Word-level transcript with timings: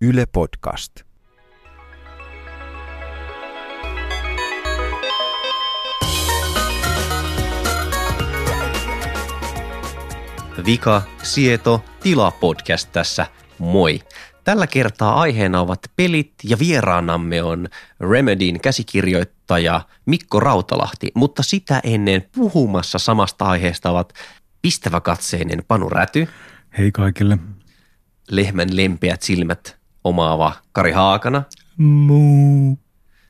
Yle 0.00 0.26
Podcast. 0.26 0.92
Vika, 10.66 11.02
Sieto, 11.22 11.84
Tila 12.02 12.30
podcast 12.30 12.92
tässä. 12.92 13.26
Moi! 13.58 14.00
Tällä 14.44 14.66
kertaa 14.66 15.20
aiheena 15.20 15.60
ovat 15.60 15.78
pelit 15.96 16.32
ja 16.44 16.58
vieraanamme 16.58 17.42
on 17.42 17.68
Remedin 18.10 18.60
käsikirjoittaja 18.60 19.80
Mikko 20.06 20.40
Rautalahti, 20.40 21.10
mutta 21.14 21.42
sitä 21.42 21.80
ennen 21.84 22.24
puhumassa 22.34 22.98
samasta 22.98 23.44
aiheesta 23.44 23.90
ovat 23.90 24.12
pistäväkatseinen 24.62 25.62
Panu 25.68 25.88
Räty, 25.88 26.28
Hei 26.78 26.92
kaikille. 26.92 27.38
lehmän 28.30 28.68
lempeät 28.76 29.22
silmät 29.22 29.75
omaava 30.06 30.52
Kari 30.72 30.92
Haakana 30.92 31.42
Muu. 31.76 32.78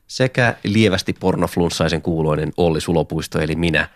sekä 0.06 0.54
lievästi 0.64 1.12
pornoflunssaisen 1.12 2.02
kuuloinen 2.02 2.52
Olli 2.56 2.80
Sulopuisto 2.80 3.40
eli 3.40 3.54
minä. 3.56 3.88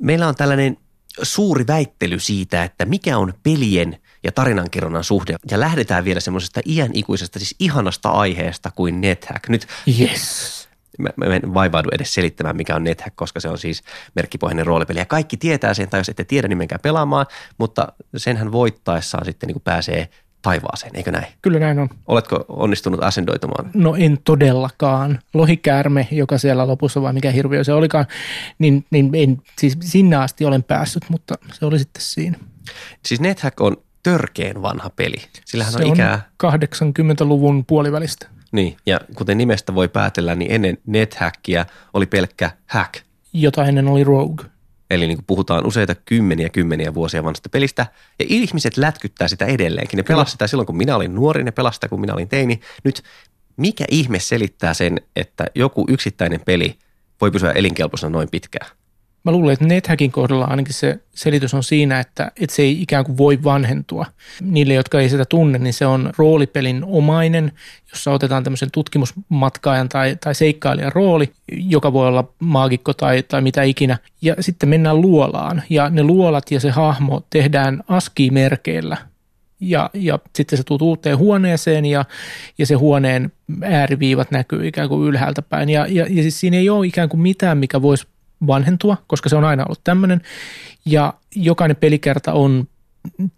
Meillä 0.00 0.28
on 0.28 0.34
tällainen 0.34 0.76
suuri 1.22 1.66
väittely 1.66 2.18
siitä, 2.18 2.64
että 2.64 2.84
mikä 2.84 3.18
on 3.18 3.34
pelien 3.42 3.98
ja 4.24 4.32
tarinankerronnan 4.32 5.04
suhde. 5.04 5.36
Ja 5.50 5.60
lähdetään 5.60 6.04
vielä 6.04 6.20
semmoisesta 6.20 6.60
iän 6.66 6.90
ikuisesta, 6.94 7.38
siis 7.38 7.54
ihanasta 7.60 8.10
aiheesta 8.10 8.70
kuin 8.70 9.00
NetHack. 9.00 9.48
Nyt 9.48 9.66
Yes. 10.00 10.68
mä, 10.98 11.08
mä 11.16 11.34
en 11.34 11.54
vaivaudu 11.54 11.88
edes 11.92 12.14
selittämään, 12.14 12.56
mikä 12.56 12.76
on 12.76 12.84
NetHack, 12.84 13.16
koska 13.16 13.40
se 13.40 13.48
on 13.48 13.58
siis 13.58 13.82
merkkipohjainen 14.14 14.66
roolipeli. 14.66 14.98
Ja 14.98 15.06
kaikki 15.06 15.36
tietää 15.36 15.74
sen, 15.74 15.88
tai 15.88 16.00
jos 16.00 16.08
ette 16.08 16.24
tiedä, 16.24 16.48
niin 16.48 16.58
menkää 16.58 16.78
pelaamaan, 16.78 17.26
mutta 17.58 17.92
senhän 18.16 18.52
voittaessaan 18.52 19.24
sitten 19.24 19.46
niin 19.46 19.60
pääsee 19.64 20.08
taivaaseen, 20.42 20.96
eikö 20.96 21.12
näin? 21.12 21.26
Kyllä 21.42 21.58
näin 21.58 21.78
on. 21.78 21.88
Oletko 22.06 22.44
onnistunut 22.48 23.02
asendoitumaan? 23.02 23.70
No 23.74 23.94
en 23.94 24.18
todellakaan. 24.24 25.18
Lohikäärme, 25.34 26.08
joka 26.10 26.38
siellä 26.38 26.66
lopussa 26.66 27.02
vai 27.02 27.12
mikä 27.12 27.30
hirviö 27.30 27.64
se 27.64 27.72
olikaan, 27.72 28.06
niin, 28.58 28.84
niin 28.90 29.10
en, 29.14 29.42
siis 29.58 29.76
sinne 29.80 30.16
asti 30.16 30.44
olen 30.44 30.62
päässyt, 30.62 31.02
mutta 31.08 31.34
se 31.52 31.66
oli 31.66 31.78
sitten 31.78 32.02
siinä. 32.02 32.38
Siis 33.06 33.20
NetHack 33.20 33.60
on 33.60 33.76
törkeen 34.02 34.62
vanha 34.62 34.90
peli. 34.90 35.16
Sillähän 35.44 35.72
se 35.72 35.78
on 35.84 35.92
ikää, 35.92 36.28
80-luvun 36.44 37.64
puolivälistä. 37.64 38.26
niin, 38.52 38.76
ja 38.86 39.00
kuten 39.14 39.38
nimestä 39.38 39.74
voi 39.74 39.88
päätellä, 39.88 40.34
niin 40.34 40.52
ennen 40.52 40.78
NetHackia 40.86 41.66
oli 41.94 42.06
pelkkä 42.06 42.50
hack. 42.66 42.94
Jota 43.32 43.64
ennen 43.64 43.88
oli 43.88 44.04
Rogue. 44.04 44.44
Eli 44.90 45.06
niin 45.06 45.16
kuin 45.16 45.24
puhutaan 45.26 45.66
useita 45.66 45.94
kymmeniä 45.94 46.48
kymmeniä 46.48 46.94
vuosia 46.94 47.24
vanhasta 47.24 47.48
pelistä. 47.48 47.86
Ja 48.18 48.26
ihmiset 48.28 48.76
lätkyttää 48.76 49.28
sitä 49.28 49.46
edelleenkin. 49.46 49.96
Ne 49.96 50.02
pelasivat 50.02 50.28
sitä 50.32 50.46
silloin, 50.46 50.66
kun 50.66 50.76
minä 50.76 50.96
olin 50.96 51.14
nuori, 51.14 51.44
ne 51.44 51.50
pelasivat 51.50 51.74
sitä, 51.74 51.88
kun 51.88 52.00
minä 52.00 52.14
olin 52.14 52.28
teini. 52.28 52.60
Nyt 52.84 53.02
mikä 53.56 53.84
ihme 53.90 54.18
selittää 54.18 54.74
sen, 54.74 55.00
että 55.16 55.46
joku 55.54 55.84
yksittäinen 55.88 56.40
peli 56.40 56.78
voi 57.20 57.30
pysyä 57.30 57.52
elinkelpoisena 57.52 58.10
noin 58.10 58.28
pitkään? 58.30 58.70
Mä 59.28 59.32
luulen, 59.32 59.52
että 59.52 59.64
NetHackin 59.64 60.12
kohdalla 60.12 60.44
ainakin 60.44 60.74
se 60.74 60.98
selitys 61.14 61.54
on 61.54 61.62
siinä, 61.62 62.00
että, 62.00 62.32
että 62.40 62.56
se 62.56 62.62
ei 62.62 62.82
ikään 62.82 63.04
kuin 63.04 63.18
voi 63.18 63.44
vanhentua. 63.44 64.06
Niille, 64.40 64.74
jotka 64.74 65.00
ei 65.00 65.08
sitä 65.08 65.24
tunne, 65.24 65.58
niin 65.58 65.72
se 65.72 65.86
on 65.86 66.12
roolipelin 66.18 66.84
omainen, 66.86 67.52
jossa 67.92 68.12
otetaan 68.12 68.44
tämmöisen 68.44 68.70
tutkimusmatkaajan 68.70 69.88
tai, 69.88 70.16
tai 70.20 70.34
seikkailijan 70.34 70.92
rooli, 70.92 71.32
joka 71.52 71.92
voi 71.92 72.06
olla 72.06 72.32
maagikko 72.38 72.94
tai, 72.94 73.22
tai 73.22 73.40
mitä 73.40 73.62
ikinä. 73.62 73.98
Ja 74.22 74.34
sitten 74.40 74.68
mennään 74.68 75.00
luolaan 75.00 75.62
ja 75.70 75.90
ne 75.90 76.02
luolat 76.02 76.50
ja 76.50 76.60
se 76.60 76.70
hahmo 76.70 77.22
tehdään 77.30 77.82
ASCII-merkeillä. 77.88 78.96
Ja, 79.60 79.90
ja 79.94 80.18
sitten 80.36 80.56
sä 80.56 80.64
tuut 80.64 80.82
uuteen 80.82 81.18
huoneeseen 81.18 81.84
ja, 81.84 82.04
ja 82.58 82.66
se 82.66 82.74
huoneen 82.74 83.32
ääriviivat 83.62 84.30
näkyy 84.30 84.66
ikään 84.66 84.88
kuin 84.88 85.08
ylhäältä 85.08 85.42
päin. 85.42 85.68
Ja, 85.68 85.86
ja, 85.88 86.06
ja 86.10 86.22
siis 86.22 86.40
siinä 86.40 86.56
ei 86.56 86.70
ole 86.70 86.86
ikään 86.86 87.08
kuin 87.08 87.20
mitään, 87.20 87.58
mikä 87.58 87.82
voisi 87.82 88.06
vanhentua, 88.46 88.96
koska 89.06 89.28
se 89.28 89.36
on 89.36 89.44
aina 89.44 89.64
ollut 89.64 89.80
tämmöinen. 89.84 90.20
Ja 90.84 91.14
jokainen 91.34 91.76
pelikerta 91.76 92.32
on 92.32 92.68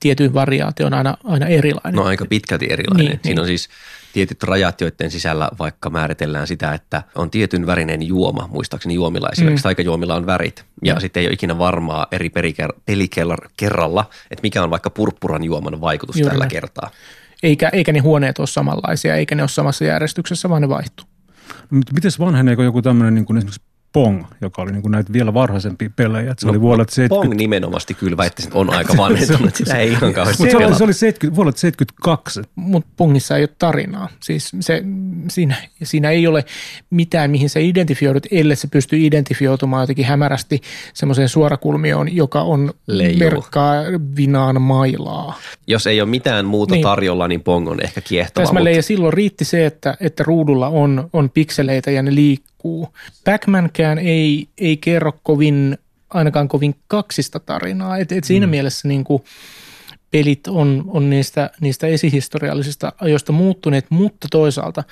tietyin 0.01 0.35
variaation 0.35 0.95
aina, 0.95 1.17
aina 1.25 1.47
erilainen. 1.47 1.95
No 1.95 2.03
aika 2.03 2.27
pitkälti 2.27 2.67
erilainen. 2.71 3.07
Niin, 3.07 3.21
Siinä 3.23 3.35
niin. 3.35 3.41
on 3.41 3.47
siis 3.47 3.69
tietyt 4.13 4.43
rajat, 4.43 4.81
joiden 4.81 5.11
sisällä 5.11 5.51
vaikka 5.59 5.91
määritellään 5.91 6.47
sitä, 6.47 6.75
että 6.75 7.03
on 7.15 7.31
tietyn 7.31 7.67
värinen 7.67 8.03
juoma, 8.03 8.49
muistaakseni 8.53 8.95
juomilla 8.95 9.29
esimerkiksi, 9.33 9.61
mm. 9.61 9.63
taikajuomilla 9.63 10.15
on 10.15 10.27
värit. 10.27 10.65
Ja 10.85 10.95
mm. 10.95 11.01
sitten 11.01 11.21
ei 11.21 11.27
ole 11.27 11.35
ikinä 11.35 11.59
varmaa 11.59 12.07
eri 12.13 12.29
periker- 12.29 12.81
pelikerralla, 12.87 14.11
että 14.31 14.43
mikä 14.43 14.63
on 14.63 14.71
vaikka 14.71 14.91
purppuran 14.91 15.45
juoman 15.45 15.81
vaikutus 15.81 16.17
Juuri 16.17 16.31
tällä 16.31 16.43
näin. 16.45 16.51
kertaa. 16.51 16.91
Eikä, 17.43 17.69
eikä 17.69 17.93
ne 17.93 17.99
huoneet 17.99 18.39
ole 18.39 18.47
samanlaisia, 18.47 19.17
eikä 19.17 19.35
ne 19.35 19.43
ole 19.43 19.49
samassa 19.49 19.85
järjestyksessä, 19.85 20.49
vaan 20.49 20.63
ne 20.63 20.69
vaihtuu. 20.69 21.07
No, 21.71 21.77
mutta 21.77 21.93
miten 21.95 22.11
vanheneeko 22.19 22.63
joku 22.63 22.83
tämmöinen 22.83 23.15
niin 23.15 23.25
kuin 23.25 23.37
esimerkiksi 23.37 23.70
Pong, 23.93 24.25
joka 24.41 24.63
oli 24.63 24.73
niin 24.73 24.83
kuin 24.83 24.93
näitä 24.93 25.13
vielä 25.13 25.35
varhaisempia 25.35 25.91
pelejä, 25.97 26.35
se 26.39 26.47
no, 26.47 26.51
oli 26.51 26.61
vuodelta 26.61 26.93
70. 26.95 27.29
Pong 27.29 27.39
nimenomasti 27.39 27.95
kyllä 27.95 28.17
väittäisin, 28.17 28.49
että 28.49 28.59
on 28.59 28.71
aika 28.71 28.97
vanhentunut, 28.97 29.57
sitä 29.57 29.77
ei 29.77 29.91
ihan 29.91 30.13
kauheasti 30.13 30.43
Mutta 30.43 30.51
se, 30.51 30.57
oli, 30.57 30.65
pelata. 30.65 30.79
se 30.79 30.85
oli 30.85 30.93
70, 30.93 31.37
vuodelta 31.37 31.59
72. 31.59 32.43
Mutta 32.55 32.89
Pongissa 32.97 33.37
ei 33.37 33.43
ole 33.43 33.51
tarinaa. 33.59 34.09
Siis 34.21 34.53
se, 34.61 34.83
siinä, 35.31 35.55
siinä 35.83 36.11
ei 36.11 36.27
ole 36.27 36.45
mitään, 36.91 37.31
mihin 37.31 37.51
sä 37.51 37.61
identifioidut, 37.61 38.27
ellei 38.31 38.57
se 38.57 38.69
pystyy 38.69 39.07
identifioitumaan 39.07 39.83
jotenkin 39.83 40.05
hämärästi 40.05 40.61
semmoiseen 40.95 41.29
suorakulmioon, 41.29 42.17
joka 42.17 42.43
on 42.43 42.73
Leijuu. 42.87 43.19
merkkaa 43.19 43.75
vinaan 44.17 44.63
mailaa. 44.63 45.39
Jos 45.67 45.87
ei 45.87 46.01
ole 46.01 46.11
mitään 46.11 46.47
muuta 46.47 46.75
Niin. 46.75 46.83
tarjolla, 46.83 47.29
niin 47.29 47.41
Pong 47.43 47.69
on 47.69 47.81
ehkä 47.85 48.01
kiehtova. 48.01 48.47
Täsmälleen, 48.47 48.75
ja 48.75 48.79
Mutta, 48.79 48.87
silloin 48.87 49.13
riitti 49.13 49.45
se, 49.45 49.67
että, 49.67 49.97
että 50.01 50.23
ruudulla 50.23 50.69
on, 50.69 51.09
on 51.13 51.31
pikseleitä 51.31 51.91
ja 51.91 52.03
ne 52.03 52.15
liikkuu. 52.15 52.50
Pac-Mankään 53.25 53.99
ei, 53.99 54.49
ei 54.59 54.77
kerro 54.77 55.13
kovin, 55.23 55.79
ainakaan 56.11 56.49
kovin 56.49 56.75
kaksista 56.89 57.41
tarinaa. 57.41 57.99
Et, 57.99 58.13
et 58.13 58.25
siinä 58.25 58.47
mm. 58.47 58.51
mielessä 58.51 58.89
niin 58.89 59.05
kuin 59.05 59.23
pelit 60.11 60.47
on, 60.47 60.85
on 60.87 61.11
niistä, 61.11 61.51
niistä 61.61 61.87
esihistoriallisista 61.87 62.93
ajoista 63.01 63.33
muuttuneet, 63.33 63.87
mutta 63.91 64.29
toisaalta 64.31 64.85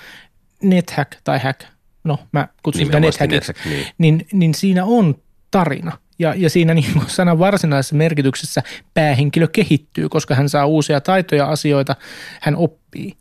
NetHack 0.63 1.13
tai 1.25 1.39
hack, 1.39 1.61
no 2.05 2.19
mä 2.33 2.49
kutsun 2.63 2.87
sitä 2.87 3.01
NetHackiksi, 3.01 3.53
NetHack, 3.53 3.67
niin. 3.67 3.87
niin, 3.99 4.27
niin 4.33 4.55
siinä 4.55 4.85
on 4.85 5.15
tarina. 5.51 5.99
Ja, 6.19 6.35
ja 6.37 6.51
siinä 6.51 6.75
niin 6.75 6.93
kuin 6.93 7.11
sanan 7.11 7.39
varsinaisessa 7.39 7.95
merkityksessä 7.95 8.63
päähenkilö 8.95 9.49
kehittyy, 9.49 10.09
koska 10.09 10.35
hän 10.35 10.49
saa 10.49 10.67
uusia 10.67 11.01
taitoja, 11.01 11.47
asioita, 11.47 11.97
hän 12.41 12.57
oppii. 12.57 13.17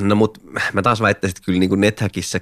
No 0.00 0.14
mutta 0.14 0.40
mä 0.72 0.82
taas 0.82 1.00
väittäisin, 1.00 1.36
että 1.36 1.46
kyllä 1.46 1.58
niin 1.58 1.68
kuin 1.68 1.80
NetHackissa 1.80 2.38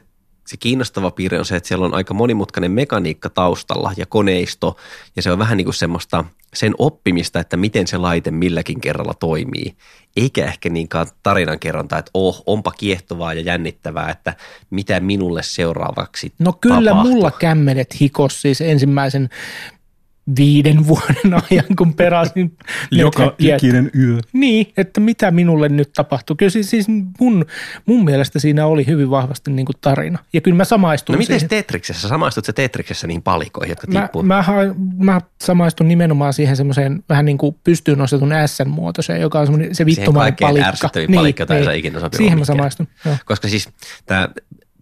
se 0.49 0.57
kiinnostava 0.57 1.11
piirre 1.11 1.39
on 1.39 1.45
se, 1.45 1.57
että 1.57 1.69
siellä 1.69 1.87
on 1.87 1.95
aika 1.95 2.15
monimutkainen 2.15 2.73
mekaniikka 2.73 3.31
taustalla 3.31 3.93
ja 3.97 4.07
koneisto, 4.07 4.77
ja 5.17 5.23
se 5.23 5.33
on 5.33 5.39
vähän 5.39 5.57
niin 5.57 5.65
kuin 5.65 5.75
semmoista 5.75 6.25
sen 6.55 6.75
oppimista, 6.79 7.41
että 7.41 7.57
miten 7.57 7.87
se 7.87 7.97
laite 7.99 8.31
milläkin 8.31 8.81
kerralla 8.81 9.15
toimii, 9.15 9.77
eikä 10.17 10.45
ehkä 10.45 10.69
niinkään 10.69 11.07
tarinankerronta, 11.23 11.99
että 11.99 12.11
oh, 12.15 12.43
onpa 12.47 12.71
kiehtovaa 12.71 13.35
ja 13.35 13.41
jännittävää, 13.41 14.11
että 14.11 14.35
mitä 14.71 15.01
minulle 15.01 15.43
seuraavaksi 15.43 16.33
No 16.39 16.53
kyllä 16.53 16.91
tapahtuu. 16.91 17.13
mulla 17.15 17.31
kämmenet 17.31 18.01
hikos 18.01 18.43
siis 18.43 18.61
ensimmäisen 18.61 19.29
viiden 20.37 20.87
vuoden 20.89 21.43
ajan, 21.51 21.65
kun 21.79 21.95
perasin 21.95 22.57
Joka 22.91 23.35
ikinen 23.39 23.91
yö. 23.99 24.19
Niin, 24.33 24.73
että 24.77 25.01
mitä 25.01 25.31
minulle 25.31 25.69
nyt 25.69 25.91
tapahtuu. 25.95 26.37
Kyllä 26.37 26.51
siis, 26.51 26.71
siis 26.71 26.87
mun, 27.21 27.47
mun 27.87 28.05
mielestä 28.05 28.39
siinä 28.39 28.67
oli 28.67 28.87
hyvin 28.87 29.11
vahvasti 29.11 29.51
niin 29.51 29.67
kuin 29.67 29.77
tarina. 29.81 30.19
Ja 30.33 30.41
kyllä 30.41 30.57
mä 30.57 30.65
samaistun 30.65 31.13
No 31.15 31.19
miten 31.19 31.41
siihen. 31.41 31.49
Tetriksessä? 31.49 32.09
Samaistut 32.09 32.45
sä 32.45 32.53
Tetriksessä 32.53 33.07
niihin 33.07 33.23
palikoihin, 33.23 33.71
jotka 33.71 33.87
Mä, 33.87 34.01
tippuu? 34.03 34.23
mä, 34.23 34.43
ha- 34.43 34.55
mä 34.99 35.21
samaistun 35.43 35.89
nimenomaan 35.89 36.33
siihen 36.33 36.57
semmoiseen 36.57 37.03
vähän 37.09 37.25
niin 37.25 37.39
kuin 37.39 37.57
pystyyn 37.65 37.99
nostetun 37.99 38.31
S-muotoiseen, 38.47 39.21
joka 39.21 39.41
on 39.41 39.47
semmoinen 39.47 39.69
se 39.75 39.75
Siihen 39.75 39.87
vittumainen 39.87 40.33
kaikkein 40.33 40.49
palikka. 40.49 40.69
ärsyttävin 40.69 41.15
palikka, 41.15 41.43
jota 41.43 41.57
ei 41.57 41.65
saa 41.65 41.73
ikinä 41.73 42.01
sopia 42.01 42.17
Siihen 42.19 42.39
mä 42.39 42.45
samaistun. 42.45 42.89
Joo. 43.05 43.17
Koska 43.25 43.49
siis 43.49 43.69
tämä 44.07 44.29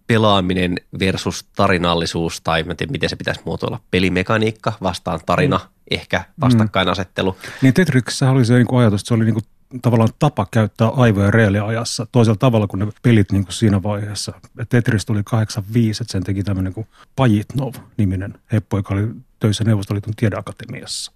pelaaminen 0.06 0.76
versus 0.98 1.44
tarinallisuus, 1.56 2.40
tai 2.40 2.62
mä 2.62 2.70
en 2.70 2.76
tiedä, 2.76 2.92
miten 2.92 3.08
se 3.08 3.16
pitäisi 3.16 3.40
muotoilla, 3.44 3.80
pelimekaniikka 3.90 4.72
vastaan 4.82 5.20
tarina, 5.26 5.58
mm. 5.58 5.68
ehkä 5.90 6.24
vastakkainasettelu. 6.40 7.36
Niin 7.62 7.74
Tetriksessä 7.74 8.30
oli 8.30 8.44
se 8.44 8.54
niin 8.54 8.66
kuin 8.66 8.80
ajatus, 8.80 9.00
että 9.00 9.08
se 9.08 9.14
oli 9.14 9.24
niin 9.24 9.34
kuin 9.34 9.44
tavallaan 9.82 10.10
tapa 10.18 10.46
käyttää 10.50 10.88
aivoja 10.88 11.30
reaaliajassa 11.30 12.06
toisella 12.12 12.36
tavalla 12.36 12.66
kuin 12.66 12.78
ne 12.78 12.86
pelit 13.02 13.32
niin 13.32 13.44
kuin 13.44 13.52
siinä 13.52 13.82
vaiheessa. 13.82 14.32
Et 14.58 14.68
Tetris 14.68 15.06
tuli 15.06 15.22
85, 15.24 16.02
että 16.02 16.12
sen 16.12 16.24
teki 16.24 16.42
tämmöinen 16.42 16.72
kuin 16.72 16.86
Pajitnov-niminen 17.16 18.34
heppo, 18.52 18.76
joka 18.76 18.94
oli 18.94 19.08
töissä 19.40 19.64
Neuvostoliiton 19.64 20.14
tiedeakatemiassa. 20.16 21.12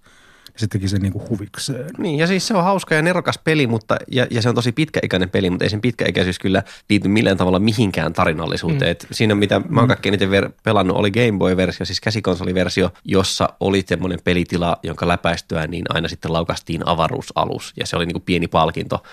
Ja 0.53 0.59
se 0.59 0.67
teki 0.67 0.87
sen 0.87 1.01
niin 1.01 1.13
kuin 1.13 1.29
huvikseen. 1.29 1.89
Niin, 1.97 2.19
ja 2.19 2.27
siis 2.27 2.47
se 2.47 2.53
on 2.53 2.63
hauska 2.63 2.95
ja 2.95 3.01
nerokas 3.01 3.37
peli, 3.37 3.67
mutta, 3.67 3.97
ja, 4.07 4.27
ja 4.31 4.41
se 4.41 4.49
on 4.49 4.55
tosi 4.55 4.71
pitkäikäinen 4.71 5.29
peli, 5.29 5.49
mutta 5.49 5.65
ei 5.65 5.69
sen 5.69 5.81
pitkäikäisyys 5.81 6.39
kyllä 6.39 6.63
liity 6.89 7.07
millään 7.07 7.37
tavalla 7.37 7.59
mihinkään 7.59 8.13
tarinallisuuteen. 8.13 8.95
Mm. 9.03 9.07
siinä, 9.11 9.35
mitä 9.35 9.61
mä 9.69 9.79
oon 9.79 9.87
kaikkein 9.87 10.13
eniten 10.13 10.29
ver- 10.29 10.51
pelannut, 10.63 10.97
oli 10.97 11.11
Game 11.11 11.37
Boy-versio, 11.37 11.85
siis 11.85 12.01
käsikonsoliversio, 12.01 12.89
jossa 13.05 13.49
oli 13.59 13.83
semmoinen 13.87 14.19
pelitila, 14.23 14.77
jonka 14.83 15.07
läpäistyä, 15.07 15.67
niin 15.67 15.85
aina 15.89 16.07
sitten 16.07 16.33
laukastiin 16.33 16.87
avaruusalus, 16.87 17.73
ja 17.79 17.85
se 17.85 17.95
oli 17.95 18.05
niin 18.05 18.13
kuin 18.13 18.23
pieni 18.23 18.47
palkinto. 18.47 19.03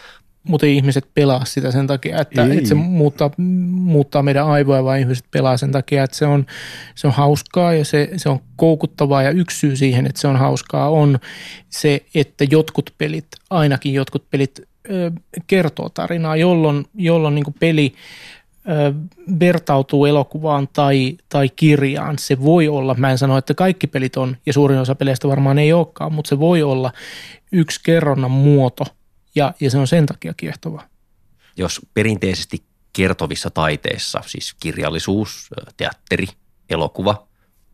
Mutta 0.49 0.67
ei 0.67 0.77
ihmiset 0.77 1.09
pelaa 1.15 1.45
sitä 1.45 1.71
sen 1.71 1.87
takia, 1.87 2.21
että, 2.21 2.45
että 2.45 2.69
se 2.69 2.75
muuttaa, 2.75 3.31
muuttaa 3.69 4.23
meidän 4.23 4.47
aivoja, 4.47 4.85
vaan 4.85 4.99
ihmiset 4.99 5.25
pelaa 5.31 5.57
sen 5.57 5.73
takia, 5.73 6.05
että 6.05 6.17
se 6.17 6.27
on, 6.27 6.47
se 6.95 7.07
on 7.07 7.13
hauskaa 7.13 7.75
ja 7.75 7.85
se, 7.85 8.11
se 8.17 8.29
on 8.29 8.41
koukuttavaa 8.57 9.23
ja 9.23 9.31
yksi 9.31 9.59
syy 9.59 9.77
siihen, 9.77 10.07
että 10.07 10.21
se 10.21 10.29
on 10.29 10.37
hauskaa 10.37 10.91
on 10.91 11.19
se, 11.69 12.03
että 12.15 12.45
jotkut 12.51 12.95
pelit, 12.99 13.27
ainakin 13.51 13.95
jotkut 13.95 14.31
pelit 14.31 14.61
kertoo 15.47 15.89
tarinaa, 15.89 16.37
jolloin, 16.37 16.85
jolloin 16.95 17.35
niin 17.35 17.55
peli 17.61 17.95
vertautuu 19.41 20.07
elokuvaan 20.07 20.69
tai, 20.73 21.19
tai 21.29 21.49
kirjaan. 21.49 22.19
Se 22.19 22.43
voi 22.43 22.69
olla, 22.69 22.95
mä 22.95 23.11
en 23.11 23.19
sano, 23.19 23.39
että 23.39 23.55
kaikki 23.55 23.87
pelit 23.87 24.17
on, 24.17 24.37
ja 24.47 24.53
suurin 24.53 24.79
osa 24.79 24.95
peleistä 24.95 25.29
varmaan 25.29 25.59
ei 25.59 25.73
olekaan, 25.73 26.13
mutta 26.13 26.29
se 26.29 26.39
voi 26.39 26.63
olla 26.63 26.93
yksi 27.53 27.81
kerronnan 27.85 28.31
muoto– 28.31 28.85
ja, 29.35 29.55
ja 29.61 29.71
se 29.71 29.79
on 29.79 29.87
sen 29.87 30.07
takia 30.07 30.35
kiehtova. 30.35 30.85
Jos 31.57 31.81
perinteisesti 31.95 32.63
kertovissa 32.93 33.51
taiteissa, 33.51 34.23
siis 34.27 34.55
kirjallisuus, 34.61 35.51
teatteri, 35.77 36.27
elokuva, 36.71 37.29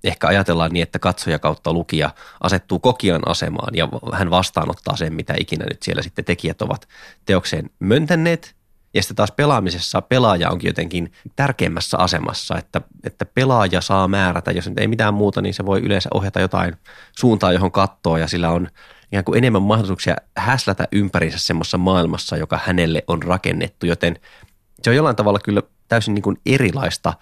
ehkä 0.04 0.26
ajatellaan 0.26 0.70
niin, 0.72 0.82
että 0.82 0.98
katsoja 0.98 1.38
kautta 1.38 1.72
lukija 1.72 2.10
asettuu 2.40 2.78
kokijan 2.78 3.28
asemaan 3.28 3.74
ja 3.76 3.88
hän 4.12 4.30
vastaanottaa 4.30 4.96
sen, 4.96 5.14
mitä 5.14 5.34
ikinä 5.38 5.64
nyt 5.70 5.82
siellä 5.82 6.02
sitten 6.02 6.24
tekijät 6.24 6.62
ovat 6.62 6.88
teokseen 7.24 7.70
möntänneet. 7.78 8.56
Ja 8.94 9.02
sitten 9.02 9.16
taas 9.16 9.32
pelaamisessa 9.32 10.02
pelaaja 10.02 10.50
onkin 10.50 10.68
jotenkin 10.68 11.12
tärkeimmässä 11.36 11.98
asemassa, 11.98 12.58
että, 12.58 12.80
että 13.04 13.24
pelaaja 13.24 13.80
saa 13.80 14.08
määrätä, 14.08 14.50
jos 14.50 14.68
nyt 14.68 14.78
ei 14.78 14.88
mitään 14.88 15.14
muuta, 15.14 15.42
niin 15.42 15.54
se 15.54 15.66
voi 15.66 15.80
yleensä 15.80 16.08
ohjata 16.14 16.40
jotain 16.40 16.76
suuntaa, 17.18 17.52
johon 17.52 17.72
katsoo 17.72 18.16
ja 18.16 18.28
sillä 18.28 18.50
on 18.50 18.68
ikään 19.14 19.24
kuin 19.24 19.38
enemmän 19.38 19.62
mahdollisuuksia 19.62 20.16
häslätä 20.36 20.88
ympärinsä 20.92 21.38
semmoisessa 21.38 21.78
maailmassa, 21.78 22.36
joka 22.36 22.60
hänelle 22.64 23.04
on 23.08 23.22
rakennettu, 23.22 23.86
joten 23.86 24.18
se 24.82 24.90
on 24.90 24.96
jollain 24.96 25.16
tavalla 25.16 25.38
kyllä 25.38 25.62
täysin 25.88 26.14
niin 26.14 26.22
kuin 26.22 26.36
erilaista 26.46 27.12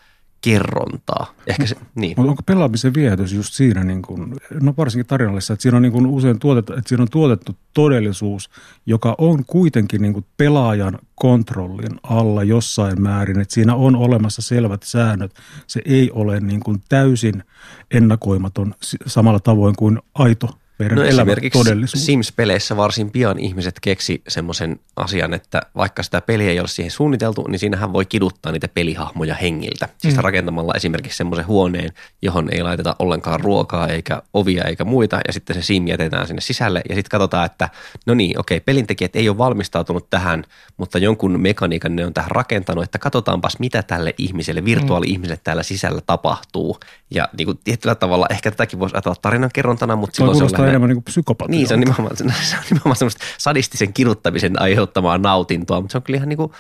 kerrontaa. 0.41 1.35
Ehkä 1.47 1.67
se, 1.67 1.77
niin. 1.95 2.15
Mutta 2.17 2.31
onko 2.31 2.43
pelaamisen 2.47 2.95
viehätys 2.95 3.33
just 3.33 3.55
siinä, 3.55 3.85
niin 3.85 4.03
kuin, 4.03 4.35
no 4.61 4.75
varsinkin 4.77 5.07
tarinallisessa, 5.07 5.53
että 5.53 5.63
siinä 5.63 5.77
on 5.77 5.83
niin 5.83 5.93
kuin 5.93 6.07
usein 6.07 6.39
tuotettu, 6.39 6.73
että 6.73 6.89
siinä 6.89 7.03
on 7.03 7.11
tuotettu 7.11 7.57
todellisuus, 7.75 8.51
joka 8.87 9.15
on 9.19 9.45
kuitenkin 9.45 10.03
niin 10.03 10.13
kuin 10.13 10.27
pelaajan 10.37 10.99
kontrollin 11.15 12.01
alla 12.03 12.43
jossain 12.45 13.03
määrin, 13.03 13.41
että 13.41 13.55
siinä 13.55 13.75
on 13.75 13.97
olemassa 13.97 14.43
selvät 14.43 14.83
säännöt. 14.83 15.35
Se 15.67 15.83
ei 15.85 16.11
ole 16.11 16.41
niin 16.41 16.61
kuin 16.61 16.83
täysin 16.89 17.45
ennakoimaton 17.91 18.75
samalla 19.07 19.41
tavoin 19.41 19.75
kuin 19.77 19.99
aito 20.15 20.49
meidän 20.83 20.99
no 20.99 21.05
esimerkiksi 21.05 21.59
todellisuus. 21.59 22.07
Sims-peleissä 22.07 22.77
varsin 22.77 23.11
pian 23.11 23.39
ihmiset 23.39 23.75
keksi 23.81 24.23
semmoisen 24.29 24.81
asian, 24.97 25.35
että 25.35 25.61
vaikka 25.77 26.03
sitä 26.03 26.21
peliä 26.21 26.51
ei 26.51 26.61
ole 26.61 26.69
siihen 26.69 26.91
suunniteltu, 26.91 27.47
niin 27.49 27.59
siinähän 27.59 27.93
voi 27.93 28.05
kiduttaa 28.05 28.53
niitä 28.53 28.69
pelihahmoja 28.69 29.35
hengiltä. 29.35 29.89
Siis 29.99 30.17
mm. 30.17 30.23
rakentamalla 30.23 30.73
esimerkiksi 30.77 31.17
semmoisen 31.17 31.47
huoneen, 31.47 31.93
johon 32.23 32.49
ei 32.53 32.63
laiteta 32.63 32.97
ollenkaan 32.99 33.41
ruokaa 33.41 33.89
eikä 33.89 34.23
ovia 34.35 34.65
eikä 34.65 34.85
muita, 34.85 35.21
ja 35.27 35.33
sitten 35.33 35.57
se 35.57 35.63
sim 35.63 35.87
jätetään 35.87 36.27
sinne 36.27 36.41
sisälle, 36.41 36.83
ja 36.89 36.95
sitten 36.95 37.11
katsotaan, 37.11 37.47
että 37.47 37.69
no 38.07 38.15
niin, 38.15 38.41
okei, 38.41 38.61
pelintekijät 38.61 39.17
ei 39.17 39.29
ole 39.29 39.39
valmistautunut 39.39 40.11
tähän, 40.11 40.45
mutta 40.77 40.99
jonkun 40.99 41.41
mekaniikan 41.41 41.97
ne 41.97 42.07
on 42.07 42.15
tähän 42.15 42.31
rakentanut, 42.31 42.85
että 42.85 42.99
katsotaanpas 42.99 43.59
mitä 43.59 43.83
tälle 43.83 44.15
ihmiselle, 44.19 44.65
virtuaali-ihmiselle 44.65 45.41
täällä 45.45 45.63
sisällä 45.63 46.01
tapahtuu. 46.07 46.79
Ja 47.11 47.29
niin 47.39 47.47
kuin 47.47 47.59
tietyllä 47.65 47.95
tavalla 47.95 48.27
ehkä 48.31 48.51
tätäkin 48.51 48.79
voisi 48.79 48.97
ajatella 48.97 49.17
tarinankerrontana, 49.23 49.97
mutta 49.97 50.17
silloin 50.17 50.39
se 50.39 50.45
on 50.45 50.51
enemmän 50.73 50.91
niin 50.91 51.03
psykopatia. 51.03 51.51
Niin, 51.51 51.69
se 51.69 51.75
on 51.75 51.81
nimenomaan, 51.81 52.17
se 52.17 52.25
on 52.57 52.63
nimenomaan 52.71 52.97
semmoista 52.97 53.25
sadistisen 53.39 53.93
kiruttamisen 53.93 54.63
aiheuttamaa 54.63 55.19
nautintoa, 55.19 55.81
mutta 55.81 55.93
se 55.93 55.99
on 55.99 56.03
kyllä 56.03 56.17
ihan 56.17 56.29
niin 56.29 56.37
kuin, 56.37 56.53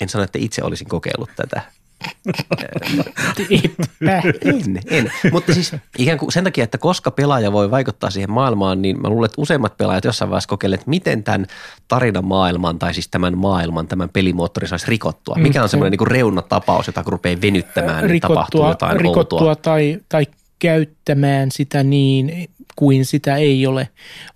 en 0.00 0.08
sano, 0.08 0.24
että 0.24 0.38
itse 0.38 0.62
olisin 0.62 0.88
kokeillut 0.88 1.30
tätä. 1.36 1.62
en, 4.44 4.80
en. 4.90 5.12
Mutta 5.32 5.54
siis 5.54 5.72
ikään 5.98 6.18
kuin 6.18 6.32
sen 6.32 6.44
takia, 6.44 6.64
että 6.64 6.78
koska 6.78 7.10
pelaaja 7.10 7.52
voi 7.52 7.70
vaikuttaa 7.70 8.10
siihen 8.10 8.30
maailmaan, 8.30 8.82
niin 8.82 9.02
mä 9.02 9.08
luulen, 9.08 9.26
että 9.26 9.42
useimmat 9.42 9.76
pelaajat 9.76 10.04
jossain 10.04 10.30
vaiheessa 10.30 10.48
kokeilevat, 10.48 10.80
että 10.80 10.90
miten 10.90 11.22
tämän 11.22 11.46
tarinan 11.88 12.24
maailman 12.24 12.78
tai 12.78 12.94
siis 12.94 13.08
tämän 13.08 13.38
maailman, 13.38 13.88
tämän 13.88 14.08
pelimoottorin 14.08 14.68
saisi 14.68 14.86
rikottua. 14.88 15.36
Mikä 15.38 15.62
on 15.62 15.68
semmoinen 15.68 15.98
niin 15.98 16.06
reunatapaus, 16.06 16.86
jota 16.86 17.02
kun 17.02 17.12
rupeaa 17.12 17.40
venyttämään, 17.42 18.02
niin 18.02 18.10
rikottua, 18.10 18.36
tapahtuu 18.36 18.68
jotain 18.68 19.00
rikottua 19.00 19.38
outoa. 19.38 19.56
tai, 19.56 19.98
tai 20.08 20.26
käyttämään 20.58 21.50
sitä 21.50 21.82
niin, 21.82 22.48
kuin 22.76 23.04
sitä 23.04 23.36
ei 23.36 23.66
ole, 23.66 23.88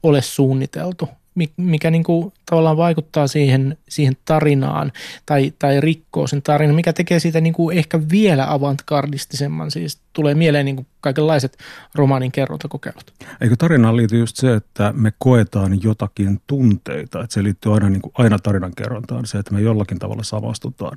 ole 0.02 0.22
suunniteltu, 0.22 1.08
mikä 1.56 1.90
niin 1.90 2.04
kuin 2.04 2.32
tavallaan 2.46 2.76
vaikuttaa 2.76 3.26
siihen, 3.26 3.78
siihen 3.88 4.16
tarinaan 4.24 4.92
tai, 5.26 5.52
tai 5.58 5.80
rikkoo 5.80 6.26
sen 6.26 6.42
tarinan, 6.42 6.76
mikä 6.76 6.92
tekee 6.92 7.20
siitä 7.20 7.40
niin 7.40 7.52
kuin 7.52 7.78
ehkä 7.78 8.00
vielä 8.10 8.52
avantgardistisemman. 8.52 9.70
Siis 9.70 10.00
tulee 10.12 10.34
mieleen 10.34 10.64
niin 10.64 10.76
kuin 10.76 10.86
kaikenlaiset 11.00 11.58
romaanin 11.94 12.32
kerrontakokeilut. 12.32 13.12
Eikö 13.40 13.56
tarinaan 13.56 13.96
liity 13.96 14.18
just 14.18 14.36
se, 14.36 14.54
että 14.54 14.92
me 14.96 15.12
koetaan 15.18 15.82
jotakin 15.82 16.40
tunteita, 16.46 17.22
että 17.22 17.34
se 17.34 17.42
liittyy 17.42 17.74
aina, 17.74 17.90
niin 17.90 18.02
kuin, 18.02 18.12
aina 18.14 18.38
tarinan 18.38 18.72
kerrontaan, 18.76 19.26
se, 19.26 19.38
että 19.38 19.54
me 19.54 19.60
jollakin 19.60 19.98
tavalla 19.98 20.22
samastutaan. 20.22 20.96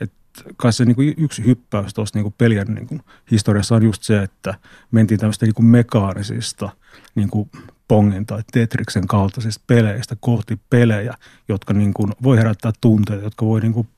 Että 0.00 0.23
kai 0.56 0.72
se 0.72 0.84
niin 0.84 0.96
kuin 0.96 1.14
yksi 1.16 1.44
hyppäys 1.46 1.94
tuossa 1.94 2.18
niin 2.18 2.34
pelien 2.38 2.66
niin 2.66 2.86
kuin 2.86 3.00
historiassa 3.30 3.74
on 3.74 3.82
just 3.82 4.02
se, 4.02 4.22
että 4.22 4.54
mentiin 4.90 5.20
tämmöistä 5.20 5.46
niin 5.46 5.54
kuin 5.54 5.66
mekaanisista 5.66 6.70
niin 7.14 7.28
kuin 7.28 7.50
Pongin 7.88 8.26
tai 8.26 8.42
Tetriksen 8.52 9.06
kaltaisista 9.06 9.64
peleistä 9.66 10.16
kohti 10.20 10.60
pelejä, 10.70 11.14
jotka 11.48 11.74
niin 11.74 11.94
kuin 11.94 12.12
voi 12.22 12.36
herättää 12.36 12.72
tunteita, 12.80 13.24
jotka 13.24 13.46
voi 13.46 13.60
niin 13.60 13.72
kuin 13.72 13.88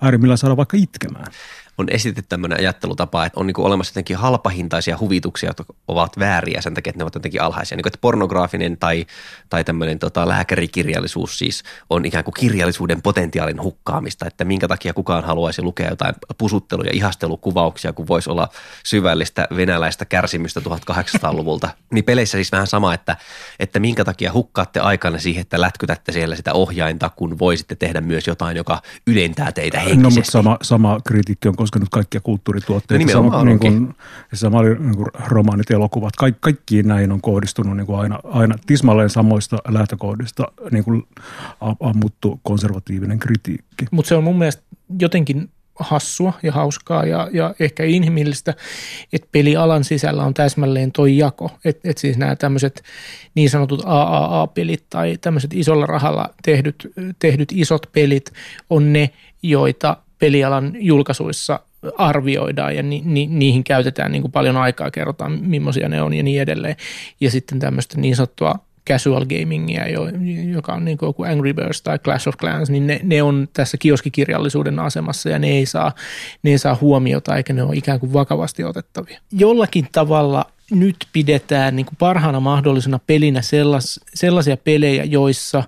äärimmillään 0.00 0.38
saada 0.38 0.56
vaikka 0.56 0.76
itkemään 0.76 1.32
on 1.78 1.86
esitetty 1.90 2.28
tämmöinen 2.28 2.58
ajattelutapa, 2.58 3.26
että 3.26 3.40
on 3.40 3.46
niin 3.46 3.54
kuin 3.54 3.66
olemassa 3.66 3.90
jotenkin 3.90 4.16
halpahintaisia 4.16 4.98
huvituksia, 5.00 5.50
jotka 5.50 5.64
ovat 5.88 6.18
vääriä 6.18 6.60
sen 6.60 6.74
takia, 6.74 6.90
että 6.90 6.98
ne 6.98 7.04
ovat 7.04 7.14
jotenkin 7.14 7.42
alhaisia. 7.42 7.76
Niin 7.76 7.82
kuin, 7.82 7.90
että 7.90 8.00
pornograafinen 8.00 8.76
tai, 8.78 9.06
tai 9.50 9.64
tämmöinen 9.64 9.98
tota, 9.98 10.28
lääkärikirjallisuus 10.28 11.38
siis 11.38 11.62
on 11.90 12.04
ikään 12.04 12.24
kuin 12.24 12.34
kirjallisuuden 12.34 13.02
potentiaalin 13.02 13.62
hukkaamista, 13.62 14.26
että 14.26 14.44
minkä 14.44 14.68
takia 14.68 14.94
kukaan 14.94 15.24
haluaisi 15.24 15.62
lukea 15.62 15.88
jotain 15.90 16.14
pusuttelu- 16.38 16.84
ja 16.84 16.90
ihastelukuvauksia, 16.92 17.92
kun 17.92 18.08
voisi 18.08 18.30
olla 18.30 18.48
syvällistä 18.84 19.48
venäläistä 19.56 20.04
kärsimystä 20.04 20.60
1800-luvulta. 20.60 21.68
Niin 21.92 22.04
peleissä 22.04 22.38
siis 22.38 22.52
vähän 22.52 22.66
sama, 22.66 22.94
että, 22.94 23.16
että 23.58 23.80
minkä 23.80 24.04
takia 24.04 24.32
hukkaatte 24.32 24.80
aikanne 24.80 25.18
siihen, 25.18 25.40
että 25.40 25.60
lätkytätte 25.60 26.12
siellä 26.12 26.36
sitä 26.36 26.52
ohjainta, 26.52 27.10
kun 27.16 27.38
voisitte 27.38 27.74
tehdä 27.74 28.00
myös 28.00 28.26
jotain, 28.26 28.56
joka 28.56 28.82
ylentää 29.06 29.52
teitä 29.52 29.78
henkisesti. 29.78 30.02
No, 30.02 30.10
mutta 30.10 30.30
sama, 30.30 30.56
sama 30.62 31.00
kritiikki 31.04 31.48
on 31.48 31.56
koskenut 31.68 31.88
kaikkia 31.88 32.20
kulttuurituotteita. 32.20 33.04
No 33.04 33.12
sama, 33.12 33.44
niin 33.44 33.58
kuin, 33.58 33.94
sama 34.34 34.58
oli 34.58 34.78
niin 34.78 34.96
kuin 34.96 35.06
romaanit, 35.26 35.70
elokuvat. 35.70 36.16
Kaik, 36.16 36.36
kaikkiin 36.40 36.88
näihin 36.88 37.12
on 37.12 37.20
kohdistunut 37.20 37.76
niin 37.76 37.86
kuin 37.86 37.98
aina, 37.98 38.20
aina 38.24 38.58
tismalleen 38.66 39.10
samoista 39.10 39.58
lähtökohdista 39.68 40.52
niin 40.70 40.84
kuin 40.84 41.02
ammuttu 41.80 42.40
konservatiivinen 42.42 43.18
kritiikki. 43.18 43.86
Mutta 43.90 44.08
se 44.08 44.14
on 44.14 44.24
mun 44.24 44.38
mielestä 44.38 44.62
jotenkin 45.00 45.50
hassua 45.78 46.32
ja 46.42 46.52
hauskaa 46.52 47.06
ja, 47.06 47.28
ja 47.32 47.54
ehkä 47.60 47.84
inhimillistä, 47.84 48.54
että 49.12 49.28
pelialan 49.32 49.84
sisällä 49.84 50.24
on 50.24 50.34
täsmälleen 50.34 50.92
toi 50.92 51.18
jako. 51.18 51.50
Että 51.64 51.90
et 51.90 51.98
siis 51.98 52.18
nämä 52.18 52.36
tämmöiset 52.36 52.82
niin 53.34 53.50
sanotut 53.50 53.82
AAA-pelit 53.84 54.84
tai 54.90 55.18
tämmöiset 55.20 55.54
isolla 55.54 55.86
rahalla 55.86 56.34
tehdyt, 56.42 56.92
tehdyt 57.18 57.52
isot 57.52 57.86
pelit 57.92 58.32
on 58.70 58.92
ne, 58.92 59.10
joita 59.42 59.96
pelialan 60.18 60.72
julkaisuissa 60.78 61.60
arvioidaan 61.98 62.76
ja 62.76 62.82
ni, 62.82 63.02
ni, 63.04 63.26
niihin 63.26 63.64
käytetään 63.64 64.12
niin 64.12 64.22
kuin 64.22 64.32
paljon 64.32 64.56
aikaa, 64.56 64.90
kerrotaan 64.90 65.32
millaisia 65.32 65.88
ne 65.88 66.02
on 66.02 66.14
ja 66.14 66.22
niin 66.22 66.42
edelleen. 66.42 66.76
Ja 67.20 67.30
sitten 67.30 67.58
tämmöistä 67.58 68.00
niin 68.00 68.16
sanottua 68.16 68.58
casual 68.88 69.26
gamingia, 69.26 69.84
joka 70.52 70.72
on 70.72 70.84
niin 70.84 70.98
kuin 70.98 71.08
joku 71.08 71.22
Angry 71.22 71.52
Birds 71.52 71.82
tai 71.82 71.98
Clash 71.98 72.28
of 72.28 72.36
Clans, 72.36 72.70
niin 72.70 72.86
ne, 72.86 73.00
ne 73.02 73.22
on 73.22 73.48
tässä 73.52 73.76
kioskikirjallisuuden 73.76 74.78
asemassa 74.78 75.28
ja 75.28 75.38
ne 75.38 75.48
ei, 75.48 75.66
saa, 75.66 75.92
ne 76.42 76.50
ei 76.50 76.58
saa 76.58 76.78
huomiota 76.80 77.36
eikä 77.36 77.52
ne 77.52 77.62
ole 77.62 77.76
ikään 77.76 78.00
kuin 78.00 78.12
vakavasti 78.12 78.64
otettavia. 78.64 79.20
Jollakin 79.32 79.88
tavalla 79.92 80.44
nyt 80.70 80.96
pidetään 81.12 81.76
niin 81.76 81.86
kuin 81.86 81.96
parhaana 81.98 82.40
mahdollisena 82.40 82.98
pelinä 83.06 83.42
sellas, 83.42 84.00
sellaisia 84.14 84.56
pelejä, 84.56 85.04
joissa 85.04 85.62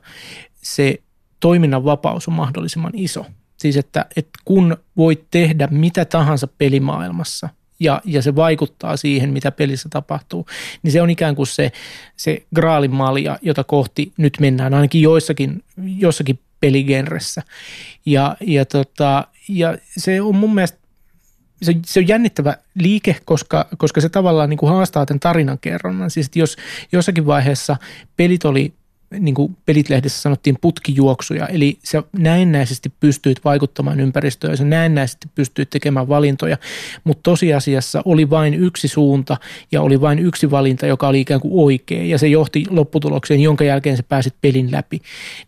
se 0.62 0.98
toiminnan 1.40 1.84
vapaus 1.84 2.28
on 2.28 2.34
mahdollisimman 2.34 2.92
iso– 2.94 3.26
Siis 3.60 3.76
että, 3.76 4.06
että 4.16 4.30
kun 4.44 4.76
voit 4.96 5.24
tehdä 5.30 5.68
mitä 5.70 6.04
tahansa 6.04 6.46
pelimaailmassa 6.58 7.48
ja, 7.80 8.02
ja 8.04 8.22
se 8.22 8.36
vaikuttaa 8.36 8.96
siihen, 8.96 9.32
mitä 9.32 9.50
pelissä 9.50 9.88
tapahtuu, 9.88 10.46
niin 10.82 10.92
se 10.92 11.02
on 11.02 11.10
ikään 11.10 11.36
kuin 11.36 11.46
se, 11.46 11.72
se 12.16 12.46
graalin 12.54 12.94
malja, 12.94 13.38
jota 13.42 13.64
kohti 13.64 14.12
nyt 14.16 14.36
mennään 14.40 14.74
ainakin 14.74 15.02
joissakin, 15.02 15.64
jossakin 15.98 16.38
peligenressä. 16.60 17.42
Ja, 18.06 18.36
ja, 18.40 18.64
tota, 18.64 19.26
ja 19.48 19.78
se 19.98 20.20
on 20.20 20.36
mun 20.36 20.54
mielestä 20.54 20.78
se, 21.62 21.74
se 21.86 22.00
on 22.00 22.08
jännittävä 22.08 22.56
liike, 22.74 23.16
koska, 23.24 23.68
koska 23.78 24.00
se 24.00 24.08
tavallaan 24.08 24.50
niin 24.50 24.58
kuin 24.58 24.72
haastaa 24.72 25.06
tämän 25.06 25.20
tarinan 25.20 25.58
kerronnan. 25.58 26.10
Siis 26.10 26.30
jos 26.34 26.56
jossakin 26.92 27.26
vaiheessa 27.26 27.76
pelit 28.16 28.44
oli 28.44 28.74
niin 29.18 29.34
kuin 29.34 29.56
pelitlehdessä 29.66 30.22
sanottiin, 30.22 30.56
putkijuoksuja. 30.60 31.46
Eli 31.46 31.78
sä 31.84 32.02
näennäisesti 32.18 32.92
pystyit 33.00 33.44
vaikuttamaan 33.44 34.00
ympäristöön 34.00 34.52
ja 34.52 34.56
sä 34.56 34.64
näennäisesti 34.64 35.28
pystyit 35.34 35.70
tekemään 35.70 36.08
valintoja, 36.08 36.56
mutta 37.04 37.22
tosiasiassa 37.22 38.02
oli 38.04 38.30
vain 38.30 38.54
yksi 38.54 38.88
suunta 38.88 39.36
ja 39.72 39.82
oli 39.82 40.00
vain 40.00 40.18
yksi 40.18 40.50
valinta, 40.50 40.86
joka 40.86 41.08
oli 41.08 41.20
ikään 41.20 41.40
kuin 41.40 41.64
oikea 41.64 42.04
ja 42.04 42.18
se 42.18 42.28
johti 42.28 42.64
lopputulokseen, 42.70 43.40
jonka 43.40 43.64
jälkeen 43.64 43.96
sä 43.96 44.02
pääsit 44.02 44.34
pelin 44.40 44.72
läpi. 44.72 45.00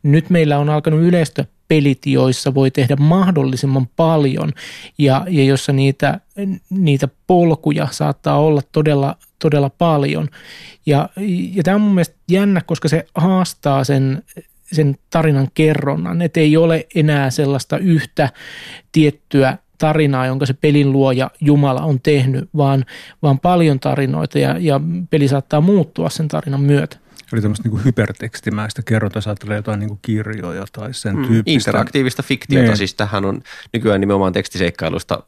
Nyt 0.02 0.30
meillä 0.30 0.58
on 0.58 0.68
alkanut 0.68 1.00
yleistä 1.00 1.44
pelit, 1.68 2.06
joissa 2.06 2.54
voi 2.54 2.70
tehdä 2.70 2.96
mahdollisimman 2.96 3.88
paljon 3.96 4.52
ja, 4.98 5.26
ja 5.28 5.44
jossa 5.44 5.72
niitä, 5.72 6.20
niitä 6.70 7.08
polkuja 7.26 7.88
saattaa 7.90 8.38
olla 8.38 8.62
todella, 8.72 9.16
todella 9.42 9.70
paljon. 9.70 10.28
Ja, 10.86 11.08
ja 11.54 11.62
tämä 11.62 11.74
on 11.74 11.80
mun 11.80 11.94
mielestä 11.94 12.16
jännä, 12.30 12.60
koska 12.60 12.88
se 12.88 13.06
haastaa 13.14 13.84
sen, 13.84 14.22
sen 14.72 14.96
tarinan 15.10 15.48
kerronnan, 15.54 16.22
että 16.22 16.40
ei 16.40 16.56
ole 16.56 16.86
enää 16.94 17.30
sellaista 17.30 17.78
yhtä 17.78 18.28
tiettyä 18.92 19.58
tarinaa, 19.78 20.26
jonka 20.26 20.46
se 20.46 20.54
pelin 20.54 20.92
luoja 20.92 21.30
Jumala 21.40 21.80
on 21.80 22.00
tehnyt, 22.00 22.48
vaan, 22.56 22.84
vaan 23.22 23.38
paljon 23.38 23.80
tarinoita 23.80 24.38
ja, 24.38 24.56
ja 24.58 24.80
peli 25.10 25.28
saattaa 25.28 25.60
muuttua 25.60 26.10
sen 26.10 26.28
tarinan 26.28 26.60
myötä. 26.60 26.96
Eli 27.32 27.40
tämmöistä 27.40 27.68
niin 27.68 27.84
hypertekstimäistä 27.84 28.82
kerronta, 28.82 29.16
jos 29.16 29.26
ajattelee 29.26 29.56
jotain 29.56 29.80
niin 29.80 29.98
kirjoja 30.02 30.64
tai 30.72 30.94
sen 30.94 31.16
mm, 31.16 31.26
tyyppistä. 31.26 31.70
Interaktiivista 31.70 32.22
fiktiota, 32.22 32.70
ne. 32.70 32.76
siis 32.76 32.94
tähän 32.94 33.24
on 33.24 33.42
nykyään 33.72 34.00
nimenomaan 34.00 34.32
tekstiseikkailusta 34.32 35.22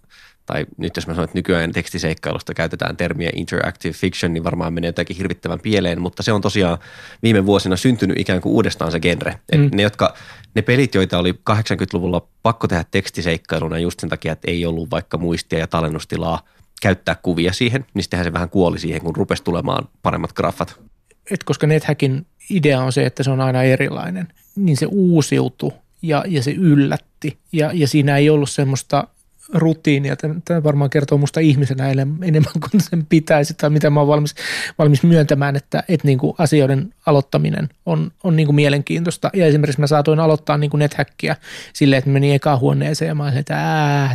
tai 0.46 0.66
nyt 0.76 0.96
jos 0.96 1.06
mä 1.06 1.14
sanon, 1.14 1.24
että 1.24 1.38
nykyään 1.38 1.72
tekstiseikkailusta 1.72 2.54
käytetään 2.54 2.96
termiä 2.96 3.30
interactive 3.34 3.94
fiction, 3.94 4.32
niin 4.32 4.44
varmaan 4.44 4.72
menee 4.72 4.88
jotakin 4.88 5.16
hirvittävän 5.16 5.60
pieleen, 5.60 6.00
mutta 6.00 6.22
se 6.22 6.32
on 6.32 6.40
tosiaan 6.40 6.78
viime 7.22 7.46
vuosina 7.46 7.76
syntynyt 7.76 8.18
ikään 8.18 8.40
kuin 8.40 8.52
uudestaan 8.52 8.92
se 8.92 9.00
genre. 9.00 9.38
Mm. 9.54 9.70
ne, 9.74 9.82
jotka, 9.82 10.14
ne 10.54 10.62
pelit, 10.62 10.94
joita 10.94 11.18
oli 11.18 11.32
80-luvulla 11.50 12.26
pakko 12.42 12.68
tehdä 12.68 12.84
tekstiseikkailuna 12.90 13.78
just 13.78 14.00
sen 14.00 14.10
takia, 14.10 14.32
että 14.32 14.50
ei 14.50 14.66
ollut 14.66 14.90
vaikka 14.90 15.18
muistia 15.18 15.58
ja 15.58 15.66
tallennustilaa 15.66 16.40
käyttää 16.82 17.14
kuvia 17.22 17.52
siihen, 17.52 17.86
niin 17.94 18.02
sittenhän 18.02 18.24
se 18.24 18.32
vähän 18.32 18.50
kuoli 18.50 18.78
siihen, 18.78 19.00
kun 19.00 19.16
rupesi 19.16 19.44
tulemaan 19.44 19.88
paremmat 20.02 20.32
graffat 20.32 20.84
että 21.30 21.46
koska 21.46 21.66
NetHackin 21.66 22.26
idea 22.50 22.82
on 22.82 22.92
se, 22.92 23.06
että 23.06 23.22
se 23.22 23.30
on 23.30 23.40
aina 23.40 23.62
erilainen, 23.62 24.28
niin 24.56 24.76
se 24.76 24.86
uusiutui 24.90 25.72
ja, 26.02 26.24
ja 26.28 26.42
se 26.42 26.50
yllätti. 26.52 27.38
Ja, 27.52 27.70
ja 27.74 27.88
siinä 27.88 28.16
ei 28.16 28.30
ollut 28.30 28.50
semmoista 28.50 29.08
rutiinia. 29.52 30.16
Tämä 30.44 30.62
varmaan 30.62 30.90
kertoo 30.90 31.18
musta 31.18 31.40
ihmisenä 31.40 31.90
enemmän 32.22 32.52
kuin 32.70 32.80
sen 32.80 33.06
pitäisi 33.06 33.54
tai 33.54 33.70
mitä 33.70 33.90
mä 33.90 34.00
oon 34.00 34.08
valmis, 34.08 34.34
valmis 34.78 35.02
myöntämään, 35.02 35.56
että, 35.56 35.84
että 35.88 36.06
niin 36.06 36.18
kuin 36.18 36.34
asioiden 36.38 36.94
aloittaminen 37.06 37.68
on, 37.86 38.12
on 38.24 38.36
niin 38.36 38.46
kuin 38.46 38.56
mielenkiintoista. 38.56 39.30
Ja 39.34 39.46
esimerkiksi 39.46 39.80
mä 39.80 39.86
saatoin 39.86 40.20
aloittaa 40.20 40.58
niin 40.58 40.70
NetHackia 40.76 41.36
silleen, 41.72 41.98
että 41.98 42.10
menin 42.10 42.34
eka 42.34 42.56
huoneeseen 42.56 43.08
ja 43.08 43.14
mä 43.14 43.22
olin, 43.22 43.36
että 43.36 43.54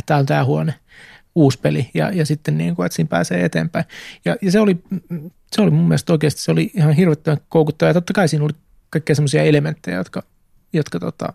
tämä 0.06 0.20
on 0.20 0.26
tämä 0.26 0.44
huone 0.44 0.74
uusi 1.34 1.58
peli 1.58 1.90
ja, 1.94 2.10
ja 2.10 2.26
sitten 2.26 2.58
niin 2.58 2.76
kuin, 2.76 2.86
että 2.86 2.96
siinä 2.96 3.08
pääsee 3.08 3.44
eteenpäin. 3.44 3.84
Ja, 4.24 4.36
ja 4.42 4.50
se, 4.50 4.60
oli, 4.60 4.76
se 5.52 5.62
oli 5.62 5.70
mun 5.70 5.88
mielestä 5.88 6.12
oikeasti, 6.12 6.40
se 6.40 6.52
oli 6.52 6.70
ihan 6.74 6.92
hirvittävän 6.92 7.38
koukuttava 7.48 7.90
ja 7.90 7.94
totta 7.94 8.12
kai 8.12 8.28
siinä 8.28 8.44
oli 8.44 8.52
kaikkea 8.90 9.14
semmoisia 9.14 9.42
elementtejä, 9.42 9.96
jotka, 9.96 10.22
jotka 10.72 11.00
tota, 11.00 11.32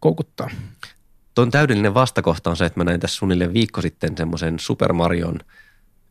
koukuttaa. 0.00 0.50
Tuon 1.40 1.50
täydellinen 1.50 1.94
vastakohta 1.94 2.50
on 2.50 2.56
se, 2.56 2.64
että 2.64 2.80
mä 2.80 2.84
näin 2.84 3.00
tässä 3.00 3.16
suunnilleen 3.16 3.52
viikko 3.52 3.82
sitten 3.82 4.16
semmoisen 4.16 4.58
Super 4.58 4.92
Marion, 4.92 5.38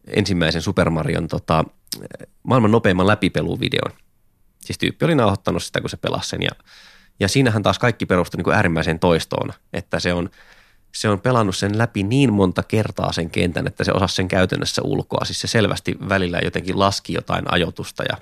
ensimmäisen 0.07 0.61
Super 0.61 0.89
Marion 0.89 1.27
tota, 1.27 1.65
maailman 2.43 2.71
nopeimman 2.71 3.07
läpipeluvideon. 3.07 3.91
Siis 4.59 4.77
tyyppi 4.77 5.05
oli 5.05 5.15
nauhoittanut 5.15 5.63
sitä, 5.63 5.81
kun 5.81 5.89
se 5.89 5.97
pelasi 5.97 6.29
sen 6.29 6.41
ja, 6.41 6.49
ja 7.19 7.27
siinähän 7.27 7.63
taas 7.63 7.79
kaikki 7.79 8.05
perustui 8.05 8.37
niin 8.37 8.43
kuin 8.43 8.55
äärimmäiseen 8.55 8.99
toistoon, 8.99 9.53
että 9.73 9.99
se 9.99 10.13
on– 10.13 10.29
se 10.95 11.09
on 11.09 11.19
pelannut 11.19 11.55
sen 11.55 11.77
läpi 11.77 12.03
niin 12.03 12.33
monta 12.33 12.63
kertaa 12.63 13.13
sen 13.13 13.29
kentän, 13.29 13.67
että 13.67 13.83
se 13.83 13.91
osasi 13.91 14.15
sen 14.15 14.27
käytännössä 14.27 14.81
ulkoa. 14.81 15.25
Siis 15.25 15.41
se 15.41 15.47
selvästi 15.47 15.97
välillä 16.09 16.39
jotenkin 16.43 16.79
laski 16.79 17.13
jotain 17.13 17.53
ajotusta 17.53 18.03
ja 18.03 18.17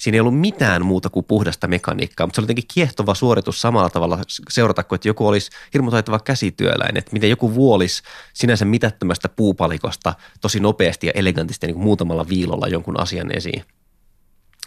siinä 0.00 0.16
ei 0.16 0.20
ollut 0.20 0.40
mitään 0.40 0.86
muuta 0.86 1.10
kuin 1.10 1.24
puhdasta 1.24 1.68
mekaniikkaa, 1.68 2.26
mutta 2.26 2.36
se 2.36 2.40
oli 2.40 2.44
jotenkin 2.44 2.64
kiehtova 2.74 3.14
suoritus 3.14 3.60
samalla 3.60 3.90
tavalla 3.90 4.18
seurata 4.50 4.82
kuin, 4.82 4.96
että 4.96 5.08
joku 5.08 5.26
olisi 5.26 5.50
hirmu 5.74 5.90
taitava 5.90 6.18
käsityöläinen, 6.18 6.96
että 6.96 7.12
miten 7.12 7.30
joku 7.30 7.54
vuolis 7.54 8.02
sinänsä 8.32 8.64
mitättömästä 8.64 9.28
puupalikosta 9.28 10.14
tosi 10.40 10.60
nopeasti 10.60 11.06
ja 11.06 11.12
elegantisti 11.14 11.66
niin 11.66 11.74
kuin 11.74 11.84
muutamalla 11.84 12.28
viilolla 12.28 12.68
jonkun 12.68 13.00
asian 13.00 13.36
esiin. 13.36 13.64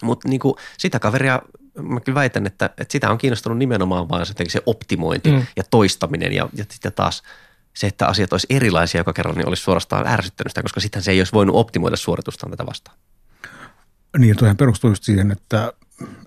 Mutta 0.01 0.29
niin 0.29 0.39
sitä 0.77 0.99
kaveria 0.99 1.41
mä 1.81 1.99
kyllä 1.99 2.15
väitän, 2.15 2.45
että, 2.45 2.65
että 2.65 2.91
sitä 2.91 3.11
on 3.11 3.17
kiinnostunut 3.17 3.57
nimenomaan 3.57 4.09
vaan 4.09 4.25
se, 4.25 4.33
se 4.47 4.61
optimointi 4.65 5.31
mm. 5.31 5.45
ja 5.55 5.63
toistaminen 5.71 6.33
ja, 6.33 6.49
ja 6.53 6.65
sitten 6.69 6.93
taas 6.93 7.23
se, 7.73 7.87
että 7.87 8.07
asiat 8.07 8.31
olisi 8.31 8.47
erilaisia 8.49 8.99
joka 8.99 9.13
kerran, 9.13 9.35
niin 9.35 9.47
olisi 9.47 9.63
suorastaan 9.63 10.07
ärsyttänyt 10.07 10.51
sitä, 10.51 10.61
koska 10.61 10.79
sitten 10.79 11.01
se 11.01 11.11
ei 11.11 11.19
olisi 11.19 11.33
voinut 11.33 11.55
optimoida 11.55 11.95
suoritustaan 11.95 12.51
tätä 12.51 12.65
vastaan. 12.65 12.97
Niin, 14.17 14.37
toihan 14.37 14.57
perustuu 14.57 14.89
just 14.89 15.03
siihen, 15.03 15.31
että 15.31 15.73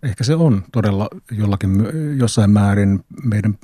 ehkä 0.03 0.25
se 0.25 0.35
on 0.35 0.65
todella 0.73 1.09
jollakin, 1.31 1.71
jossain 2.19 2.51
määrin 2.51 3.05
meidän 3.25 3.59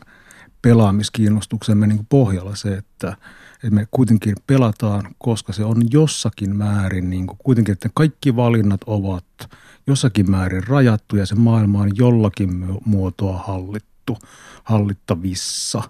pelaamiskiinnostuksemme 0.62 1.86
niin 1.86 2.06
pohjalla 2.08 2.56
se, 2.56 2.74
että, 2.74 3.16
että 3.54 3.70
me 3.70 3.86
kuitenkin 3.90 4.34
pelataan, 4.46 5.14
koska 5.18 5.52
se 5.52 5.64
on 5.64 5.82
jossakin 5.90 6.56
määrin 6.56 7.10
niin 7.10 7.26
kuin 7.26 7.38
kuitenkin, 7.44 7.72
että 7.72 7.88
kaikki 7.94 8.36
valinnat 8.36 8.80
ovat– 8.86 9.24
jossakin 9.86 10.30
määrin 10.30 10.66
rajattu 10.66 11.16
ja 11.16 11.26
se 11.26 11.34
maailma 11.34 11.80
on 11.80 11.96
jollakin 11.96 12.78
muotoa 12.84 13.38
hallittu, 13.38 14.18
hallittavissa. 14.64 15.82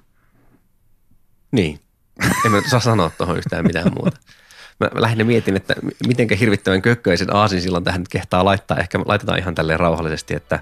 Niin. 1.53 1.81
En 2.47 2.53
mä 2.53 2.63
saa 2.71 2.81
sanoa 2.81 3.11
tuohon 3.11 3.39
yhtään 3.39 3.67
mitään 3.67 3.93
muuta. 3.95 4.19
Mä 4.83 5.01
lähinnä 5.01 5.25
mietin, 5.25 5.57
että 5.57 5.75
miten 6.07 6.29
hirvittävän 6.41 6.83
kökköisen 6.83 7.37
aasin 7.37 7.61
silloin 7.61 7.85
tähän 7.85 8.01
nyt 8.01 8.09
kehtaa 8.09 8.45
laittaa. 8.45 8.77
Ehkä 8.77 9.01
laitetaan 9.07 9.39
ihan 9.39 9.55
tälleen 9.55 9.81
rauhallisesti, 9.81 10.35
että 10.35 10.61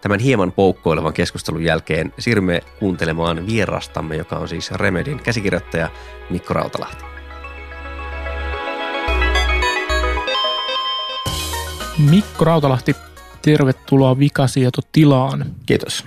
tämän 0.00 0.20
hieman 0.20 0.52
poukkoilevan 0.52 1.12
keskustelun 1.12 1.64
jälkeen 1.64 2.12
siirrymme 2.18 2.62
kuuntelemaan 2.78 3.46
vierastamme, 3.46 4.16
joka 4.16 4.36
on 4.36 4.48
siis 4.48 4.70
Remedin 4.70 5.20
käsikirjoittaja 5.20 5.88
Mikko 6.30 6.54
Rautalahti. 6.54 7.04
Mikko 12.10 12.44
Rautalahti, 12.44 12.96
tervetuloa 13.42 14.18
Vikasieto-tilaan. 14.18 15.46
Kiitos. 15.66 16.04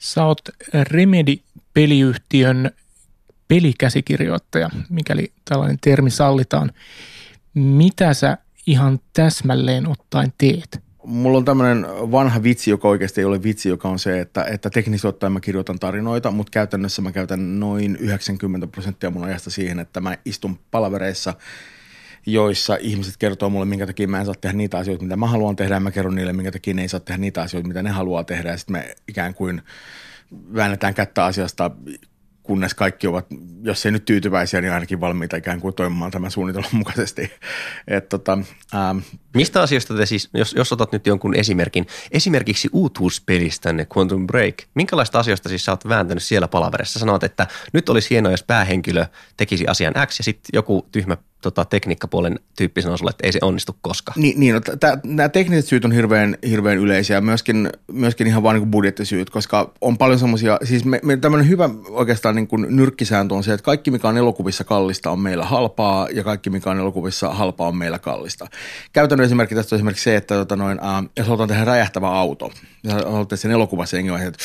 Sä 0.00 0.24
oot 0.24 0.40
Remedy-peliyhtiön 0.74 2.70
pelikäsikirjoittaja, 3.50 4.70
mikäli 4.88 5.32
tällainen 5.44 5.78
termi 5.80 6.10
sallitaan. 6.10 6.72
Mitä 7.54 8.14
sä 8.14 8.38
ihan 8.66 9.00
täsmälleen 9.12 9.88
ottaen 9.88 10.32
teet? 10.38 10.80
Mulla 11.04 11.38
on 11.38 11.44
tämmöinen 11.44 11.86
vanha 11.90 12.42
vitsi, 12.42 12.70
joka 12.70 12.88
oikeasti 12.88 13.20
ei 13.20 13.24
ole 13.24 13.42
vitsi, 13.42 13.68
joka 13.68 13.88
on 13.88 13.98
se, 13.98 14.20
että, 14.20 14.44
että 14.44 14.70
teknisesti 14.70 15.08
ottaen 15.08 15.32
mä 15.32 15.40
kirjoitan 15.40 15.78
tarinoita, 15.78 16.30
mutta 16.30 16.50
käytännössä 16.50 17.02
mä 17.02 17.12
käytän 17.12 17.60
noin 17.60 17.96
90 17.96 18.66
prosenttia 18.66 19.10
mun 19.10 19.24
ajasta 19.24 19.50
siihen, 19.50 19.78
että 19.78 20.00
mä 20.00 20.16
istun 20.24 20.58
palavereissa– 20.70 21.34
joissa 22.26 22.76
ihmiset 22.80 23.16
kertoo 23.16 23.50
mulle, 23.50 23.66
minkä 23.66 23.86
takia 23.86 24.08
mä 24.08 24.18
en 24.20 24.26
saa 24.26 24.34
tehdä 24.40 24.56
niitä 24.56 24.78
asioita, 24.78 25.04
mitä 25.04 25.16
mä 25.16 25.26
haluan 25.26 25.56
tehdä, 25.56 25.74
ja 25.74 25.80
mä 25.80 25.90
kerron 25.90 26.14
niille, 26.14 26.32
minkä 26.32 26.52
takia 26.52 26.74
ne 26.74 26.82
ei 26.82 26.88
saa 26.88 27.00
tehdä 27.00 27.20
niitä 27.20 27.42
asioita, 27.42 27.68
mitä 27.68 27.82
ne 27.82 27.90
haluaa 27.90 28.24
tehdä, 28.24 28.50
ja 28.50 28.56
sitten 28.56 28.72
me 28.72 28.94
ikään 29.08 29.34
kuin 29.34 29.62
väännetään 30.54 30.94
kättä 30.94 31.24
asiasta, 31.24 31.70
kunnes 32.50 32.74
kaikki 32.74 33.06
ovat, 33.06 33.26
jos 33.62 33.86
ei 33.86 33.92
nyt 33.92 34.04
tyytyväisiä, 34.04 34.60
niin 34.60 34.72
ainakin 34.72 35.00
valmiita 35.00 35.36
ikään 35.36 35.60
kuin 35.60 35.74
toimimaan 35.74 36.10
tämän 36.10 36.30
suunnitelman 36.30 36.76
mukaisesti. 36.76 37.30
Et 37.88 38.08
tota, 38.08 38.38
ähm. 38.74 38.98
Mistä 39.34 39.62
asioista 39.62 39.94
te 39.94 40.06
siis, 40.06 40.28
jos, 40.34 40.54
jos 40.54 40.72
otat 40.72 40.92
nyt 40.92 41.06
jonkun 41.06 41.34
esimerkin, 41.34 41.86
esimerkiksi 42.10 42.68
uutuuspelistänne 42.72 43.86
Quantum 43.96 44.26
Break, 44.26 44.54
minkälaista 44.74 45.18
asioista 45.18 45.48
siis 45.48 45.64
sä 45.64 45.72
oot 45.72 45.88
vääntänyt 45.88 46.22
siellä 46.22 46.48
palaverissa? 46.48 46.98
Sanoit, 46.98 47.22
että 47.22 47.46
nyt 47.72 47.88
olisi 47.88 48.10
hienoa, 48.10 48.32
jos 48.32 48.42
päähenkilö 48.42 49.06
tekisi 49.36 49.66
asian 49.66 49.94
X 50.06 50.18
ja 50.18 50.24
sitten 50.24 50.50
joku 50.52 50.88
tyhmä 50.92 51.16
tota, 51.40 51.64
tekniikkapuolen 51.64 52.38
tyyppi 52.56 52.82
sanoo 52.82 52.96
sulle, 52.96 53.10
että 53.10 53.26
ei 53.26 53.32
se 53.32 53.38
onnistu 53.42 53.76
koskaan. 53.82 54.20
Niin, 54.20 54.40
niin 54.40 54.54
no, 54.54 54.60
nämä 55.04 55.28
tekniset 55.28 55.66
syyt 55.66 55.84
on 55.84 55.92
hirveän, 55.92 56.36
hirveän 56.48 56.78
yleisiä, 56.78 57.20
myöskin, 57.20 57.70
myöskin 57.92 58.26
ihan 58.26 58.42
vain 58.42 58.60
niin 58.60 58.70
budjettisyyt, 58.70 59.30
koska 59.30 59.72
on 59.80 59.98
paljon 59.98 60.18
semmoisia, 60.18 60.58
siis 60.64 60.84
me, 60.84 61.00
me 61.02 61.16
tämmöinen 61.16 61.48
hyvä 61.48 61.70
oikeastaan 61.88 62.34
niin 62.34 62.46
kuin 62.46 62.66
nyrkkisääntö 62.68 63.34
on 63.34 63.44
se, 63.44 63.52
että 63.52 63.64
kaikki 63.64 63.90
mikä 63.90 64.08
on 64.08 64.16
elokuvissa 64.16 64.64
kallista 64.64 65.10
on 65.10 65.20
meillä 65.20 65.44
halpaa 65.44 66.08
ja 66.12 66.24
kaikki 66.24 66.50
mikä 66.50 66.70
on 66.70 66.78
elokuvissa 66.78 67.30
halpaa 67.30 67.68
on 67.68 67.76
meillä 67.76 67.98
kallista. 67.98 68.46
Käytännön 69.20 69.32
esimerkki 69.32 69.54
tästä 69.54 69.74
on 69.74 69.78
esimerkiksi 69.78 70.04
se, 70.04 70.16
että 70.16 70.34
tota 70.34 70.56
noin, 70.56 70.80
äh, 70.84 71.10
jos 71.16 71.26
halutaan 71.26 71.48
tehdä 71.48 71.64
räjähtävä 71.64 72.08
auto, 72.08 72.52
ja 72.84 72.94
haluatte 72.94 73.36
sen 73.36 73.50
elokuvassa 73.50 73.96
jengi 73.96 74.10
että 74.12 74.44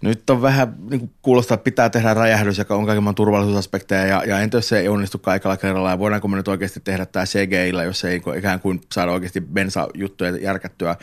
nyt 0.00 0.30
on 0.30 0.42
vähän 0.42 0.74
niin 0.90 1.00
kuin 1.00 1.12
kuulostaa, 1.22 1.54
että 1.54 1.64
pitää 1.64 1.90
tehdä 1.90 2.14
räjähdys, 2.14 2.58
joka 2.58 2.74
on 2.74 2.86
kaiken 2.86 3.14
turvallisuusaspekteja 3.14 4.06
ja, 4.06 4.22
ja 4.26 4.40
entä 4.40 4.56
jos 4.56 4.68
se 4.68 4.78
ei 4.78 4.88
onnistu 4.88 5.18
kaikilla 5.18 5.56
kerralla 5.56 5.90
ja 5.90 5.98
voidaanko 5.98 6.28
me 6.28 6.36
nyt 6.36 6.48
oikeasti 6.48 6.80
tehdä 6.80 7.06
tämä 7.06 7.26
CGI-llä, 7.26 7.84
jos 7.84 8.04
ei 8.04 8.22
ikään 8.36 8.60
kuin 8.60 8.80
saada 8.92 9.12
oikeasti 9.12 9.40
bensa-juttuja 9.40 10.36
järkättyä. 10.36 10.96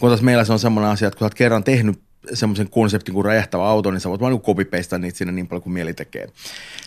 Kun 0.00 0.10
taas 0.10 0.22
meillä 0.22 0.44
se 0.44 0.52
on 0.52 0.58
semmoinen 0.58 0.90
asia, 0.90 1.08
että 1.08 1.18
kun 1.18 1.24
olet 1.24 1.34
kerran 1.34 1.64
tehnyt 1.64 2.00
semmoisen 2.34 2.70
konseptin 2.70 3.14
kuin 3.14 3.24
räjähtävä 3.24 3.68
auto, 3.68 3.90
niin 3.90 4.00
sä 4.00 4.08
voit 4.08 4.20
vaan 4.20 4.32
niin 4.32 4.42
copy 4.42 4.68
niitä 4.98 5.18
sinne 5.18 5.32
niin 5.32 5.48
paljon 5.48 5.62
kuin 5.62 5.72
mieli 5.72 5.94
tekee. 5.94 6.28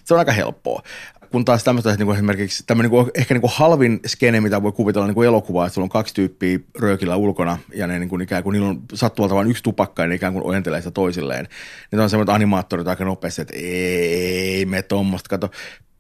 Se 0.04 0.14
on 0.14 0.20
aika 0.20 0.32
helppoa 0.32 0.84
kun 1.32 1.46
taas 1.46 1.64
tämmöistä 1.64 1.96
niin 1.96 2.12
esimerkiksi 2.12 2.64
tämmöinen 2.68 2.92
niin 2.92 3.12
ehkä 3.16 3.34
niin 3.34 3.42
kuin 3.42 3.52
halvin 3.56 4.00
skene, 4.08 4.42
mitä 4.42 4.64
voi 4.64 4.72
kuvitella 4.72 5.08
niin 5.08 5.16
kuin 5.16 5.28
elokuvaa, 5.28 5.66
että 5.66 5.74
sulla 5.74 5.86
on 5.86 5.90
kaksi 5.90 6.14
tyyppiä 6.14 6.60
röökillä 6.80 7.16
ulkona 7.16 7.58
ja 7.74 7.88
ne 7.88 8.00
niin 8.00 8.10
kuin 8.10 8.22
ikään 8.22 8.44
kuin 8.44 8.54
niillä 8.54 8.70
on 8.70 8.82
sattuvalta 8.94 9.36
vain 9.36 9.50
yksi 9.50 9.64
tupakka 9.64 10.02
ja 10.02 10.08
ne 10.08 10.16
ikään 10.16 10.34
kuin 10.34 10.46
ojentelee 10.46 10.82
sitä 10.82 10.92
toisilleen. 10.92 11.48
Niin 11.92 12.00
on 12.00 12.10
semmoinen 12.10 12.36
animaattorit 12.36 12.88
aika 12.88 13.06
nopeasti, 13.06 13.42
että 13.42 13.54
ei 13.58 14.66
me 14.66 14.82
tuommoista, 14.82 15.30
kato, 15.30 15.52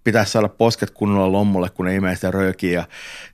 pitäisi 0.03 0.32
saada 0.32 0.50
posket 0.50 0.91
kunnolla 0.91 1.32
lommolle, 1.32 1.70
kun 1.70 1.86
ne 1.86 1.96
imee 1.96 2.15
sitä 2.15 2.32
röökiä. 2.32 2.79
Ja 2.79 2.86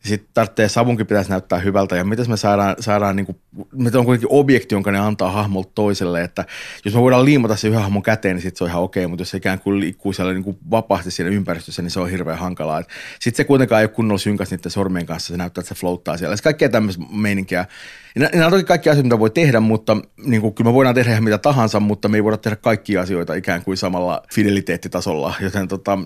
sitten 0.04 0.30
tarvitsee 0.34 0.70
savunkin 0.70 1.08
pitäisi 1.08 1.30
näyttää 1.30 1.60
hyvältä. 1.60 1.96
Ja 1.96 2.04
miten 2.04 2.30
me 2.30 2.38
saadaan, 2.38 2.76
saadaan 2.80 3.16
niin 3.16 3.26
kuin, 3.26 3.40
me 3.76 3.92
on 3.98 4.06
kuitenkin 4.06 4.38
objekti, 4.38 4.76
jonka 4.76 4.92
ne 4.92 5.00
antaa 5.00 5.32
hahmolta 5.32 5.72
toiselle. 5.76 6.22
Että 6.22 6.46
jos 6.86 6.94
me 6.94 7.02
voidaan 7.02 7.26
liimata 7.26 7.56
se 7.56 7.68
yhden 7.68 7.82
hahmon 7.82 8.04
käteen, 8.04 8.36
niin 8.36 8.42
sitten 8.42 8.58
se 8.58 8.64
on 8.64 8.70
ihan 8.70 8.84
okei. 8.84 9.08
Mutta 9.08 9.22
jos 9.22 9.30
se 9.30 9.38
ikään 9.38 9.60
kuin 9.60 9.80
liikkuu 9.80 10.14
siellä 10.14 10.34
niin 10.34 10.44
kuin 10.44 10.58
vapaasti 10.72 11.12
siinä 11.12 11.32
ympäristössä, 11.32 11.82
niin 11.82 11.92
se 11.92 12.00
on 12.00 12.10
hirveän 12.10 12.40
hankalaa. 12.40 12.84
Sitten 13.20 13.38
se 13.38 13.44
kuitenkaan 13.44 13.82
ei 13.82 13.86
ole 13.86 13.92
kunnolla 13.92 14.20
synkäs 14.20 14.52
niiden 14.52 14.72
sormien 14.72 15.06
kanssa. 15.06 15.34
Se 15.34 15.38
näyttää, 15.38 15.62
että 15.62 15.74
se 15.76 15.80
floattaa 15.80 16.18
siellä. 16.18 16.36
Se 16.36 16.44
kaikkea 16.44 16.70
tämmöistä 16.70 17.04
meininkiä. 17.12 17.66
Ja 18.16 18.30
nämä 18.34 18.46
on 18.46 18.52
toki 18.52 18.64
kaikki 18.64 18.90
asioita, 18.90 19.06
mitä 19.06 19.20
voi 19.20 19.30
tehdä, 19.30 19.60
mutta 19.60 19.98
niin 20.26 20.42
kuin, 20.42 20.54
kyllä 20.54 20.70
me 20.70 20.74
voidaan 20.74 20.96
tehdä 20.96 21.12
ihan 21.12 21.24
mitä 21.24 21.38
tahansa, 21.38 21.80
mutta 21.80 22.08
me 22.08 22.18
ei 22.18 22.24
voida 22.24 22.38
tehdä 22.38 22.56
kaikkia 22.56 23.02
asioita 23.02 23.34
ikään 23.34 23.64
kuin 23.64 23.78
samalla 23.78 24.22
fideliteettitasolla. 24.34 25.34
Joten 25.40 25.68
tota, 25.68 25.98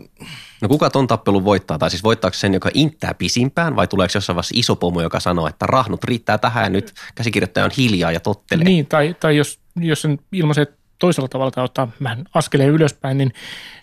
No 0.61 0.67
kuka 0.67 0.89
ton 0.89 1.07
tappelun 1.07 1.45
voittaa? 1.45 1.77
Tai 1.77 1.89
siis 1.89 2.03
voittaako 2.03 2.33
sen, 2.33 2.53
joka 2.53 2.69
inttää 2.73 3.13
pisimpään 3.13 3.75
vai 3.75 3.87
tuleeko 3.87 4.11
jossain 4.15 4.35
vaiheessa 4.35 4.55
iso 4.57 4.75
pomo, 4.75 5.01
joka 5.01 5.19
sanoo, 5.19 5.47
että 5.47 5.65
rahnut 5.65 6.03
riittää 6.03 6.37
tähän 6.37 6.63
ja 6.63 6.69
nyt 6.69 6.93
käsikirjoittaja 7.15 7.65
on 7.65 7.71
hiljaa 7.77 8.11
ja 8.11 8.19
tottelee? 8.19 8.65
Niin, 8.65 8.85
tai, 8.85 9.15
tai 9.19 9.37
jos, 9.37 9.59
jos 9.75 10.01
sen 10.01 10.19
ilmaisee 10.31 10.67
toisella 10.99 11.27
tavalla 11.27 11.51
tai 11.51 11.63
ottaa 11.63 11.91
vähän 12.03 12.25
askeleen 12.33 12.69
ylöspäin, 12.69 13.17
niin, 13.17 13.33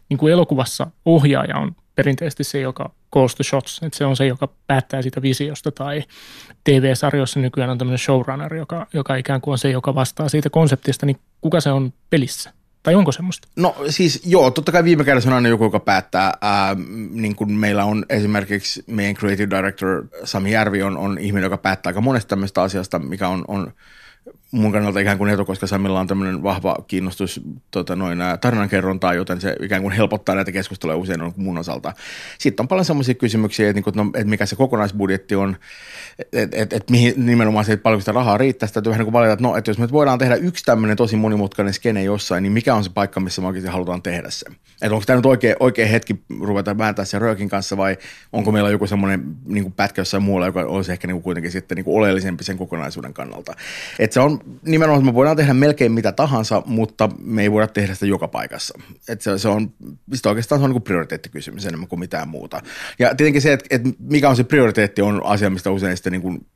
niin 0.08 0.18
kuin 0.18 0.32
elokuvassa 0.32 0.86
ohjaaja 1.04 1.56
on 1.56 1.76
perinteisesti 1.94 2.44
se, 2.44 2.60
joka 2.60 2.90
the 3.10 3.44
shots, 3.44 3.80
että 3.82 3.98
se 3.98 4.04
on 4.04 4.16
se, 4.16 4.26
joka 4.26 4.48
päättää 4.66 5.02
siitä 5.02 5.22
visiosta 5.22 5.72
tai 5.72 6.04
TV-sarjoissa 6.64 7.40
nykyään 7.40 7.70
on 7.70 7.78
tämmöinen 7.78 7.98
showrunner, 7.98 8.54
joka, 8.54 8.86
joka 8.92 9.16
ikään 9.16 9.40
kuin 9.40 9.52
on 9.52 9.58
se, 9.58 9.70
joka 9.70 9.94
vastaa 9.94 10.28
siitä 10.28 10.50
konseptista, 10.50 11.06
niin 11.06 11.18
kuka 11.40 11.60
se 11.60 11.70
on 11.70 11.92
pelissä? 12.10 12.52
Tai 12.82 12.94
onko 12.94 13.12
semmoista? 13.12 13.48
No 13.56 13.76
siis 13.88 14.22
joo, 14.26 14.50
totta 14.50 14.72
kai 14.72 14.84
viime 14.84 15.04
kädessä 15.04 15.30
on 15.30 15.34
aina 15.34 15.48
joku, 15.48 15.64
joka 15.64 15.80
päättää. 15.80 16.32
Ää, 16.40 16.76
niin 17.10 17.36
kuin 17.36 17.52
meillä 17.52 17.84
on 17.84 18.04
esimerkiksi 18.08 18.84
meidän 18.86 19.14
creative 19.14 19.56
director 19.56 20.04
Sami 20.24 20.52
Järvi 20.52 20.82
on, 20.82 20.96
on 20.96 21.18
ihminen, 21.18 21.44
joka 21.44 21.58
päättää 21.58 21.90
aika 21.90 22.00
monesta 22.00 22.28
tämmöistä 22.28 22.62
asiasta, 22.62 22.98
mikä 22.98 23.28
on, 23.28 23.44
on 23.48 23.72
mun 24.56 24.72
kannalta 24.72 25.00
ikään 25.00 25.18
kuin 25.18 25.30
etu, 25.30 25.44
koska 25.44 25.66
Samilla 25.66 26.00
on 26.00 26.06
tämmöinen 26.06 26.42
vahva 26.42 26.76
kiinnostus 26.86 27.40
tota, 27.70 27.96
noin, 27.96 28.18
tarinankerrontaa, 28.40 29.14
joten 29.14 29.40
se 29.40 29.56
ikään 29.62 29.82
kuin 29.82 29.92
helpottaa 29.92 30.34
näitä 30.34 30.52
keskusteluja 30.52 30.96
usein 30.96 31.22
on 31.22 31.32
mun 31.36 31.58
osalta. 31.58 31.92
Sitten 32.38 32.64
on 32.64 32.68
paljon 32.68 32.84
semmoisia 32.84 33.14
kysymyksiä, 33.14 33.70
että, 33.70 33.82
niin 33.86 33.96
no, 33.96 34.10
että 34.14 34.30
mikä 34.30 34.46
se 34.46 34.56
kokonaisbudjetti 34.56 35.34
on, 35.34 35.56
että 36.32 36.56
et, 36.56 36.72
et, 36.72 36.90
mihin 36.90 37.14
nimenomaan 37.16 37.64
se, 37.64 37.72
että 37.72 37.82
paljonko 37.82 38.00
sitä 38.00 38.12
rahaa 38.12 38.38
riittää, 38.38 38.66
sitä 38.66 38.84
vähän 38.84 38.98
niin 38.98 39.06
kuin 39.06 39.12
valita, 39.12 39.32
että 39.32 39.42
no, 39.42 39.56
että 39.56 39.70
jos 39.70 39.78
me 39.78 39.90
voidaan 39.92 40.18
tehdä 40.18 40.34
yksi 40.34 40.64
tämmöinen 40.64 40.96
tosi 40.96 41.16
monimutkainen 41.16 41.74
skene 41.74 42.02
jossain, 42.02 42.42
niin 42.42 42.52
mikä 42.52 42.74
on 42.74 42.84
se 42.84 42.90
paikka, 42.94 43.20
missä 43.20 43.40
me 43.40 43.46
oikeasti 43.46 43.70
halutaan 43.70 44.02
tehdä 44.02 44.30
se. 44.30 44.46
Että 44.82 44.94
onko 44.94 45.04
tämä 45.06 45.16
nyt 45.16 45.26
oikea, 45.26 45.56
oikea 45.60 45.86
hetki 45.86 46.22
ruveta 46.40 46.78
vääntää 46.78 47.04
sen 47.04 47.20
röökin 47.20 47.48
kanssa 47.48 47.76
vai 47.76 47.96
onko 48.32 48.52
meillä 48.52 48.70
joku 48.70 48.86
semmoinen 48.86 49.36
niin 49.44 49.64
kuin 49.64 49.72
pätkä 49.72 50.00
jossain 50.00 50.22
muualla, 50.22 50.46
joka 50.46 50.60
olisi 50.60 50.92
ehkä 50.92 51.06
niin 51.06 51.14
kuin 51.14 51.22
kuitenkin 51.22 51.52
sitten 51.52 51.76
niin 51.76 51.84
kuin 51.84 51.96
oleellisempi 51.98 52.44
sen 52.44 52.58
kokonaisuuden 52.58 53.14
kannalta. 53.14 53.54
Että 53.98 54.14
se 54.14 54.20
on 54.20 54.40
nimenomaan, 54.62 55.04
me 55.04 55.14
voidaan 55.14 55.36
tehdä 55.36 55.54
melkein 55.54 55.92
mitä 55.92 56.12
tahansa, 56.12 56.62
mutta 56.66 57.08
me 57.18 57.42
ei 57.42 57.52
voida 57.52 57.66
tehdä 57.66 57.94
sitä 57.94 58.06
joka 58.06 58.28
paikassa. 58.28 58.78
Et 59.08 59.20
se, 59.20 59.38
se 59.38 59.48
on, 59.48 59.72
sitä 60.14 60.28
oikeastaan 60.28 60.60
se 60.60 60.64
on 60.64 60.70
niin 60.70 60.82
prioriteettikysymys 60.82 61.66
enemmän 61.66 61.88
kuin 61.88 62.00
mitään 62.00 62.28
muuta. 62.28 62.62
Ja 62.98 63.14
tietenkin 63.14 63.42
se, 63.42 63.52
että, 63.52 63.66
että 63.70 63.88
mikä 63.98 64.28
on 64.28 64.36
se 64.36 64.44
prioriteetti, 64.44 65.02
on 65.02 65.20
asia, 65.24 65.50
mistä 65.50 65.70
usein 65.70 65.96
sitten 65.96 66.12
niin 66.12 66.22
kuin, 66.22 66.46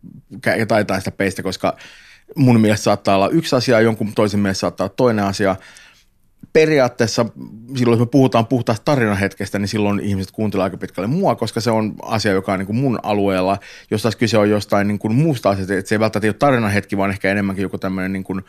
taitaa 0.69 0.99
sitä 0.99 1.11
peistä, 1.11 1.43
koska 1.43 1.77
mun 2.37 2.61
mielestä 2.61 2.85
saattaa 2.85 3.17
olla 3.17 3.29
yksi 3.29 3.57
asia, 3.57 3.81
jonkun 3.81 4.13
toisen 4.15 4.41
mielestä 4.41 4.61
saattaa 4.61 4.85
olla 4.85 4.95
toinen 4.97 5.25
asia– 5.25 5.57
periaatteessa 6.53 7.27
silloin, 7.77 7.99
jos 7.99 8.07
me 8.07 8.11
puhutaan 8.11 8.47
puhtaasta 8.47 8.85
tarinahetkestä, 8.85 9.59
niin 9.59 9.69
silloin 9.69 10.01
ihmiset 10.01 10.33
kuuntelevat 10.33 10.65
aika 10.65 10.77
pitkälle 10.77 11.07
mua, 11.07 11.35
koska 11.35 11.61
se 11.61 11.71
on 11.71 11.95
asia, 12.03 12.33
joka 12.33 12.53
on 12.53 12.59
niin 12.59 12.67
kuin 12.67 12.77
mun 12.77 12.99
alueella. 13.03 13.59
Jos 13.91 14.03
taas 14.03 14.17
kyse 14.17 14.39
on 14.39 14.51
jostain 14.51 14.89
niin 14.89 14.99
kuin 14.99 15.15
muusta 15.15 15.51
asiasta, 15.51 15.75
että 15.75 15.89
se 15.89 15.95
ei 15.95 16.01
välttämättä 16.01 16.29
ole 16.29 16.35
tarinahetki, 16.35 16.97
vaan 16.97 17.11
ehkä 17.11 17.31
enemmänkin 17.31 17.63
joku 17.63 17.79
tämmöinen 17.79 18.13
niin 18.13 18.25
kuin, 18.25 18.45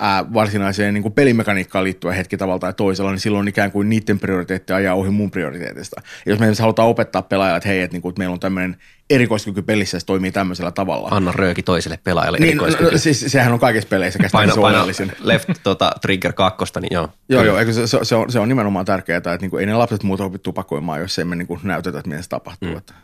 ää, 0.00 0.32
varsinaiseen 0.34 0.94
niin 0.94 1.02
kuin 1.02 1.14
pelimekaniikkaan 1.14 1.84
liittyvä 1.84 2.12
hetki 2.12 2.36
tavalla 2.36 2.58
tai 2.58 2.72
toisella, 2.72 3.10
niin 3.10 3.20
silloin 3.20 3.48
ikään 3.48 3.72
kuin 3.72 3.88
niiden 3.88 4.18
prioriteetti 4.18 4.72
ajaa 4.72 4.94
ohi 4.94 5.10
mun 5.10 5.30
prioriteetista. 5.30 6.00
Ja 6.26 6.32
jos 6.32 6.38
me 6.38 6.46
halutaan 6.60 6.88
opettaa 6.88 7.22
pelaajille, 7.22 7.56
että 7.56 7.68
hei, 7.68 7.80
että, 7.80 7.94
niin 7.94 8.02
kuin, 8.02 8.10
että 8.10 8.18
meillä 8.18 8.32
on 8.32 8.40
tämmöinen 8.40 8.76
erikoiskyky 9.10 9.62
pelissä, 9.62 10.00
se 10.00 10.06
toimii 10.06 10.32
tämmöisellä 10.32 10.70
tavalla. 10.70 11.08
Anna 11.10 11.32
rööki 11.32 11.62
toiselle 11.62 11.98
pelaajalle 12.04 12.38
niin, 12.38 12.48
erikoiskyky. 12.48 12.90
No, 12.92 12.98
siis, 12.98 13.24
sehän 13.28 13.52
on 13.52 13.58
kaikissa 13.58 13.88
peleissä 13.88 14.18
paina, 14.32 14.54
paina 14.60 14.86
left 15.20 15.50
tota, 15.62 15.92
trigger 16.00 16.32
kakkosta, 16.32 16.80
niin 16.80 16.94
joo. 16.94 17.08
Joo, 17.28 17.44
joo, 17.44 17.58
eikö 17.58 17.72
se, 17.72 17.86
se, 17.86 17.98
se, 18.02 18.14
on, 18.14 18.32
se 18.32 18.40
on 18.40 18.48
nimenomaan 18.48 18.84
tärkeää, 18.84 19.16
että 19.16 19.38
niin 19.40 19.50
kuin, 19.50 19.60
ei 19.60 19.66
ne 19.66 19.74
lapset 19.74 20.02
muuta 20.02 20.24
opi 20.24 20.38
tupakoimaan, 20.38 21.00
jos 21.00 21.18
emme 21.18 21.36
niin 21.36 21.46
kuin, 21.46 21.60
näytetä, 21.62 21.98
että 21.98 22.08
miten 22.08 22.22
se 22.22 22.28
tapahtuu. 22.28 22.68
Mm. 22.68 22.76
Että. 22.76 22.94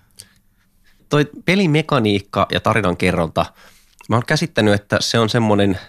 Toi 1.08 1.30
pelimekaniikka 1.44 2.46
ja 2.52 2.60
tarinan 2.60 2.96
kerronta, 2.96 3.46
mä 4.08 4.16
oon 4.16 4.22
käsittänyt, 4.26 4.74
että 4.74 4.96
se 5.00 5.18
on 5.18 5.28
semmoinen– 5.28 5.78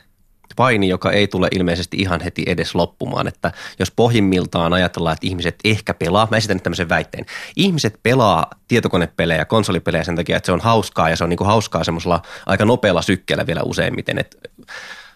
paini, 0.58 0.88
joka 0.88 1.12
ei 1.12 1.28
tule 1.28 1.48
ilmeisesti 1.52 1.98
ihan 1.98 2.22
heti 2.22 2.44
edes 2.48 2.76
loppumaan. 2.76 3.28
Että 3.28 3.52
jos 3.80 3.92
pohjimmiltaan 3.92 4.74
ajatellaan, 4.74 5.14
että 5.14 5.28
ihmiset 5.28 5.56
ehkä 5.64 5.94
pelaa, 5.94 6.28
mä 6.32 6.38
esitän 6.38 6.58
nyt 6.58 6.64
tämmöisen 6.64 6.90
väitteen. 6.90 7.26
Ihmiset 7.56 8.00
pelaa 8.04 8.50
tietokonepelejä, 8.68 9.46
konsolipelejä 9.46 10.04
sen 10.04 10.16
takia, 10.16 10.38
että 10.38 10.46
se 10.46 10.52
on 10.52 10.62
hauskaa 10.62 11.10
ja 11.10 11.16
se 11.16 11.24
on 11.24 11.30
niin 11.30 11.38
kuin 11.38 11.48
hauskaa 11.48 11.84
semmoisella 11.84 12.22
aika 12.46 12.66
nopealla 12.66 13.02
sykkeellä 13.02 13.48
vielä 13.48 13.62
useimmiten. 13.64 14.18
Että 14.18 14.38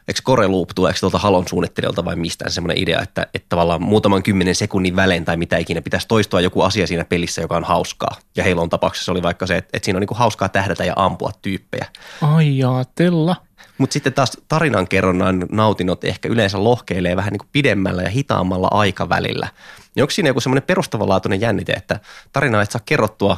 eikö 0.08 0.22
Core 0.26 0.48
Loop 0.48 0.70
tuleeko 0.76 0.98
tuolta 1.00 1.18
Halon 1.18 1.48
suunnittelijalta 1.48 2.06
vai 2.06 2.16
mistään 2.16 2.52
semmoinen 2.52 2.78
idea, 2.78 3.02
että, 3.02 3.28
että 3.34 3.50
tavallaan 3.50 3.84
muutaman 3.84 4.24
kymmenen 4.24 4.56
sekunnin 4.56 4.96
välein 4.96 5.26
tai 5.26 5.38
mitä 5.38 5.58
ikinä 5.58 5.82
pitäisi 5.82 6.08
toistua 6.08 6.42
joku 6.42 6.62
asia 6.62 6.88
siinä 6.88 7.06
pelissä, 7.06 7.42
joka 7.42 7.58
on 7.58 7.64
hauskaa. 7.64 8.16
Ja 8.36 8.44
heillä 8.44 8.62
on 8.62 8.70
tapauksessa 8.70 9.12
oli 9.12 9.24
vaikka 9.24 9.48
se, 9.48 9.58
että, 9.58 9.70
että 9.74 9.86
siinä 9.86 9.98
on 9.98 10.02
niin 10.02 10.08
kuin 10.08 10.18
hauskaa 10.18 10.50
tähdätä 10.50 10.86
ja 10.86 10.94
ampua 10.96 11.32
tyyppejä. 11.42 11.86
Ai 12.22 12.58
jaatella. 12.58 13.36
Mutta 13.82 13.94
sitten 13.94 14.14
taas 14.14 14.38
tarinankerronnan 14.48 15.46
nautinnot 15.52 16.04
ehkä 16.04 16.30
yleensä 16.30 16.64
lohkeilee 16.64 17.16
vähän 17.16 17.32
niin 17.32 17.40
kuin 17.40 17.50
pidemmällä 17.52 18.02
ja 18.02 18.10
hitaammalla 18.10 18.68
aikavälillä. 18.72 19.48
Niin 19.96 20.04
onko 20.04 20.12
siinä 20.12 20.30
joku 20.30 20.40
semmoinen 20.40 20.64
perustavanlaatuinen 20.64 21.42
jännite, 21.42 21.74
että 21.74 22.00
tarinaa 22.34 22.62
et 22.62 22.72
saa 22.72 22.82
kerrottua 22.86 23.38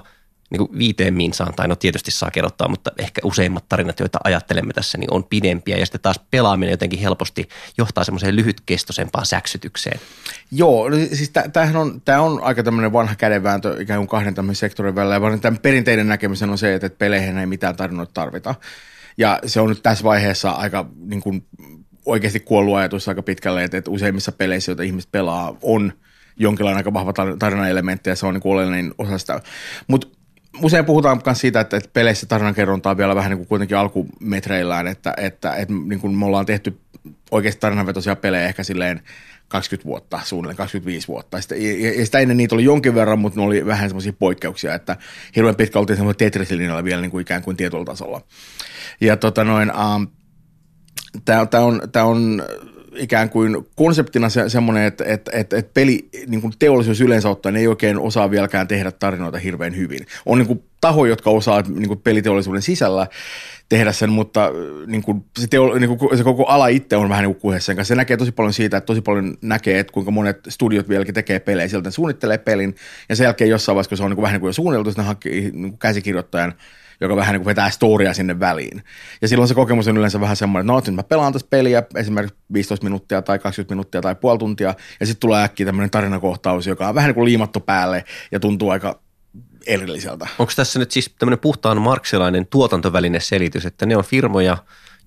niin 0.49 0.57
kuin 0.57 0.77
viiteen 0.77 1.13
minsaan, 1.13 1.53
tai 1.53 1.67
no 1.67 1.75
tietysti 1.75 2.11
saa 2.11 2.31
kerrottaa, 2.31 2.67
mutta 2.67 2.91
ehkä 2.97 3.21
useimmat 3.23 3.69
tarinat, 3.69 3.99
joita 3.99 4.19
ajattelemme 4.23 4.73
tässä, 4.73 4.97
niin 4.97 5.13
on 5.13 5.23
pidempiä, 5.23 5.77
ja 5.77 5.85
sitten 5.85 6.01
taas 6.01 6.19
pelaaminen 6.31 6.71
jotenkin 6.71 6.99
helposti 6.99 7.49
johtaa 7.77 8.03
semmoiseen 8.03 8.35
lyhytkestoisempaan 8.35 9.25
säksytykseen. 9.25 9.99
Joo, 10.51 10.89
no 10.89 10.95
siis 11.13 11.31
tämähän 11.53 11.75
on, 11.75 12.01
tämä 12.01 12.21
on 12.21 12.43
aika 12.43 12.63
tämmöinen 12.63 12.93
vanha 12.93 13.15
kädenvääntö 13.15 13.81
ikään 13.81 13.99
kuin 13.99 14.07
kahden 14.07 14.35
tämmöisen 14.35 14.59
sektorin 14.59 14.95
välillä, 14.95 15.15
ja 15.15 15.37
tämän 15.41 15.59
perinteinen 15.59 16.07
näkemys 16.07 16.43
on 16.43 16.57
se, 16.57 16.75
että 16.75 16.89
peleihin 16.89 17.37
ei 17.37 17.45
mitään 17.45 17.75
tarinoita 17.75 18.13
tarvita. 18.13 18.55
Ja 19.17 19.39
se 19.45 19.61
on 19.61 19.69
nyt 19.69 19.83
tässä 19.83 20.03
vaiheessa 20.03 20.51
aika 20.51 20.89
niin 21.05 21.21
kuin, 21.21 21.45
oikeasti 22.05 22.39
kuollut 22.39 22.75
ajatus 22.75 23.07
aika 23.07 23.23
pitkälle, 23.23 23.63
että, 23.63 23.77
että 23.77 23.91
useimmissa 23.91 24.31
peleissä, 24.31 24.71
joita 24.71 24.83
ihmiset 24.83 25.11
pelaa, 25.11 25.57
on 25.61 25.93
jonkinlainen 26.37 26.77
aika 26.77 26.93
vahva 26.93 27.13
tarinaelementti 27.39 28.09
ja 28.09 28.15
se 28.15 28.25
on 28.25 28.33
niin 28.33 28.41
oleellinen 28.45 28.93
osa 28.97 29.17
sitä. 29.17 29.41
Mutta 29.87 30.07
usein 30.61 30.85
puhutaan 30.85 31.21
myös 31.25 31.39
siitä, 31.39 31.59
että, 31.59 31.77
että 31.77 31.89
peleissä 31.93 32.25
tarinankerronta 32.25 32.89
on 32.89 32.97
vielä 32.97 33.15
vähän 33.15 33.29
niin 33.29 33.37
kuin 33.37 33.47
kuitenkin 33.47 33.77
alkumetreillään, 33.77 34.87
että, 34.87 35.13
että, 35.17 35.55
että 35.55 35.73
niin 35.73 35.99
kuin 35.99 36.17
me 36.17 36.25
ollaan 36.25 36.45
tehty 36.45 36.79
oikeasti 37.31 37.59
tarinanvetoisia 37.59 38.15
pelejä 38.15 38.47
ehkä 38.47 38.63
silleen 38.63 39.01
20 39.53 39.85
vuotta, 39.85 40.19
suunnilleen 40.23 40.57
25 40.57 41.07
vuotta. 41.07 41.41
Sitä, 41.41 41.55
ja 41.55 42.05
sitä 42.05 42.19
ennen 42.19 42.37
niitä 42.37 42.55
oli 42.55 42.63
jonkin 42.63 42.95
verran, 42.95 43.19
mutta 43.19 43.39
ne 43.39 43.45
oli 43.45 43.65
vähän 43.65 43.89
semmoisia 43.89 44.13
poikkeuksia, 44.13 44.75
että 44.75 44.97
hirveän 45.35 45.55
pitkä 45.55 45.79
oltiin 45.79 45.97
semmoinen 45.97 46.17
Tetris-linjalla 46.17 46.83
vielä 46.83 47.01
niin 47.01 47.11
kuin 47.11 47.21
ikään 47.21 47.41
kuin 47.41 47.57
tietyllä 47.57 47.85
tasolla. 47.85 48.21
Ja 49.01 49.17
tota 49.17 49.43
noin, 49.43 49.71
um, 49.71 50.07
tämä 51.25 51.47
on, 51.63 51.81
tää 51.91 52.05
on 52.05 52.43
ikään 52.95 53.29
kuin 53.29 53.67
konseptina 53.75 54.29
se, 54.29 54.49
semmoinen, 54.49 54.83
että, 54.83 55.03
että, 55.03 55.31
että, 55.33 55.57
että 55.57 55.71
peli 55.73 56.09
niin 56.27 56.41
kuin 56.41 56.53
teollisuus 56.59 57.01
yleensä 57.01 57.29
ottaen 57.29 57.55
ei 57.55 57.67
oikein 57.67 57.99
osaa 57.99 58.31
vieläkään 58.31 58.67
tehdä 58.67 58.91
tarinoita 58.91 59.37
hirveän 59.37 59.75
hyvin. 59.75 60.05
On 60.25 60.37
niin 60.37 60.47
kuin 60.47 60.63
tahoja, 60.81 61.09
jotka 61.09 61.29
osaa 61.29 61.61
niin 61.61 61.87
kuin 61.87 62.01
peliteollisuuden 62.01 62.61
sisällä 62.61 63.07
tehdä 63.69 63.91
sen, 63.91 64.09
mutta 64.09 64.51
niin 64.87 65.01
kuin 65.01 65.25
se, 65.39 65.47
teo, 65.47 65.79
niin 65.79 65.97
kuin 65.97 66.17
se 66.17 66.23
koko 66.23 66.45
ala 66.45 66.67
itse 66.67 66.95
on 66.95 67.09
vähän 67.09 67.23
niin 67.23 67.35
kuin 67.35 67.61
sen 67.61 67.75
kanssa. 67.75 67.91
Se 67.91 67.95
näkee 67.95 68.17
tosi 68.17 68.31
paljon 68.31 68.53
siitä, 68.53 68.77
että 68.77 68.85
tosi 68.85 69.01
paljon 69.01 69.37
näkee, 69.41 69.79
että 69.79 69.93
kuinka 69.93 70.11
monet 70.11 70.39
studiot 70.49 70.89
vieläkin 70.89 71.13
tekee 71.13 71.39
pelejä. 71.39 71.67
Sieltä 71.67 71.91
suunnittelee 71.91 72.37
pelin 72.37 72.75
ja 73.09 73.15
sen 73.15 73.25
jälkeen 73.25 73.49
jossain 73.49 73.75
vaiheessa, 73.75 73.89
kun 73.89 73.97
se 73.97 74.03
on 74.03 74.09
niin 74.09 74.15
kuin 74.15 74.23
vähän 74.23 74.33
niin 74.33 74.41
kuin 74.41 74.49
jo 74.49 74.53
suunniteltu, 74.53 74.89
sitten 74.89 75.05
hankkii 75.05 75.51
niin 75.53 75.77
käsikirjoittajan– 75.77 76.53
joka 77.01 77.15
vähän 77.15 77.33
niin 77.33 77.41
kuin 77.41 77.49
vetää 77.49 77.69
storia 77.69 78.13
sinne 78.13 78.39
väliin. 78.39 78.83
Ja 79.21 79.27
silloin 79.27 79.47
se 79.47 79.53
kokemus 79.53 79.87
on 79.87 79.97
yleensä 79.97 80.19
vähän 80.19 80.35
semmoinen, 80.35 80.75
että 80.77 80.91
no, 80.91 80.93
nyt 80.93 80.95
mä 80.95 81.03
pelaan 81.03 81.33
tässä 81.33 81.47
peliä 81.49 81.83
esimerkiksi 81.95 82.37
15 82.53 82.83
minuuttia 82.83 83.21
tai 83.21 83.39
20 83.39 83.73
minuuttia 83.73 84.01
tai 84.01 84.15
puoli 84.15 84.39
tuntia, 84.39 84.73
ja 84.99 85.05
sitten 85.05 85.19
tulee 85.19 85.43
äkkiä 85.43 85.65
tämmöinen 85.65 85.89
tarinakohtaus, 85.89 86.67
joka 86.67 86.87
on 86.87 86.95
vähän 86.95 87.07
niin 87.07 87.15
kuin 87.15 87.25
liimattu 87.25 87.59
päälle 87.59 88.03
ja 88.31 88.39
tuntuu 88.39 88.69
aika 88.69 88.99
erilliseltä. 89.67 90.27
Onko 90.39 90.53
tässä 90.55 90.79
nyt 90.79 90.91
siis 90.91 91.11
tämmöinen 91.19 91.39
puhtaan 91.39 91.81
marksilainen 91.81 92.45
tuotantoväline 92.45 93.19
selitys, 93.19 93.65
että 93.65 93.85
ne 93.85 93.97
on 93.97 94.03
firmoja, 94.03 94.57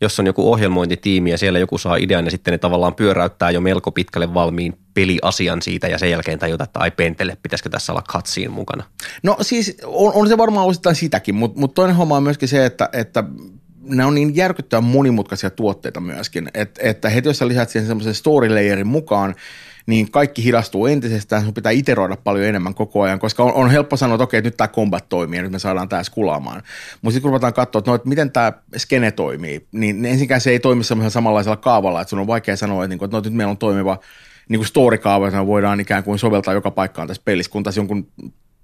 jos 0.01 0.21
on 0.21 0.27
joku 0.27 0.53
ohjelmointitiimi 0.53 1.31
ja 1.31 1.39
siellä 1.39 1.59
joku 1.59 1.79
saa 1.79 1.97
idean 1.97 2.25
ja 2.25 2.31
sitten 2.31 2.53
ne 2.53 2.59
tavallaan 2.59 2.95
pyöräyttää 2.95 3.51
jo 3.51 3.61
melko 3.61 3.93
pitkälle 3.93 4.35
valmiin 4.35 4.79
peliasian 4.95 5.63
siitä 5.63 5.89
ja 5.89 5.99
sen 5.99 6.11
jälkeen 6.11 6.39
tajuta, 6.39 6.65
että 6.65 6.81
ai 6.81 6.91
pentele, 6.91 7.37
pitäisikö 7.43 7.69
tässä 7.69 7.93
olla 7.93 8.03
katsiin 8.09 8.51
mukana? 8.51 8.85
No 9.23 9.37
siis 9.41 9.77
on, 9.85 10.13
on 10.15 10.29
se 10.29 10.39
varmaan 10.39 10.67
osittain 10.67 10.97
sitäkin, 10.97 11.35
mutta, 11.35 11.61
mutta 11.61 11.75
toinen 11.75 11.97
homma 11.97 12.17
on 12.17 12.23
myöskin 12.23 12.49
se, 12.49 12.67
että, 12.67 12.89
että 12.93 13.25
ne 13.83 14.05
on 14.05 14.15
niin 14.15 14.37
järkyttävän 14.37 14.85
monimutkaisia 14.85 15.51
tuotteita 15.51 16.01
myöskin, 16.01 16.51
että, 16.55 16.81
että 16.85 17.09
heti 17.09 17.29
jos 17.29 17.39
sä 17.39 17.49
lisät 17.49 17.71
siihen 17.71 17.87
semmoisen 17.87 18.15
story 18.15 18.49
layerin 18.49 18.87
mukaan, 18.87 19.35
niin 19.87 20.11
kaikki 20.11 20.45
hidastuu 20.45 20.87
entisestään, 20.87 21.45
sun 21.45 21.55
pitää 21.55 21.73
iteroida 21.73 22.17
paljon 22.17 22.47
enemmän 22.47 22.75
koko 22.75 23.03
ajan, 23.03 23.19
koska 23.19 23.45
on, 23.45 23.53
on 23.53 23.71
helppo 23.71 23.97
sanoa, 23.97 24.15
että 24.15 24.25
okei, 24.25 24.43
nyt 24.43 24.57
tämä 24.57 24.69
combat 24.69 25.09
toimii 25.09 25.39
ja 25.39 25.43
nyt 25.43 25.53
me 25.53 25.59
saadaan 25.59 25.89
tämä 25.89 26.03
skulaamaan. 26.03 26.63
Mutta 27.03 27.13
sitten 27.13 27.23
kun 27.23 27.31
ruvetaan 27.31 27.55
katsoa, 27.55 27.79
että, 27.79 27.91
no, 27.91 27.95
että 27.95 28.09
miten 28.09 28.31
tämä 28.31 28.53
skene 28.77 29.11
toimii, 29.11 29.67
niin 29.73 30.05
ensinkään 30.05 30.41
se 30.41 30.51
ei 30.51 30.61
toimi 30.61 30.85
semmoisella 30.85 31.11
samanlaisella 31.11 31.57
kaavalla, 31.57 32.01
että 32.01 32.11
sun 32.11 32.19
on 32.19 32.27
vaikea 32.27 32.57
sanoa, 32.57 32.85
että, 32.85 32.89
niin 32.89 32.99
kuin, 32.99 33.07
että 33.07 33.17
no, 33.17 33.23
nyt 33.25 33.35
meillä 33.35 33.51
on 33.51 33.59
toimiva 33.59 33.99
niin 34.49 34.59
kuin 34.59 34.67
story-kaava, 34.67 35.27
että 35.27 35.41
me 35.41 35.47
voidaan 35.47 35.81
ikään 35.81 36.05
kuin 36.05 36.19
soveltaa 36.19 36.55
joka 36.55 36.71
paikkaan 36.71 37.09
tässä 37.09 37.23
pelissä, 37.25 37.53
kun 37.53 37.63
taas 37.63 37.77
jonkun 37.77 38.09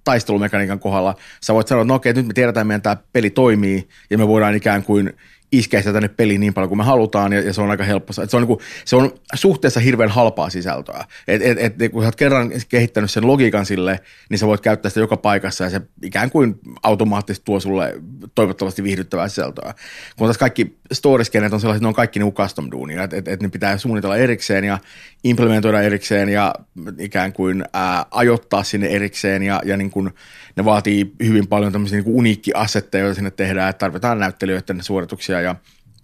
taistelumekaniikan 0.05 0.79
kohdalla 0.79 1.15
sä 1.43 1.55
voit 1.55 1.69
sanoa, 1.69 1.83
että 1.83 1.89
no 1.89 1.95
okei, 1.95 2.13
nyt 2.13 2.27
me 2.27 2.33
tiedetään, 2.33 2.63
että 2.63 2.69
meidän 2.69 2.83
tämä 2.83 2.97
peli 3.13 3.31
toimii 3.31 3.89
ja 4.11 4.19
me 4.19 4.29
voidaan 4.29 4.55
ikään 4.55 4.83
kuin 4.83 5.13
iskeä 5.53 5.83
tänne 5.83 6.09
peliin 6.09 6.41
niin 6.41 6.55
paljon 6.55 6.69
kuin 6.69 6.79
me 6.79 6.85
halutaan, 6.85 7.33
ja, 7.33 7.41
ja 7.41 7.53
se 7.53 7.61
on 7.61 7.71
aika 7.71 7.85
helppo. 7.85 8.13
Se, 8.13 8.23
on, 8.23 8.29
niin 8.33 8.47
kuin, 8.47 8.61
se 8.85 8.97
on 8.97 9.15
suhteessa 9.35 9.81
hirveän 9.81 10.11
halpaa 10.11 10.51
sisältöä. 10.51 11.05
Et, 11.29 11.43
et, 11.43 11.59
et, 11.83 11.93
kun 11.93 12.03
sä 12.03 12.07
oot 12.07 12.17
kerran 12.17 12.53
kehittänyt 12.69 13.11
sen 13.11 13.27
logiikan 13.27 13.67
sille, 13.67 14.01
niin 14.31 14.39
sä 14.39 14.47
voit 14.47 14.61
käyttää 14.61 14.91
sitä 14.91 15.01
joka 15.01 15.17
paikassa, 15.17 15.65
ja 15.65 15.71
se 15.71 15.81
ikään 16.03 16.31
kuin 16.31 16.55
automaattisesti 16.83 17.45
tuo 17.45 17.61
sulle 17.61 17.95
toivottavasti 18.35 18.83
viihdyttävää 18.83 19.29
sisältöä. 19.29 19.75
Kun 20.17 20.27
taas 20.27 20.39
kaikki 20.39 20.79
storiskenet 20.93 21.53
on 21.53 21.61
sellaiset, 21.61 21.83
ne 21.83 21.89
on 21.89 21.95
kaikki 21.95 22.19
niinku 22.19 22.43
custom 22.43 22.69
duunia, 22.71 23.03
että 23.03 23.17
et, 23.17 23.29
et 23.29 23.43
ne 23.43 23.49
pitää 23.49 23.79
suunnitella 23.79 24.17
erikseen 24.17 24.65
ja 24.65 24.79
implementoida 25.25 25.83
erikseen 25.83 26.29
ja 26.29 26.55
ikään 26.99 27.33
kuin 27.33 27.65
ää, 27.73 28.07
ajoittaa 28.11 28.63
sinne 28.63 28.87
erikseen, 28.87 29.43
ja, 29.43 29.63
ja 29.65 29.77
niin 29.77 29.91
kuin, 29.91 30.11
ne 30.57 30.65
vaatii 30.65 31.13
hyvin 31.25 31.47
paljon 31.47 31.73
tämmöisiä 31.73 32.01
niin 32.01 32.17
uniikkiasetteja, 32.17 33.05
joita 33.05 33.15
sinne 33.15 33.31
tehdään, 33.31 33.71
että 33.71 33.79
tarvitaan 33.79 34.19
näyttelijöiden 34.19 34.83
suorituksia 34.83 35.41
ja 35.41 35.57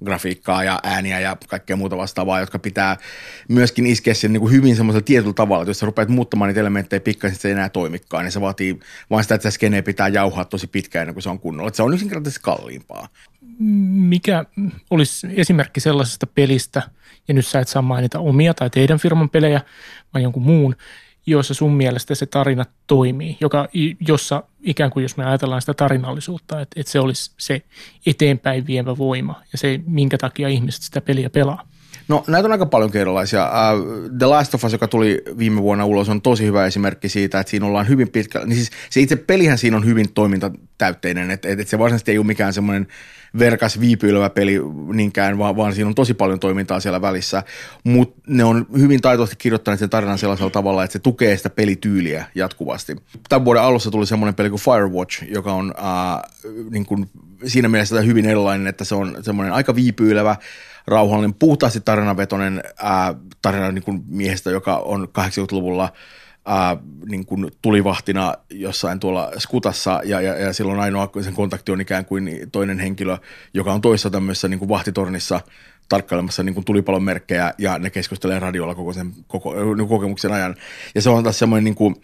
grafiikkaa 0.05 0.65
ja 0.65 0.81
ääniä 0.83 1.21
ja 1.21 1.37
kaikkea 1.49 1.77
muuta 1.77 1.97
vastaavaa, 1.97 2.41
jotka 2.41 2.59
pitää 2.59 2.97
myöskin 3.49 3.87
iskeä 3.87 4.15
sen 4.15 4.33
niin 4.33 4.41
kuin 4.41 4.53
hyvin 4.53 4.77
semmoisella 4.77 5.05
tietyllä 5.05 5.35
tavalla, 5.35 5.63
että 5.63 5.71
jos 5.71 5.79
sä 5.79 5.87
rupeat 5.87 6.09
muuttamaan 6.09 6.49
niitä 6.49 6.61
elementtejä 6.61 7.01
pikkasen, 7.01 7.39
se 7.39 7.49
ei 7.49 7.53
enää 7.53 7.69
toimikaan, 7.69 8.25
niin 8.25 8.33
se 8.33 8.41
vaatii 8.41 8.81
vain 9.11 9.25
sitä, 9.25 9.35
että 9.35 9.51
se 9.51 9.55
skenee 9.55 9.83
pitää 9.83 10.09
jauhaa 10.09 10.45
tosi 10.45 10.67
pitkään 10.67 11.03
ennen 11.03 11.15
kuin 11.15 11.23
se 11.23 11.29
on 11.29 11.41
kunnolla. 11.41 11.69
Että 11.69 11.77
se 11.77 11.83
on 11.83 11.95
yksinkertaisesti 11.95 12.41
kalliimpaa. 12.43 13.09
Mikä 13.91 14.45
olisi 14.91 15.27
esimerkki 15.37 15.81
sellaisesta 15.81 16.27
pelistä, 16.27 16.83
ja 17.29 17.35
nyt 17.35 17.47
sä 17.47 17.61
et 17.61 17.69
saa 17.69 17.83
mainita 17.83 18.19
omia 18.19 18.55
tai 18.55 18.71
teidän 18.71 18.99
firman 18.99 19.31
pelejä, 19.31 19.61
vai 20.15 20.23
jonkun 20.23 20.43
muun, 20.43 20.77
joissa 21.29 21.55
sun 21.55 21.73
mielestä 21.73 22.15
se 22.15 22.27
tarina 22.27 22.65
toimii, 22.87 23.37
joka, 23.41 23.69
jossa 24.09 24.43
ikään 24.61 24.91
kuin 24.91 25.03
jos 25.03 25.17
me 25.17 25.25
ajatellaan 25.25 25.63
sitä 25.63 25.75
tarinallisuutta, 25.75 26.61
että, 26.61 26.81
että 26.81 26.93
se 26.93 27.01
olisi 27.01 27.31
se 27.39 27.63
eteenpäin 28.07 28.67
vievä 28.67 28.99
voima 28.99 29.43
ja 29.53 29.59
se, 29.59 29.81
minkä 29.87 30.19
takia 30.19 30.49
ihmiset 30.49 30.83
sitä 30.83 31.01
peliä 31.01 31.31
pelaa. 31.31 31.69
No 32.09 32.25
näitä 32.27 32.49
on 32.49 32.53
aika 32.53 32.67
paljon 32.67 32.91
erilaisia. 32.95 33.51
Uh, 33.51 34.11
The 34.19 34.27
Last 34.27 34.55
of 34.55 34.65
Us, 34.65 34.73
joka 34.73 34.89
tuli 34.89 35.23
viime 35.39 35.63
vuonna 35.63 35.85
ulos, 35.85 36.09
on 36.09 36.23
tosi 36.23 36.45
hyvä 36.45 36.67
esimerkki 36.67 37.09
siitä, 37.09 37.41
että 37.41 37.51
siinä 37.51 37.67
ollaan 37.67 37.89
hyvin 37.89 38.09
pitkä, 38.09 38.39
niin 38.45 38.57
siis 38.57 38.71
se 38.91 39.01
itse 39.01 39.17
pelihän 39.17 39.59
siinä 39.59 39.77
on 39.77 39.85
hyvin 39.85 40.13
toimintatäytteinen, 40.13 41.31
että, 41.31 41.49
että 41.49 41.65
se 41.65 41.79
varsinaisesti 41.79 42.11
ei 42.11 42.19
ole 42.19 42.27
mikään 42.27 42.53
semmoinen 42.53 42.87
verkas 43.39 43.81
viipyilevä 43.81 44.31
peli 44.31 44.61
niinkään, 44.93 45.39
vaan, 45.39 45.57
vaan 45.57 45.75
siinä 45.75 45.89
on 45.89 45.95
tosi 45.95 46.15
paljon 46.15 46.41
toimintaa 46.41 46.81
siellä 46.81 47.03
välissä, 47.03 47.43
mutta 47.85 48.21
ne 48.27 48.45
on 48.45 48.67
hyvin 48.79 49.01
taitoisesti 49.01 49.37
kirjoittaneet 49.39 49.81
sen 49.81 49.91
tarinan 49.91 50.19
sellaisella 50.19 50.51
tavalla, 50.51 50.85
että 50.85 50.93
se 50.93 50.99
tukee 50.99 51.37
sitä 51.37 51.51
pelityyliä 51.51 52.25
jatkuvasti. 52.35 52.97
Tämän 53.29 53.45
vuoden 53.45 53.63
alussa 53.63 53.91
tuli 53.91 54.07
semmoinen 54.07 54.35
peli 54.35 54.51
kuin 54.51 54.61
Firewatch, 54.61 55.25
joka 55.31 55.53
on 55.53 55.75
äh, 55.79 56.31
niin 56.71 56.87
kuin 56.87 57.11
siinä 57.47 57.69
mielessä 57.69 58.01
hyvin 58.01 58.27
erilainen, 58.27 58.67
että 58.67 58.85
se 58.85 58.95
on 58.95 59.17
semmoinen 59.21 59.55
aika 59.55 59.75
viipyilevä, 59.75 60.37
rauhallinen, 60.89 61.35
puhtaasti 61.35 61.81
tarinavetoinen 61.81 62.63
ää, 62.83 63.15
tarina 63.43 63.73
niin 63.73 63.85
kuin 63.85 64.05
miehestä, 64.07 64.51
joka 64.51 64.77
on 64.77 65.09
80-luvulla 65.19 65.93
ää, 66.45 66.77
niin 67.09 67.27
kuin 67.27 67.51
tulivahtina 67.63 68.35
jossain 68.51 69.01
tuolla 69.01 69.31
skutassa 69.39 70.01
ja, 70.05 70.21
ja, 70.21 70.39
ja 70.39 70.53
silloin 70.53 70.81
ainoa 70.81 71.11
sen 71.21 71.35
kontakti 71.35 71.73
on 71.73 71.81
ikään 71.81 72.05
kuin 72.05 72.31
toinen 72.53 72.79
henkilö, 72.79 73.19
joka 73.55 73.73
on 73.73 73.81
toisessa 73.81 74.11
tämmöisessä 74.11 74.49
niin 74.49 74.59
kuin 74.59 74.69
vahtitornissa 74.69 75.41
tarkkailemassa 75.89 76.43
niin 76.43 76.55
kuin 76.55 76.65
tulipalon 76.65 77.03
merkkejä 77.03 77.55
ja 77.59 77.79
ne 77.79 77.91
keskustelee 77.91 78.39
radiolla 78.39 78.75
koko 78.75 78.93
sen 78.93 79.13
koko, 79.27 79.75
niin 79.75 79.89
kokemuksen 79.89 80.33
ajan. 80.33 80.57
Ja 80.95 81.03
se 81.03 81.11
on 81.11 81.25
taas 81.25 81.39
semmoinen 81.39 81.65
niin 81.65 81.75
kuin, 81.75 81.97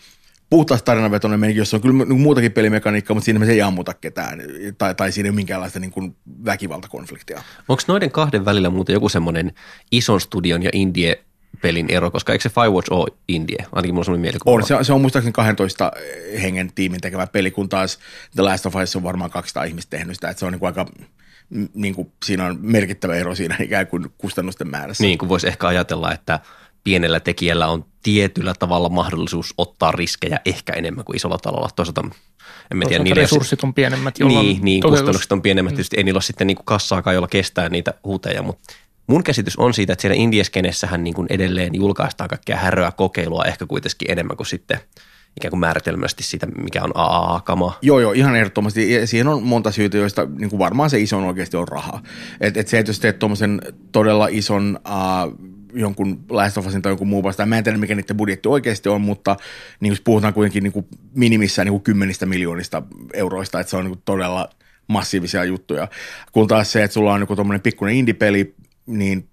puhtaasti 0.54 0.84
tarinavetoinen 0.84 1.40
meininki, 1.40 1.58
jossa 1.58 1.76
on 1.76 1.80
kyllä 1.80 2.04
niin 2.04 2.20
muutakin 2.20 2.52
pelimekaniikkaa, 2.52 3.14
mutta 3.14 3.24
siinä 3.24 3.40
me 3.40 3.46
ei 3.46 3.62
ammuta 3.62 3.94
ketään 3.94 4.42
tai, 4.78 4.94
tai 4.94 5.12
siinä 5.12 5.26
ei 5.26 5.30
ole 5.30 5.34
minkäänlaista 5.34 5.80
niin 5.80 5.90
kuin 5.90 6.16
väkivaltakonfliktia. 6.44 7.42
Onko 7.68 7.82
noiden 7.88 8.10
kahden 8.10 8.44
välillä 8.44 8.70
muuten 8.70 8.94
joku 8.94 9.08
semmoinen 9.08 9.52
ison 9.92 10.20
studion 10.20 10.62
ja 10.62 10.70
indie 10.72 11.24
pelin 11.62 11.86
ero, 11.88 12.10
koska 12.10 12.32
eikö 12.32 12.42
se 12.42 12.48
Firewatch 12.48 12.92
ole 12.92 13.16
indie? 13.28 13.66
Ainakin 13.72 13.94
mulla 13.94 14.00
on 14.00 14.04
semmoinen 14.04 14.20
mielikuva. 14.20 14.54
On, 14.54 14.66
se, 14.66 14.76
se 14.82 14.92
on 14.92 15.00
muistaakseni 15.00 15.32
12 15.32 15.92
hengen 16.42 16.72
tiimin 16.74 17.00
tekevä 17.00 17.26
peli, 17.26 17.50
kun 17.50 17.68
taas 17.68 17.98
The 18.34 18.42
Last 18.42 18.66
of 18.66 18.74
Us 18.74 18.96
on 18.96 19.02
varmaan 19.02 19.30
200 19.30 19.64
ihmistä 19.64 19.96
tehnyt 19.96 20.14
sitä, 20.14 20.30
että 20.30 20.38
se 20.38 20.46
on 20.46 20.52
niin 20.52 20.60
kuin 20.60 20.68
aika 20.68 20.86
niin 21.74 21.94
kuin 21.94 22.12
siinä 22.24 22.46
on 22.46 22.58
merkittävä 22.60 23.14
ero 23.14 23.34
siinä 23.34 23.56
ikään 23.60 23.86
kuin 23.86 24.06
kustannusten 24.18 24.68
määrässä. 24.68 25.04
Niin 25.04 25.18
kuin 25.18 25.28
voisi 25.28 25.48
ehkä 25.48 25.66
ajatella, 25.66 26.12
että 26.12 26.40
pienellä 26.84 27.20
tekijällä 27.20 27.66
on 27.66 27.84
tietyllä 28.02 28.54
tavalla 28.58 28.88
mahdollisuus 28.88 29.54
ottaa 29.58 29.92
riskejä 29.92 30.40
ehkä 30.44 30.72
enemmän 30.72 31.04
kuin 31.04 31.16
isolla 31.16 31.38
talolla. 31.38 31.68
Toisaalta 31.76 32.02
en 32.70 32.76
mä 32.76 32.84
tiedä, 32.88 33.04
niiden 33.04 33.16
resurssit 33.16 33.64
on 33.64 33.74
pienemmät. 33.74 34.18
Niin, 34.18 34.58
niin 34.62 34.82
kustannukset 34.82 35.32
on 35.32 35.42
pienemmät. 35.42 35.72
Mm. 35.72 35.76
Tietysti 35.76 35.96
ei 35.96 36.04
niillä 36.04 36.16
ole 36.16 36.22
sitten 36.22 36.46
niin 36.46 36.56
kuin 36.56 36.66
kassaakaan, 36.66 37.14
jolla 37.14 37.28
kestää 37.28 37.68
niitä 37.68 37.94
huuteja, 38.04 38.42
mutta 38.42 38.74
mun 39.06 39.24
käsitys 39.24 39.56
on 39.56 39.74
siitä, 39.74 39.92
että 39.92 40.00
siellä 40.00 40.16
indieskenessähän 40.16 41.04
niin 41.04 41.14
kuin 41.14 41.26
edelleen 41.30 41.74
julkaistaan 41.74 42.28
kaikkea 42.28 42.56
häröä 42.56 42.92
kokeilua 42.92 43.44
ehkä 43.44 43.66
kuitenkin 43.66 44.10
enemmän 44.10 44.36
kuin 44.36 44.46
sitten 44.46 44.80
ikään 45.36 45.50
kuin 45.50 45.60
määritelmästi 45.60 46.22
sitä, 46.22 46.46
mikä 46.46 46.82
on 46.82 46.92
AAA-kama. 46.94 47.78
Joo, 47.82 48.00
joo, 48.00 48.12
ihan 48.12 48.36
ehdottomasti. 48.36 49.06
Siihen 49.06 49.28
on 49.28 49.42
monta 49.42 49.70
syytä, 49.70 49.96
joista 49.96 50.26
niin 50.38 50.50
kuin 50.50 50.58
varmaan 50.58 50.90
se 50.90 51.00
iso 51.00 51.18
oikeasti 51.18 51.56
on 51.56 51.68
raha. 51.68 52.00
Et, 52.40 52.56
et 52.56 52.68
se, 52.68 52.78
että 52.78 52.90
jos 52.90 53.00
teet 53.00 53.18
tuommoisen 53.18 53.60
todella 53.92 54.28
ison 54.30 54.78
uh, 54.88 55.53
jonkun 55.74 56.24
Last 56.30 56.58
of 56.58 56.66
Usin 56.66 56.82
tai 56.82 56.90
jonkun 56.90 57.08
muun 57.08 57.24
vastaan. 57.24 57.48
Mä 57.48 57.58
en 57.58 57.64
tiedä, 57.64 57.78
mikä 57.78 57.94
niiden 57.94 58.16
budjetti 58.16 58.48
oikeasti 58.48 58.88
on, 58.88 59.00
mutta 59.00 59.36
niin 59.80 59.90
jos 59.90 60.00
puhutaan 60.00 60.34
kuitenkin 60.34 60.62
niin 60.62 60.72
kuin 60.72 60.86
minimissään 61.14 61.66
niin 61.66 61.72
kuin 61.72 61.82
kymmenistä 61.82 62.26
miljoonista 62.26 62.82
euroista, 63.12 63.60
että 63.60 63.70
se 63.70 63.76
on 63.76 63.84
niin 63.84 63.94
kuin 63.94 64.02
todella 64.04 64.48
massiivisia 64.86 65.44
juttuja. 65.44 65.88
Kun 66.32 66.48
taas 66.48 66.72
se, 66.72 66.82
että 66.82 66.94
sulla 66.94 67.12
on 67.12 67.20
niin 67.20 67.36
tuommoinen 67.36 67.60
pikkuinen 67.60 67.96
indie-peli, 67.96 68.54
niin 68.86 69.28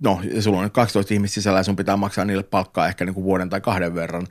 no, 0.00 0.20
sulla 0.40 0.58
on 0.58 0.70
12 0.70 1.14
ihmistä 1.14 1.34
sisällä 1.34 1.58
ja 1.58 1.62
sun 1.62 1.76
pitää 1.76 1.96
maksaa 1.96 2.24
niille 2.24 2.42
palkkaa 2.42 2.88
ehkä 2.88 3.04
niin 3.04 3.14
kuin 3.14 3.24
vuoden 3.24 3.48
tai 3.48 3.60
kahden 3.60 3.94
verran 3.94 4.26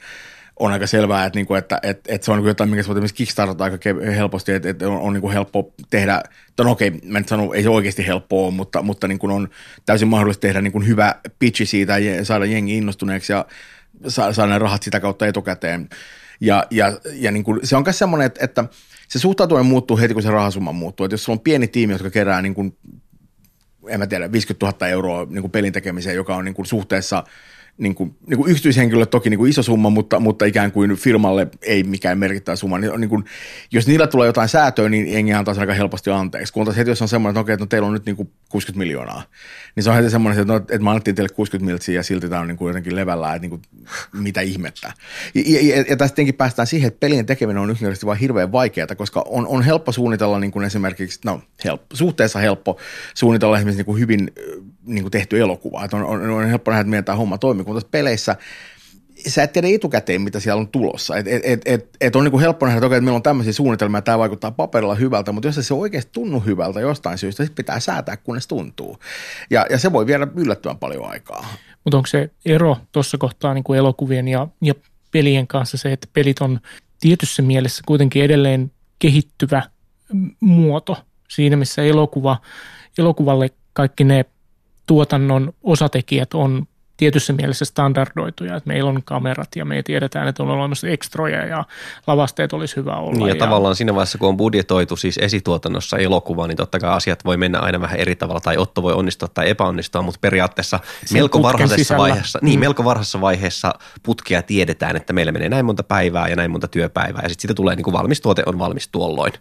on 0.60 0.72
aika 0.72 0.88
selvää, 0.88 1.26
että, 1.26 1.38
niinku, 1.38 1.56
että, 1.56 1.80
että, 1.84 2.14
että 2.14 2.26
se 2.26 2.32
on 2.32 2.38
niinku 2.38 2.48
jotain, 2.48 2.70
mikä 2.70 2.84
voi 2.88 3.02
kickstartata 3.14 3.64
aika 3.64 3.78
helposti, 4.16 4.52
että, 4.52 4.70
että 4.70 4.90
on, 4.90 5.02
on 5.02 5.14
niinku 5.14 5.30
helppo 5.30 5.74
tehdä, 5.90 6.24
no 6.64 6.72
okei, 6.72 6.92
mä 7.04 7.20
nyt 7.20 7.28
sanon, 7.28 7.56
ei 7.56 7.64
se 7.64 7.70
oikeasti 7.70 8.08
helppoa 8.08 8.52
mutta, 8.52 8.82
mutta 8.82 9.08
niinku 9.08 9.28
on 9.28 9.50
täysin 9.86 10.08
mahdollista 10.08 10.42
tehdä 10.42 10.62
niinku 10.62 10.80
hyvä 10.80 11.16
pitchi 11.40 11.66
siitä 11.66 11.98
ja 11.98 12.26
saada 12.26 12.46
jengi 12.46 12.78
innostuneeksi 12.78 13.34
ja 13.34 13.46
saada 14.08 14.48
ne 14.48 14.60
rahat 14.60 14.84
sitä 14.84 15.00
kautta 15.00 15.28
etukäteen. 15.28 15.90
Ja, 16.42 16.66
ja, 16.72 16.98
ja 17.14 17.32
niinku, 17.32 17.60
se 17.64 17.76
on 17.76 17.84
myös 17.86 18.00
semmoinen, 18.00 18.26
että, 18.26 18.46
että 18.46 18.66
se 19.08 19.20
suhtautuminen 19.20 19.66
muuttuu 19.66 19.98
heti, 19.98 20.14
kun 20.14 20.24
se 20.24 20.32
rahasumma 20.32 20.72
muuttuu. 20.72 21.06
Että 21.06 21.14
jos 21.14 21.24
sulla 21.24 21.36
on 21.38 21.44
pieni 21.44 21.68
tiimi, 21.68 21.94
jotka 21.94 22.10
kerää 22.10 22.42
niin 22.42 22.54
kuin 22.54 22.78
en 23.88 24.00
mä 24.00 24.08
tiedä, 24.08 24.32
50 24.32 24.66
000 24.66 24.88
euroa 24.88 25.26
niin 25.30 25.42
kuin 25.42 25.52
pelin 25.52 25.74
tekemiseen, 25.74 26.16
joka 26.16 26.36
on 26.36 26.46
niin 26.46 26.56
kuin 26.56 26.66
suhteessa– 26.66 27.24
niin 27.78 27.96
kuin, 27.96 28.16
niin 28.28 28.38
kuin 28.38 28.52
yksityishenkilölle 28.52 29.06
toki 29.06 29.30
niin 29.30 29.38
kuin 29.38 29.50
iso 29.50 29.64
summa, 29.64 29.90
mutta, 29.90 30.20
mutta 30.20 30.46
ikään 30.46 30.72
kuin 30.72 30.96
firmalle 30.96 31.48
ei 31.62 31.84
mikään 31.84 32.18
merkittävä 32.18 32.56
summa. 32.56 32.78
Niin, 32.78 33.02
niin 33.02 33.10
kuin, 33.10 33.26
jos 33.72 33.88
niillä 33.88 34.08
tulee 34.08 34.28
jotain 34.28 34.50
säätöä, 34.50 34.90
niin 34.90 35.14
jengi 35.14 35.34
antaa 35.34 35.54
sen 35.54 35.62
aika 35.62 35.74
helposti 35.74 36.10
anteeksi. 36.10 36.54
Kun 36.54 36.66
taas 36.66 36.78
heti 36.78 36.90
jos 36.90 37.02
on 37.02 37.08
semmoinen, 37.08 37.32
että 37.32 37.40
okei, 37.40 37.54
että 37.54 37.64
no, 37.64 37.68
teillä 37.68 37.88
on 37.88 37.94
nyt 37.94 38.06
niin 38.06 38.16
kuin 38.16 38.30
60 38.50 38.78
miljoonaa, 38.78 39.24
niin 39.76 39.84
se 39.84 39.90
on 39.90 39.96
heti 39.96 40.10
semmoinen, 40.10 40.42
että, 40.42 40.54
no, 40.54 40.58
että 40.58 40.80
me 40.80 40.90
annettiin 40.90 41.16
teille 41.16 41.30
60 41.30 41.72
miltsiä 41.72 41.96
ja 41.96 42.04
silti 42.04 42.30
tämä 42.30 42.42
on 42.42 42.48
niin 42.48 42.58
kuin 42.58 42.70
jotenkin 42.70 42.96
levällä, 42.96 43.36
että 43.36 43.42
niin 43.42 43.50
kuin, 43.50 43.62
mitä 44.14 44.42
ihmettä. 44.42 44.94
Ja, 45.36 45.44
ja, 45.46 45.76
ja, 45.76 45.86
ja 45.90 45.98
tästä 45.98 46.22
päästään 46.38 46.68
siihen, 46.68 46.88
että 46.88 47.00
pelien 47.00 47.26
tekeminen 47.26 47.64
on 47.64 47.70
yksinkertaisesti 47.70 48.06
vain 48.06 48.20
hirveän 48.20 48.52
vaikeaa, 48.52 48.96
koska 48.98 49.24
on, 49.28 49.48
on 49.48 49.62
helppo 49.62 49.92
suunnitella 49.92 50.40
niin 50.40 50.52
kuin 50.52 50.66
esimerkiksi, 50.66 51.20
no 51.26 51.42
helppo, 51.66 51.96
suhteessa 51.96 52.40
helppo 52.40 52.78
suunnitella 53.14 53.58
esimerkiksi 53.58 53.80
niin 53.80 53.86
kuin 53.86 54.00
hyvin 54.00 54.32
niin 54.86 55.12
tehty 55.12 55.40
elokuva. 55.40 55.86
Että 55.86 55.98
on, 55.98 56.06
on, 56.06 56.30
on 56.30 56.48
helppo 56.48 56.72
nähdä, 56.72 56.82
että 56.82 56.90
miten 56.90 57.06
tämä 57.06 57.16
homma 57.16 57.38
toimii, 57.38 57.66
kun 57.66 57.76
tässä 57.76 57.90
peleissä 57.92 58.36
sä 59.28 59.44
et 59.44 59.54
tiedä 59.54 59.68
etukäteen, 59.68 60.22
mitä 60.22 60.40
siellä 60.40 60.60
on 60.60 60.68
tulossa. 60.68 61.18
Et, 61.18 61.28
et, 61.28 61.42
et, 61.46 61.62
et, 61.66 61.90
et 62.02 62.16
on 62.16 62.24
niin 62.24 62.40
helppo 62.40 62.66
nähdä, 62.66 62.78
että, 62.78 62.88
okei, 62.88 62.98
että 62.98 63.06
meillä 63.06 63.16
on 63.16 63.24
tämmöisiä 63.24 63.54
suunnitelmia, 63.54 64.02
tämä 64.02 64.20
vaikuttaa 64.20 64.52
paperilla 64.52 64.96
hyvältä, 64.96 65.32
mutta 65.32 65.48
jos 65.48 65.68
se 65.68 65.74
oikeasti 65.74 66.12
tunnu 66.12 66.40
hyvältä 66.40 66.80
jostain 66.80 67.18
syystä, 67.18 67.44
sitten 67.44 67.56
pitää 67.56 67.80
säätää, 67.80 68.18
kunnes 68.18 68.48
tuntuu. 68.48 68.98
Ja, 69.50 69.66
ja 69.70 69.78
se 69.78 69.94
voi 69.94 70.06
viedä 70.06 70.28
yllättävän 70.36 70.78
paljon 70.78 71.10
aikaa. 71.10 71.48
Mutta 71.84 71.98
onko 71.98 72.08
se 72.08 72.30
ero 72.46 72.78
tuossa 72.92 73.18
kohtaa 73.18 73.54
niin 73.54 73.64
kuin 73.64 73.80
elokuvien 73.80 74.28
ja, 74.28 74.48
ja 74.62 74.74
pelien 75.12 75.48
kanssa 75.48 75.78
se, 75.78 75.92
että 75.92 76.08
pelit 76.14 76.42
on 76.42 76.60
tietyssä 77.00 77.42
mielessä 77.42 77.84
kuitenkin 77.86 78.24
edelleen 78.24 78.72
kehittyvä 79.00 79.64
muoto 80.40 80.98
siinä, 81.30 81.56
missä 81.56 81.84
elokuva, 81.84 82.38
elokuvalle 82.98 83.50
kaikki 83.74 84.04
ne 84.04 84.26
tuotannon 84.86 85.54
osatekijät 85.64 86.34
on 86.34 86.68
tietyssä 86.98 87.34
mielessä 87.34 87.66
standardoituja, 87.66 88.56
että 88.56 88.68
meillä 88.68 88.90
on 88.90 89.04
kamerat 89.04 89.56
ja 89.56 89.66
me 89.66 89.84
tiedetään, 89.84 90.28
että 90.28 90.44
on 90.44 90.50
olemassa 90.50 90.88
ekstroja 90.88 91.46
ja 91.46 91.64
lavasteet 92.08 92.54
olisi 92.54 92.76
hyvä 92.76 92.96
olla. 92.96 93.12
Niin 93.12 93.28
ja, 93.28 93.34
ja 93.34 93.36
tavallaan 93.36 93.76
siinä 93.76 93.94
vaiheessa, 93.94 94.18
kun 94.18 94.30
on 94.30 94.38
budjetoitu 94.38 94.96
siis 94.96 95.18
esituotannossa 95.18 95.98
elokuva, 95.98 96.48
niin 96.48 96.58
totta 96.58 96.80
kai 96.80 96.90
asiat 96.90 97.26
voi 97.26 97.38
mennä 97.38 97.60
aina 97.60 97.82
vähän 97.82 98.00
eri 98.00 98.16
tavalla 98.16 98.42
tai 98.42 98.58
Otto 98.58 98.84
voi 98.84 98.94
onnistua 98.94 99.28
tai 99.28 99.50
epäonnistua, 99.50 100.02
mutta 100.02 100.20
periaatteessa 100.22 100.80
Sen 101.06 101.18
melko 101.18 101.42
varhaisessa 101.42 101.78
sisällä. 101.78 102.02
vaiheessa, 102.02 102.40
niin, 102.42 102.60
mm. 102.60 102.62
melko 102.62 102.84
varhaisessa 102.84 103.22
vaiheessa 103.22 103.74
putkia 104.04 104.42
tiedetään, 104.42 104.96
että 104.96 105.14
meillä 105.14 105.32
menee 105.32 105.50
näin 105.50 105.66
monta 105.66 105.84
päivää 105.84 106.28
ja 106.28 106.36
näin 106.36 106.52
monta 106.52 106.68
työpäivää 106.68 107.22
ja 107.24 107.30
sitten 107.30 107.42
siitä 107.42 107.54
tulee 107.54 107.76
niin 107.76 107.84
kuin 107.84 107.94
valmis 107.94 108.22
tuote 108.22 108.44
on 108.46 108.60
valmis 108.60 108.88
tuolloin. 108.88 109.34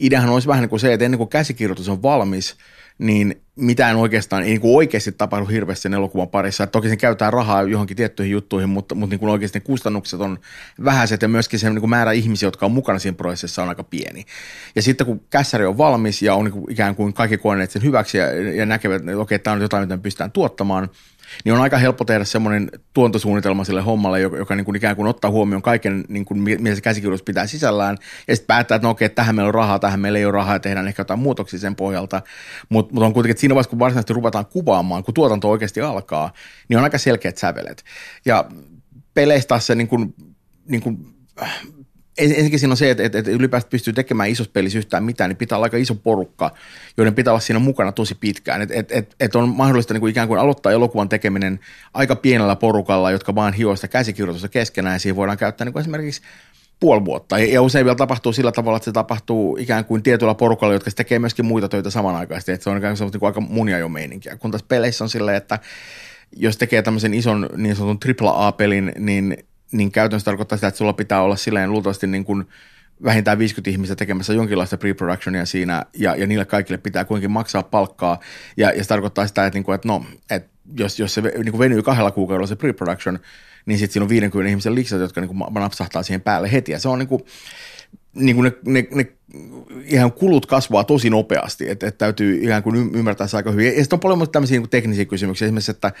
Ideahan 0.00 0.30
olisi 0.30 0.48
vähän 0.48 0.62
niin 0.62 0.70
kuin 0.70 0.80
se, 0.80 0.92
että 0.92 1.04
ennen 1.04 1.18
kuin 1.18 1.30
käsikirjoitus 1.30 1.88
on 1.88 2.02
valmis– 2.02 2.56
niin 2.98 3.42
mitään 3.56 3.96
oikeastaan 3.96 4.42
ei 4.42 4.48
niin 4.48 4.60
kuin 4.60 4.76
oikeasti 4.76 5.12
tapahdu 5.12 5.46
hirveästi 5.46 5.82
sen 5.82 5.94
elokuvan 5.94 6.28
parissa. 6.28 6.64
Et 6.64 6.72
toki 6.72 6.88
sen 6.88 6.98
käytetään 6.98 7.32
rahaa 7.32 7.62
johonkin 7.62 7.96
tiettyihin 7.96 8.32
juttuihin, 8.32 8.68
mutta, 8.68 8.94
mutta 8.94 9.12
niin 9.12 9.20
kuin 9.20 9.30
oikeasti 9.30 9.58
ne 9.58 9.64
kustannukset 9.64 10.20
on 10.20 10.38
vähäiset 10.84 11.22
ja 11.22 11.28
myöskin 11.28 11.58
se 11.58 11.70
niin 11.70 11.80
kuin 11.80 11.90
määrä 11.90 12.12
ihmisiä, 12.12 12.46
jotka 12.46 12.66
on 12.66 12.72
mukana 12.72 12.98
siinä 12.98 13.16
prosessissa 13.16 13.62
on 13.62 13.68
aika 13.68 13.84
pieni. 13.84 14.24
Ja 14.76 14.82
sitten 14.82 15.06
kun 15.06 15.20
kässäri 15.30 15.66
on 15.66 15.78
valmis 15.78 16.22
ja 16.22 16.34
on 16.34 16.44
niin 16.44 16.52
kuin 16.52 16.72
ikään 16.72 16.96
kuin 16.96 17.12
kaikki 17.12 17.38
koeneet 17.38 17.70
sen 17.70 17.82
hyväksi 17.82 18.18
ja, 18.18 18.32
ja 18.32 18.66
näkevät, 18.66 19.02
että 19.02 19.18
okei, 19.18 19.38
tämä 19.38 19.54
on 19.54 19.62
jotain, 19.62 19.82
mitä 19.82 19.96
me 19.96 20.02
pystytään 20.02 20.32
tuottamaan– 20.32 20.88
niin 21.44 21.54
on 21.54 21.60
aika 21.60 21.78
helppo 21.78 22.04
tehdä 22.04 22.24
semmoinen 22.24 22.70
tuontosuunnitelma 22.92 23.64
sille 23.64 23.80
hommalle, 23.80 24.20
joka, 24.20 24.36
joka 24.36 24.54
niin 24.54 24.64
kuin 24.64 24.76
ikään 24.76 24.96
kuin 24.96 25.08
ottaa 25.08 25.30
huomioon 25.30 25.62
kaiken, 25.62 26.04
niin 26.08 26.24
kuin, 26.24 26.40
mitä 26.40 26.74
se 26.74 26.80
käsikirjoitus 26.80 27.22
pitää 27.22 27.46
sisällään, 27.46 27.96
ja 28.28 28.36
sitten 28.36 28.46
päättää, 28.46 28.76
että 28.76 28.86
no 28.86 28.90
okei, 28.90 29.08
tähän 29.08 29.34
meillä 29.34 29.48
on 29.48 29.54
rahaa, 29.54 29.78
tähän 29.78 30.00
meillä 30.00 30.18
ei 30.18 30.24
ole 30.24 30.32
rahaa, 30.32 30.54
ja 30.54 30.60
tehdään 30.60 30.88
ehkä 30.88 31.00
jotain 31.00 31.20
muutoksia 31.20 31.58
sen 31.58 31.76
pohjalta, 31.76 32.22
mutta 32.68 32.94
mut 32.94 33.02
on 33.02 33.12
kuitenkin, 33.12 33.30
että 33.30 33.40
siinä 33.40 33.54
vaiheessa, 33.54 33.70
kun 33.70 33.78
varsinaisesti 33.78 34.14
ruvetaan 34.14 34.46
kuvaamaan, 34.46 35.04
kun 35.04 35.14
tuotanto 35.14 35.50
oikeasti 35.50 35.80
alkaa, 35.80 36.32
niin 36.68 36.78
on 36.78 36.84
aika 36.84 36.98
selkeät 36.98 37.38
sävelet. 37.38 37.84
Ja 38.24 38.44
peleistä 39.14 39.58
se 39.58 39.74
niin 39.74 39.88
kuin, 39.88 40.14
niin 40.68 40.82
kuin 40.82 41.06
ensinnäkin 42.18 42.58
siinä 42.58 42.72
on 42.72 42.76
se, 42.76 42.90
että, 42.90 43.02
että, 43.02 43.18
että 43.18 43.30
ylipäätään 43.30 43.70
pystyy 43.70 43.92
tekemään 43.92 44.28
isossa 44.28 44.52
pelissä 44.52 44.78
yhtään 44.78 45.04
mitään, 45.04 45.30
niin 45.30 45.36
pitää 45.36 45.58
olla 45.58 45.66
aika 45.66 45.76
iso 45.76 45.94
porukka, 45.94 46.50
joiden 46.96 47.14
pitää 47.14 47.32
olla 47.32 47.40
siinä 47.40 47.58
mukana 47.58 47.92
tosi 47.92 48.14
pitkään. 48.14 48.62
Että 48.62 48.74
et, 48.74 48.92
et, 48.92 49.16
et 49.20 49.36
on 49.36 49.48
mahdollista 49.48 49.94
niin 49.94 50.00
kuin 50.00 50.10
ikään 50.10 50.28
kuin 50.28 50.40
aloittaa 50.40 50.72
elokuvan 50.72 51.08
tekeminen 51.08 51.60
aika 51.94 52.16
pienellä 52.16 52.56
porukalla, 52.56 53.10
jotka 53.10 53.34
vaan 53.34 53.54
hioista 53.54 53.88
käsikirjoitusta 53.88 54.48
keskenään, 54.48 54.94
ja 54.94 54.98
siihen 54.98 55.16
voidaan 55.16 55.38
käyttää 55.38 55.64
niin 55.64 55.72
kuin 55.72 55.80
esimerkiksi 55.80 56.22
puoli 56.80 57.04
vuotta. 57.04 57.38
Ja 57.38 57.62
usein 57.62 57.84
vielä 57.84 57.96
tapahtuu 57.96 58.32
sillä 58.32 58.52
tavalla, 58.52 58.76
että 58.76 58.84
se 58.84 58.92
tapahtuu 58.92 59.56
ikään 59.60 59.84
kuin 59.84 60.02
tietyllä 60.02 60.34
porukalla, 60.34 60.74
jotka 60.74 60.90
tekee 60.90 61.18
myöskin 61.18 61.44
muita 61.44 61.68
töitä 61.68 61.90
samanaikaisesti. 61.90 62.52
Että 62.52 62.64
se 62.64 62.70
on 62.70 62.78
ikään 62.78 62.96
kuin 62.96 63.10
niin 63.10 63.20
kuin 63.20 63.26
aika 63.26 63.40
munia 63.40 63.78
jo 63.78 63.88
meininkiä. 63.88 64.36
Kun 64.36 64.50
taas 64.50 64.62
peleissä 64.62 65.04
on 65.04 65.10
silleen, 65.10 65.36
että 65.36 65.58
jos 66.36 66.56
tekee 66.56 66.82
tämmöisen 66.82 67.14
ison 67.14 67.48
niin 67.56 67.76
sanotun 67.76 68.28
AAA-pelin, 68.28 68.92
niin 68.98 69.36
niin 69.72 69.92
käytännössä 69.92 70.24
tarkoittaa 70.24 70.58
sitä, 70.58 70.68
että 70.68 70.78
sulla 70.78 70.92
pitää 70.92 71.22
olla 71.22 71.36
silleen 71.36 71.72
luultavasti 71.72 72.06
niin 72.06 72.24
kuin 72.24 72.44
vähintään 73.04 73.38
50 73.38 73.70
ihmistä 73.70 73.96
tekemässä 73.96 74.32
jonkinlaista 74.32 74.76
pre-productionia 74.76 75.46
siinä, 75.46 75.82
ja, 75.98 76.16
ja 76.16 76.26
niille 76.26 76.44
kaikille 76.44 76.78
pitää 76.78 77.04
kuitenkin 77.04 77.30
maksaa 77.30 77.62
palkkaa, 77.62 78.20
ja, 78.56 78.70
ja 78.70 78.84
se 78.84 78.88
tarkoittaa 78.88 79.26
sitä, 79.26 79.46
että, 79.46 79.56
niin 79.56 79.64
kuin, 79.64 79.74
että 79.74 79.88
no, 79.88 80.04
että 80.30 80.50
jos, 80.78 80.98
jos 80.98 81.14
se 81.14 81.20
niin 81.20 81.50
kuin 81.50 81.58
venyy 81.58 81.82
kahdella 81.82 82.10
kuukaudella 82.10 82.46
se 82.46 82.54
pre-production, 82.54 83.18
niin 83.66 83.78
sitten 83.78 83.92
siinä 83.92 84.04
on 84.04 84.08
50 84.08 84.50
ihmisen 84.50 84.74
liksat, 84.74 85.00
jotka 85.00 85.20
niin 85.20 85.28
kuin 85.28 85.54
napsahtaa 85.54 86.02
siihen 86.02 86.20
päälle 86.20 86.52
heti, 86.52 86.72
ja 86.72 86.78
se 86.78 86.88
on 86.88 86.98
niin 86.98 87.08
kuin, 87.08 87.22
niin 88.14 88.36
kuin 88.36 88.44
ne, 88.44 88.72
ne, 88.72 88.88
ne 88.94 89.12
ihan 89.84 90.12
kulut 90.12 90.46
kasvaa 90.46 90.84
tosi 90.84 91.10
nopeasti, 91.10 91.70
että, 91.70 91.86
että 91.86 91.98
täytyy 91.98 92.38
ihan 92.42 92.62
kuin 92.62 92.90
ymmärtää 92.94 93.26
se 93.26 93.36
aika 93.36 93.50
hyvin. 93.50 93.66
Ja 93.66 93.72
sitten 93.72 93.96
on 93.96 94.00
paljon 94.00 94.30
tämmöisiä 94.30 94.60
niin 94.60 94.70
teknisiä 94.70 95.04
kysymyksiä, 95.04 95.46
esimerkiksi, 95.46 95.70
että 95.70 95.92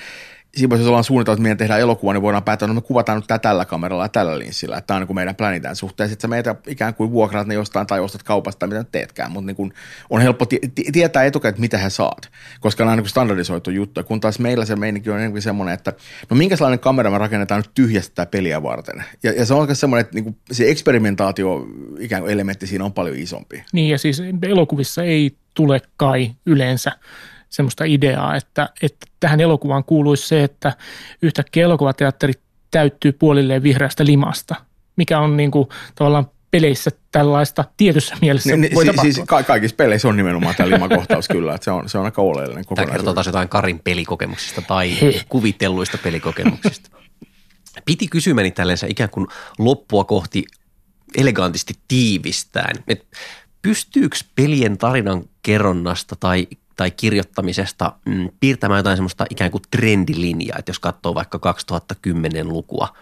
siinä 0.56 0.76
jos 0.76 0.86
ollaan 0.86 1.04
suunniteltu, 1.04 1.32
että 1.32 1.42
meidän 1.42 1.58
tehdään 1.58 1.80
elokuva, 1.80 2.12
niin 2.12 2.22
voidaan 2.22 2.42
päättää, 2.42 2.66
että 2.66 2.74
no 2.74 2.80
me 2.80 2.86
kuvataan 2.86 3.18
nyt 3.18 3.42
tällä 3.42 3.64
kameralla 3.64 4.04
ja 4.04 4.08
tällä 4.08 4.38
linssillä. 4.38 4.76
Että 4.76 4.86
tämä 4.86 4.96
on 5.00 5.06
niin 5.06 5.14
meidän 5.14 5.34
pläni 5.34 5.60
tämän 5.60 5.76
suhteen. 5.76 6.08
Sitten 6.08 6.22
sä 6.22 6.28
meitä 6.28 6.54
ikään 6.66 6.94
kuin 6.94 7.10
vuokraat 7.10 7.46
ne 7.46 7.54
jostain 7.54 7.86
tai 7.86 8.00
ostat 8.00 8.22
kaupasta 8.22 8.66
mitä 8.66 8.84
teetkään. 8.84 9.32
Mutta 9.32 9.46
niin 9.46 9.72
on 10.10 10.20
helppo 10.20 10.46
t- 10.46 10.92
tietää 10.92 11.24
etukäteen, 11.24 11.50
että 11.50 11.60
mitä 11.60 11.78
he 11.78 11.90
saat, 11.90 12.30
koska 12.60 12.84
nämä 12.84 12.92
on 12.92 12.98
niin 12.98 13.08
standardisoitu 13.08 13.70
juttu. 13.70 14.04
Kun 14.04 14.20
taas 14.20 14.38
meillä 14.38 14.64
se 14.64 14.76
meininki 14.76 15.10
on 15.10 15.18
enemmän 15.18 15.42
semmoinen, 15.42 15.74
että 15.74 15.92
no 16.30 16.36
minkälainen 16.36 16.78
kamera 16.78 17.10
me 17.10 17.18
rakennetaan 17.18 17.58
nyt 17.58 17.70
tyhjästä 17.74 18.26
peliä 18.26 18.62
varten. 18.62 19.04
Ja, 19.22 19.32
ja 19.32 19.46
se 19.46 19.54
on 19.54 19.60
oikeasti 19.60 19.80
semmoinen, 19.80 20.04
että 20.04 20.20
niin 20.20 20.36
se 20.52 20.70
eksperimentaatio 20.70 21.66
ikään 21.98 22.22
kuin 22.22 22.32
elementti 22.32 22.66
siinä 22.66 22.84
on 22.84 22.92
paljon 22.92 23.16
isompi. 23.16 23.64
Niin 23.72 23.90
ja 23.90 23.98
siis 23.98 24.22
elokuvissa 24.42 25.02
ei 25.02 25.36
tule 25.54 25.80
kai 25.96 26.30
yleensä 26.46 26.92
semmoista 27.56 27.84
ideaa, 27.84 28.36
että, 28.36 28.68
että 28.82 29.06
tähän 29.20 29.40
elokuvaan 29.40 29.84
kuuluisi 29.84 30.28
se, 30.28 30.44
että 30.44 30.72
yhtäkkiä 31.22 31.64
elokuvateatteri 31.64 32.32
täyttyy 32.70 33.12
puolilleen 33.12 33.62
vihreästä 33.62 34.04
limasta, 34.04 34.54
mikä 34.96 35.20
on 35.20 35.36
niin 35.36 35.50
kuin 35.50 35.68
tavallaan 35.94 36.30
peleissä 36.50 36.90
tällaista 37.12 37.64
tietyssä 37.76 38.16
mielessä 38.20 38.56
niin, 38.56 38.74
voi 38.74 38.84
siis, 38.84 38.96
tapahtua. 38.96 39.12
Siis 39.12 39.26
ka- 39.26 39.42
kaikissa 39.42 39.76
peleissä 39.76 40.08
on 40.08 40.16
nimenomaan 40.16 40.54
tämä 40.54 40.70
limakohtaus 40.70 41.28
kyllä, 41.28 41.54
että 41.54 41.64
se 41.64 41.70
on, 41.70 41.88
se 41.88 41.98
on 41.98 42.04
aika 42.04 42.22
oleellinen 42.22 42.64
kokonaisuus. 42.64 42.86
Tämä 42.86 42.96
kertoo 42.96 43.14
taas 43.14 43.26
jotain 43.26 43.48
Karin 43.48 43.80
pelikokemuksista 43.84 44.62
tai 44.62 45.00
He. 45.00 45.24
kuvitelluista 45.28 45.98
pelikokemuksista. 45.98 46.90
Piti 47.84 48.08
kysymäni 48.08 48.50
tällaisen 48.50 48.90
ikään 48.90 49.10
kuin 49.10 49.26
loppua 49.58 50.04
kohti 50.04 50.44
elegantisti 51.16 51.74
tiivistään, 51.88 52.76
että 52.88 53.16
pystyykö 53.62 54.16
pelien 54.34 54.78
tarinan 54.78 55.24
kerronnasta 55.42 56.16
tai 56.20 56.46
tai 56.76 56.90
kirjoittamisesta 56.90 57.92
mm, 58.04 58.28
piirtämään 58.40 58.78
jotain 58.78 58.96
semmoista 58.96 59.26
ikään 59.30 59.50
kuin 59.50 59.62
trendilinjaa, 59.70 60.58
että 60.58 60.70
jos 60.70 60.78
katsoo 60.78 61.14
vaikka 61.14 61.40
2010-lukua, 62.06 62.96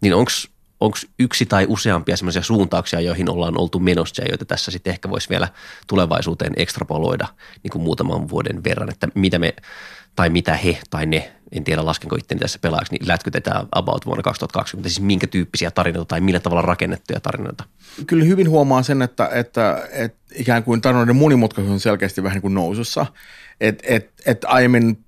niin 0.00 0.14
onko 0.14 0.96
yksi 1.18 1.46
tai 1.46 1.66
useampia 1.68 2.16
semmoisia 2.16 2.42
suuntauksia, 2.42 3.00
joihin 3.00 3.30
ollaan 3.30 3.60
oltu 3.60 3.78
menossa 3.78 4.22
ja 4.22 4.28
joita 4.28 4.44
tässä 4.44 4.70
sitten 4.70 4.90
ehkä 4.90 5.10
voisi 5.10 5.28
vielä 5.28 5.48
tulevaisuuteen 5.86 6.52
ekstrapoloida 6.56 7.28
niin 7.62 7.70
kuin 7.70 7.82
muutaman 7.82 8.28
vuoden 8.28 8.64
verran, 8.64 8.90
että 8.90 9.08
mitä 9.14 9.38
me 9.38 9.54
tai 10.16 10.30
mitä 10.30 10.56
he 10.56 10.78
tai 10.90 11.06
ne, 11.06 11.32
en 11.52 11.64
tiedä 11.64 11.84
laskenko 11.84 12.16
itteni 12.16 12.38
tässä 12.38 12.58
pelaajaksi, 12.62 12.92
niin 12.94 13.08
lätkytetään 13.08 13.66
about 13.72 14.06
vuonna 14.06 14.22
2020, 14.22 14.88
siis 14.88 15.00
minkä 15.00 15.26
tyyppisiä 15.26 15.70
tarinoita 15.70 16.08
tai 16.08 16.20
millä 16.20 16.40
tavalla 16.40 16.62
rakennettuja 16.62 17.20
tarinoita? 17.20 17.64
Kyllä 18.06 18.24
hyvin 18.24 18.50
huomaa 18.50 18.82
sen, 18.82 19.02
että, 19.02 19.28
että, 19.32 19.88
että 19.92 20.18
ikään 20.34 20.64
kuin 20.64 20.80
tarinoiden 20.80 21.16
monimutkaisuus 21.16 21.72
on 21.72 21.80
selkeästi 21.80 22.22
vähän 22.22 22.34
niin 22.34 22.42
kuin 22.42 22.54
nousussa. 22.54 23.06
Että 23.60 23.84
et, 23.88 24.12
et 24.26 24.44
aiemmin 24.44 24.98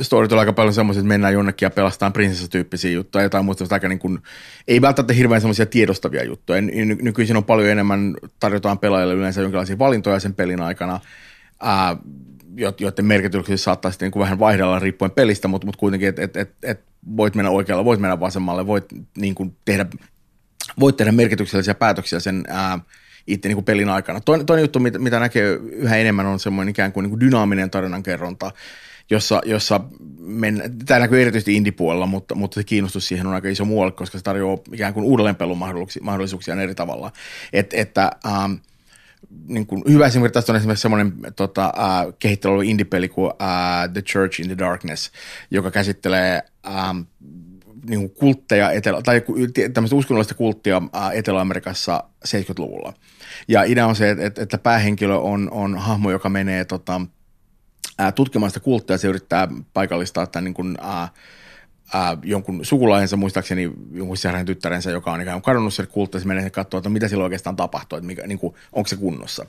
storit 0.00 0.32
oli 0.32 0.40
aika 0.40 0.52
paljon 0.52 0.74
semmoisia, 0.74 1.00
että 1.00 1.08
mennään 1.08 1.32
jonnekin 1.32 1.66
ja 1.66 1.70
pelastaan 1.70 2.12
prinsessatyyppisiä 2.12 2.90
juttuja, 2.90 3.22
jotain 3.22 3.44
muuta 3.44 3.64
aika 3.70 3.88
niin 3.88 3.98
kuin, 3.98 4.18
ei 4.68 4.80
välttämättä 4.80 5.12
hirveän 5.14 5.40
semmoisia 5.40 5.66
tiedostavia 5.66 6.24
juttuja. 6.24 6.60
Ny- 6.60 6.98
nykyisin 7.02 7.36
on 7.36 7.44
paljon 7.44 7.68
enemmän, 7.68 8.16
tarjotaan 8.40 8.78
pelaajille 8.78 9.14
yleensä 9.14 9.40
jonkinlaisia 9.40 9.78
valintoja 9.78 10.20
sen 10.20 10.34
pelin 10.34 10.60
aikana, 10.60 11.00
ää, 11.60 11.96
joiden 12.80 13.04
merkityksessä 13.04 13.64
saattaa 13.64 13.90
sitten 13.90 14.10
niin 14.14 14.20
vähän 14.20 14.38
vaihdella 14.38 14.78
riippuen 14.78 15.10
pelistä, 15.10 15.48
mutta, 15.48 15.66
mutta 15.66 15.78
kuitenkin, 15.78 16.08
että 16.08 16.22
et, 16.22 16.36
et, 16.36 16.54
et 16.62 16.80
voit 17.16 17.34
mennä 17.34 17.50
oikealle, 17.50 17.84
voit 17.84 18.00
mennä 18.00 18.20
vasemmalle, 18.20 18.66
voit 18.66 18.84
niin 19.18 19.34
kuin 19.34 19.56
tehdä, 19.64 19.86
voit 20.80 20.96
tehdä 20.96 21.12
merkityksellisiä 21.12 21.74
päätöksiä 21.74 22.20
sen 22.20 22.44
ää, 22.48 22.78
itse 23.26 23.48
niin 23.48 23.56
kuin 23.56 23.64
pelin 23.64 23.88
aikana. 23.88 24.20
Toinen, 24.20 24.46
toinen 24.46 24.62
juttu, 24.62 24.78
mitä, 24.78 24.98
mitä 24.98 25.20
näkee 25.20 25.58
yhä 25.72 25.96
enemmän, 25.96 26.26
on 26.26 26.40
semmoinen 26.40 26.70
ikään 26.70 26.92
kuin, 26.92 27.04
niin 27.04 27.10
kuin 27.10 27.20
dynaaminen 27.20 27.70
tarinankerronta, 27.70 28.52
jossa, 29.10 29.40
jossa 29.44 29.80
men, 30.18 30.62
tämä 30.86 31.00
näkyy 31.00 31.22
erityisesti 31.22 31.56
indipuolella, 31.56 32.06
mutta, 32.06 32.34
mutta 32.34 32.54
se 32.54 32.64
kiinnostus 32.64 33.08
siihen 33.08 33.26
on 33.26 33.34
aika 33.34 33.48
iso 33.48 33.64
muualle, 33.64 33.92
koska 33.92 34.18
se 34.18 34.24
tarjoaa 34.24 34.58
ikään 34.72 34.94
kuin 34.94 35.04
uudelleenpelun 35.04 35.58
mahdollisuuksia, 36.00 36.62
eri 36.62 36.74
tavalla. 36.74 37.12
Et, 37.52 37.74
että 37.74 38.10
ähm, 38.26 38.52
niin 39.48 39.66
kuin, 39.66 39.82
hyvä 39.88 40.06
esimerkki 40.06 40.34
tästä 40.34 40.52
on 40.52 40.56
esimerkiksi 40.56 40.82
semmoinen 40.82 41.12
tota, 41.36 41.64
äh, 41.64 42.14
kehittely 42.18 42.64
indie-peli 42.64 43.08
kuin 43.08 43.32
äh, 43.42 43.92
The 43.92 44.02
Church 44.02 44.40
in 44.40 44.46
the 44.46 44.58
Darkness, 44.58 45.10
joka 45.50 45.70
käsittelee 45.70 46.42
ähm, 46.66 46.98
niin 47.88 48.00
kuin 48.00 48.10
kultteja, 48.10 48.70
etelä, 48.70 49.02
tai 49.02 49.22
tämmöistä 49.72 49.96
uskonnollista 49.96 50.34
kulttia 50.34 50.82
äh, 50.96 51.10
Etelä-Amerikassa 51.12 52.04
70-luvulla. 52.28 52.92
Ja 53.48 53.62
idea 53.62 53.86
on 53.86 53.96
se, 53.96 54.16
että, 54.18 54.42
että 54.42 54.58
päähenkilö 54.58 55.14
on, 55.14 55.48
on 55.50 55.78
hahmo, 55.78 56.10
joka 56.10 56.28
menee 56.28 56.64
tota, 56.64 57.00
tutkimaan 58.14 58.50
sitä 58.50 58.60
kulttia, 58.60 58.98
se 58.98 59.08
yrittää 59.08 59.48
paikallistaa 59.72 60.26
tämän 60.26 60.44
niin 60.44 60.54
kuin, 60.54 60.78
äh, 60.84 61.10
ää, 61.94 62.16
jonkun 62.22 62.64
sukulaisensa, 62.64 63.16
muistaakseni 63.16 63.72
jonkun 63.92 64.16
sisaren 64.16 64.46
tyttärensä, 64.46 64.90
joka 64.90 65.12
on 65.12 65.20
ikään 65.20 65.34
kuin 65.34 65.42
kadonnut 65.42 65.74
se 65.74 65.86
kultta, 65.86 66.20
se 66.20 66.26
menee 66.26 66.50
katsoa, 66.50 66.78
että 66.78 66.90
mitä 66.90 67.08
siellä 67.08 67.24
oikeastaan 67.24 67.56
tapahtuu, 67.56 67.96
että 67.98 68.06
mikä, 68.06 68.26
niin 68.26 68.38
kuin, 68.38 68.54
onko 68.72 68.88
se 68.88 68.96
kunnossa. 68.96 69.46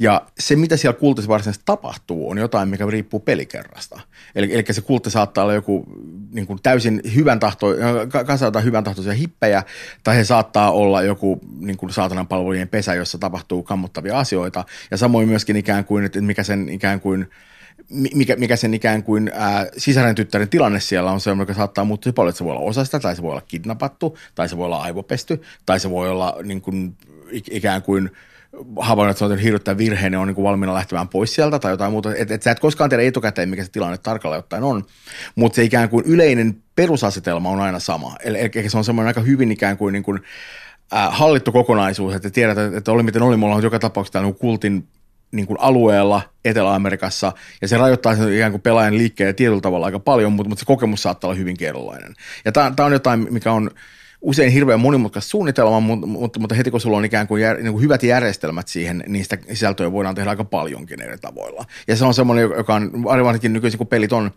Ja 0.00 0.22
se, 0.38 0.56
mitä 0.56 0.76
siellä 0.76 0.98
kultissa 0.98 1.28
varsinaisesti 1.28 1.62
tapahtuu, 1.66 2.30
on 2.30 2.38
jotain, 2.38 2.68
mikä 2.68 2.86
riippuu 2.86 3.20
pelikerrasta. 3.20 4.00
Eli, 4.34 4.54
eli 4.54 4.64
se 4.70 4.80
kultti 4.80 5.10
saattaa 5.10 5.44
olla 5.44 5.54
joku 5.54 5.84
niin 6.30 6.46
kuin 6.46 6.58
täysin 6.62 7.00
hyvän 7.14 7.40
tahto, 7.40 7.66
kasata 8.26 8.60
hyvän 8.60 8.84
tahtoisia 8.84 9.12
hippejä, 9.12 9.62
tai 10.04 10.16
he 10.16 10.24
saattaa 10.24 10.70
olla 10.70 11.02
joku 11.02 11.40
niin 11.58 11.76
kuin 11.76 11.92
saatanan 11.92 12.26
palvelujen 12.26 12.68
pesä, 12.68 12.94
jossa 12.94 13.18
tapahtuu 13.18 13.62
kammottavia 13.62 14.18
asioita, 14.18 14.64
ja 14.90 14.96
samoin 14.96 15.28
myöskin 15.28 15.56
ikään 15.56 15.84
kuin, 15.84 16.04
että 16.04 16.20
mikä 16.20 16.42
sen 16.42 16.68
ikään 16.68 17.00
kuin– 17.00 17.26
mikä, 18.14 18.36
mikä 18.36 18.56
sen 18.56 18.74
ikään 18.74 19.02
kuin 19.02 19.30
ää, 19.34 19.66
sisäinen 19.76 20.14
tyttären 20.14 20.48
tilanne 20.48 20.80
siellä 20.80 21.10
on 21.10 21.20
se, 21.20 21.30
joka 21.30 21.54
saattaa 21.54 21.84
muuttua 21.84 22.12
paljon, 22.12 22.28
että 22.28 22.38
se 22.38 22.44
voi 22.44 22.52
olla 22.52 22.68
osa 22.68 22.84
sitä, 22.84 23.00
tai 23.00 23.16
se 23.16 23.22
voi 23.22 23.30
olla 23.30 23.42
kidnappattu, 23.48 24.18
tai 24.34 24.48
se 24.48 24.56
voi 24.56 24.66
olla 24.66 24.82
aivopesty, 24.82 25.42
tai 25.66 25.80
se 25.80 25.90
voi 25.90 26.10
olla 26.10 26.36
niin 26.42 26.60
kuin, 26.60 26.96
ikään 27.50 27.82
kuin 27.82 28.10
havainnut, 28.80 29.10
että 29.10 29.18
se 29.18 29.32
on 29.32 29.38
hirvittävän 29.38 29.78
virheen, 29.78 30.14
on 30.14 30.26
niin 30.26 30.34
kuin 30.34 30.44
valmiina 30.44 30.74
lähtemään 30.74 31.08
pois 31.08 31.34
sieltä 31.34 31.58
tai 31.58 31.72
jotain 31.72 31.92
muuta. 31.92 32.14
Että 32.14 32.34
et 32.34 32.42
sä 32.42 32.50
et 32.50 32.60
koskaan 32.60 32.90
tiedä 32.90 33.02
etukäteen, 33.02 33.48
mikä 33.48 33.64
se 33.64 33.70
tilanne 33.70 33.98
tarkalleen 33.98 34.38
ottaen 34.38 34.62
on, 34.62 34.84
mutta 35.34 35.56
se 35.56 35.62
ikään 35.62 35.88
kuin 35.88 36.04
yleinen 36.06 36.62
perusasetelma 36.76 37.50
on 37.50 37.60
aina 37.60 37.78
sama. 37.78 38.16
Eli, 38.24 38.38
eli 38.38 38.68
se 38.68 38.78
on 38.78 38.84
semmoinen 38.84 39.08
aika 39.08 39.20
hyvin 39.20 39.52
ikään 39.52 39.76
kuin, 39.76 39.92
niin 39.92 40.02
kuin 40.02 40.20
äh, 40.92 41.18
hallittu 41.18 41.52
kokonaisuus, 41.52 42.14
että 42.14 42.30
tiedät, 42.30 42.58
että 42.58 42.92
oli 42.92 43.02
miten 43.02 43.22
oli, 43.22 43.36
mulla 43.36 43.54
on 43.54 43.62
joka 43.62 43.78
tapauksessa 43.78 44.12
tämä 44.12 44.24
niin 44.24 44.34
kultin 44.34 44.88
niin 45.32 45.46
kuin 45.46 45.60
alueella 45.60 46.22
Etelä-Amerikassa, 46.44 47.32
ja 47.62 47.68
se 47.68 47.76
rajoittaa 47.76 48.16
sen 48.16 48.34
ikään 48.34 48.52
kuin 48.52 48.62
pelaajan 48.62 48.98
liikkeen 48.98 49.34
tietyllä 49.34 49.60
tavalla 49.60 49.86
aika 49.86 49.98
paljon, 49.98 50.32
mutta, 50.32 50.48
mutta 50.48 50.60
se 50.60 50.66
kokemus 50.66 51.02
saattaa 51.02 51.28
olla 51.28 51.38
hyvin 51.38 51.56
erilainen. 51.60 52.14
Ja 52.44 52.52
tämä, 52.52 52.72
tämä 52.76 52.86
on 52.86 52.92
jotain, 52.92 53.26
mikä 53.30 53.52
on 53.52 53.70
usein 54.20 54.52
hirveän 54.52 54.80
monimutkaista 54.80 55.30
suunnitelma, 55.30 55.80
mutta, 55.80 56.06
mutta, 56.06 56.40
mutta 56.40 56.54
heti 56.54 56.70
kun 56.70 56.80
sulla 56.80 56.96
on 56.96 57.04
ikään 57.04 57.26
kuin, 57.26 57.42
jär, 57.42 57.56
niin 57.56 57.72
kuin 57.72 57.82
hyvät 57.82 58.02
järjestelmät 58.02 58.68
siihen, 58.68 59.04
niin 59.06 59.24
sitä 59.24 59.38
sisältöä 59.48 59.92
voidaan 59.92 60.14
tehdä 60.14 60.30
aika 60.30 60.44
paljonkin 60.44 61.02
eri 61.02 61.18
tavoilla. 61.18 61.64
Ja 61.88 61.96
se 61.96 62.04
on 62.04 62.14
semmoinen, 62.14 62.50
joka 62.56 62.74
on, 62.74 63.04
varsinkin 63.04 63.52
nykyisin, 63.52 63.78
kun 63.78 63.86
pelit 63.86 64.12
on 64.12 64.30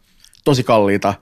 tosi 0.43 0.63
kalliita, 0.63 1.13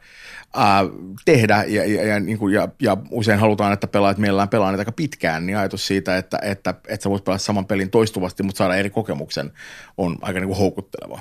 ää, 0.56 0.84
tehdä 1.26 1.64
ja, 1.68 1.86
ja, 1.86 2.06
ja, 2.06 2.20
niin 2.20 2.38
kuin, 2.38 2.54
ja, 2.54 2.68
ja 2.82 2.98
usein 3.12 3.40
halutaan, 3.40 3.74
että 3.74 3.88
pelaajat 3.88 4.18
mielellään 4.18 4.50
pelaa 4.50 4.72
niitä 4.72 4.82
aika 4.82 4.92
pitkään, 4.92 5.46
niin 5.46 5.58
ajatus 5.58 5.88
siitä, 5.88 6.18
että, 6.18 6.40
että, 6.42 6.74
että 6.88 7.04
sä 7.04 7.10
voit 7.10 7.24
pelata 7.24 7.44
saman 7.44 7.66
pelin 7.66 7.90
toistuvasti, 7.90 8.44
mutta 8.44 8.58
saada 8.58 8.76
eri 8.76 8.90
kokemuksen 8.90 9.52
on 9.98 10.18
aika 10.22 10.40
niin 10.40 10.48
kuin 10.48 10.58
houkutteleva. 10.58 11.20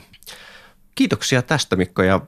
Kiitoksia 0.95 1.43
tästä 1.43 1.77
Mikko 1.77 2.03
ja 2.03 2.21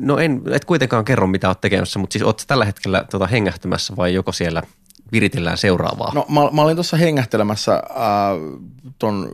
no 0.00 0.18
en, 0.18 0.42
et 0.50 0.64
kuitenkaan 0.64 1.04
kerro 1.04 1.26
mitä 1.26 1.48
oot 1.48 1.60
tekemässä, 1.60 1.98
mutta 1.98 2.12
siis 2.12 2.22
oot 2.22 2.44
tällä 2.46 2.64
hetkellä 2.64 3.04
tota, 3.10 3.26
hengähtämässä 3.26 3.96
vai 3.96 4.14
joko 4.14 4.32
siellä 4.32 4.62
viritellään 5.12 5.58
seuraavaa? 5.58 6.12
No 6.14 6.26
mä, 6.28 6.40
mä 6.52 6.62
olin 6.62 6.76
tuossa 6.76 6.96
hengähtelemässä 6.96 7.74
äh, 7.74 7.82
ton 8.98 9.30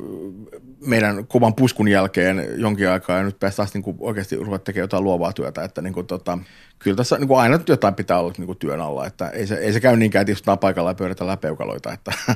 meidän 0.86 1.26
kovan 1.26 1.54
puskun 1.54 1.88
jälkeen 1.88 2.48
jonkin 2.56 2.88
aikaa 2.88 3.16
ja 3.16 3.22
nyt 3.22 3.38
päästään 3.40 3.68
niin 3.74 3.96
oikeasti 3.98 4.36
ruveta 4.36 4.64
tekemään 4.64 4.84
jotain 4.84 5.04
luovaa 5.04 5.32
työtä, 5.32 5.64
että 5.64 5.82
niin 5.82 5.92
kuin, 5.92 6.06
tota, 6.06 6.38
kyllä 6.78 6.96
tässä 6.96 7.18
niin 7.18 7.28
kuin 7.28 7.40
aina 7.40 7.60
jotain 7.68 7.94
pitää 7.94 8.18
olla 8.18 8.32
niin 8.38 8.46
kuin 8.46 8.58
työn 8.58 8.80
alla, 8.80 9.06
että 9.06 9.28
ei 9.28 9.46
se, 9.46 9.54
ei 9.54 9.72
se 9.72 9.80
käy 9.80 9.96
niinkään, 9.96 10.20
että 10.20 10.32
istutaan 10.32 10.58
paikalla 10.58 10.90
ja 10.90 10.94
pyöritään 10.94 11.28
läpeukaloita, 11.28 11.92
että 11.92 12.12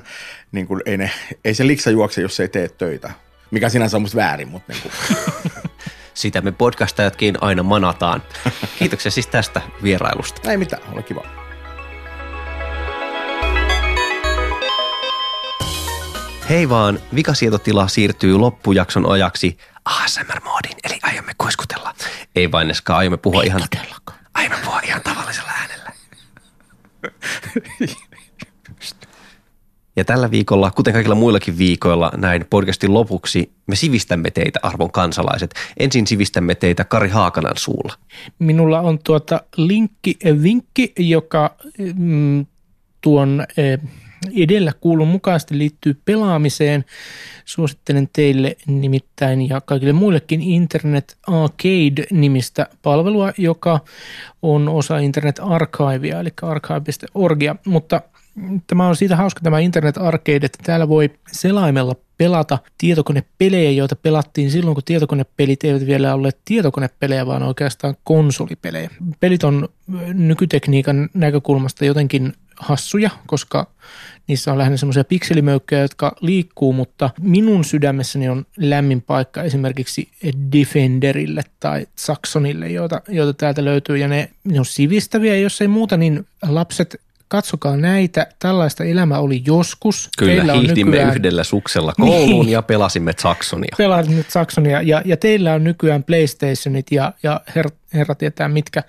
niin 0.53 0.67
kuin, 0.67 0.81
ei, 0.87 0.97
ne, 0.97 1.11
ei 1.45 1.55
se 1.55 1.67
liksa 1.67 1.91
juokse, 1.91 2.23
jos 2.23 2.41
ei 2.41 2.49
tee 2.49 2.69
töitä, 2.69 3.11
mikä 3.51 3.69
sinänsä 3.69 3.97
on 3.97 4.03
musta 4.03 4.17
väärin, 4.17 4.49
mutta 4.49 4.73
niin 4.73 4.83
kuin. 4.83 4.93
Sitä 6.15 6.41
me 6.41 6.53
podcastajatkin 6.53 7.35
aina 7.41 7.63
manataan. 7.63 8.23
Kiitoksia 8.79 9.11
siis 9.11 9.27
tästä 9.27 9.61
vierailusta. 9.83 10.51
Ei 10.51 10.57
mitään, 10.57 10.83
ole 10.93 11.03
kiva. 11.03 11.44
Hei 16.49 16.69
vaan, 16.69 16.99
vikasietotila 17.15 17.89
siirtyy 17.89 18.39
loppujakson 18.39 19.11
ajaksi 19.11 19.59
ASMR-moodin, 19.85 20.77
eli 20.85 20.99
aiomme 21.03 21.33
kuiskutella. 21.39 21.95
Ei 22.37 22.53
vain 22.53 22.69
Neska, 22.69 22.97
aiomme 22.97 23.17
puhua 23.17 23.43
Ei 23.43 23.47
ihan... 23.47 23.63
Todellakaan. 23.71 24.19
Aiomme 24.35 24.57
puhua 24.65 24.81
ihan 24.81 25.03
tavallisella 25.03 25.51
äänellä. 25.51 25.93
Ja 29.97 30.05
tällä 30.05 30.31
viikolla, 30.31 30.71
kuten 30.71 30.93
kaikilla 30.93 31.15
muillakin 31.15 31.59
viikoilla, 31.59 32.13
näin 32.17 32.45
podcastin 32.51 32.95
lopuksi 32.95 33.53
me 33.67 33.77
sivistämme 33.77 34.31
teitä, 34.31 34.61
arvon 34.63 34.93
kansalaiset. 34.93 35.55
Ensin 35.77 36.07
sivistämme 36.07 36.55
teitä 36.55 36.85
Kari 36.85 37.09
Haakanan 37.09 37.57
suulla. 37.57 37.95
Minulla 38.39 38.81
on 38.81 38.99
tuota 39.05 39.41
linkki, 39.57 40.17
vinkki, 40.43 40.93
joka 40.99 41.57
mm, 41.95 42.47
tuon... 43.01 43.47
Eh, 43.57 43.81
edellä 44.43 44.73
kuulun 44.81 45.09
mukaisesti 45.09 45.59
liittyy 45.59 46.01
pelaamiseen. 46.05 46.85
Suosittelen 47.45 48.09
teille 48.13 48.57
nimittäin 48.67 49.49
ja 49.49 49.61
kaikille 49.61 49.93
muillekin 49.93 50.43
Internet 50.43 51.17
Arcade-nimistä 51.27 52.67
palvelua, 52.83 53.33
joka 53.39 53.81
on 54.43 54.69
osa 54.69 54.99
Internet 54.99 55.41
Archivea, 55.43 56.21
eli 56.21 56.31
archive.orgia, 56.43 57.57
mutta 57.67 58.01
Tämä 58.67 58.89
on 58.89 58.97
siitä 58.97 59.17
hauska 59.17 59.41
tämä 59.41 59.59
Internet 59.59 59.99
Arcade, 59.99 60.47
että 60.47 60.59
täällä 60.63 60.89
voi 60.89 61.11
selaimella 61.33 61.95
pelata 62.19 62.59
tietokonepelejä, 62.79 63.71
joita 63.71 63.97
pelattiin 63.97 64.51
silloin, 64.51 64.75
kun 64.75 64.85
tietokonepelit 64.85 65.65
eivät 65.65 65.87
vielä 65.87 66.15
ole 66.15 66.31
tietokonepelejä, 66.45 67.27
vaan 67.27 67.43
oikeastaan 67.43 67.95
konsolipelejä. 68.05 68.91
Pelit 69.21 69.45
on 69.45 69.69
nykytekniikan 70.13 71.09
näkökulmasta 71.15 71.85
jotenkin 71.85 72.33
hassuja, 72.57 73.11
koska 73.27 73.67
niissä 74.27 74.53
on 74.53 74.59
lähinnä 74.59 74.77
semmoisia 74.77 75.05
pikselimöykköjä, 75.05 75.83
jotka 75.83 76.17
liikkuu, 76.21 76.73
mutta 76.73 77.11
minun 77.21 77.65
sydämessäni 77.65 78.29
on 78.29 78.47
lämmin 78.57 79.03
paikka 79.03 79.43
esimerkiksi 79.43 80.09
Defenderille 80.53 81.43
tai 81.61 81.87
Saxonille, 81.97 82.69
joita, 82.69 83.01
joita 83.09 83.33
täältä 83.33 83.65
löytyy, 83.65 83.97
ja 83.97 84.09
ne, 84.09 84.31
ne 84.45 84.59
on 84.59 84.65
sivistäviä, 84.65 85.37
jos 85.37 85.61
ei 85.61 85.69
muuta, 85.69 85.97
niin 85.97 86.27
lapset 86.49 87.01
katsokaa 87.29 87.77
näitä, 87.77 88.27
tällaista 88.39 88.85
elämä 88.85 89.19
oli 89.19 89.43
joskus. 89.47 90.11
Kyllä, 90.19 90.35
teillä 90.35 90.53
hiihdimme 90.53 90.91
nykyään... 90.91 91.17
yhdellä 91.17 91.45
suksella 91.45 91.93
kouluun 92.01 92.47
niin. 92.47 92.53
ja 92.53 92.63
pelasimme 92.63 93.13
Saxonia. 93.19 93.75
Pelasimme 93.79 94.25
Saxonia 94.29 94.83
ja, 94.83 95.03
ja 95.05 95.17
teillä 95.17 95.55
on 95.55 95.65
nykyään 95.65 96.03
PlayStationit 96.03 96.87
ja, 96.91 97.13
ja 97.23 97.41
her, 97.57 97.71
herra 97.95 98.15
tietää 98.15 98.49
mitkä 98.49 98.83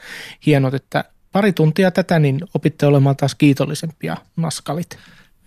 hienot, 0.45 0.73
että 0.73 1.03
pari 1.35 1.53
tuntia 1.53 1.91
tätä, 1.91 2.19
niin 2.19 2.39
opitte 2.53 2.85
olemaan 2.85 3.15
taas 3.15 3.35
kiitollisempia 3.35 4.17
naskalit. 4.35 4.97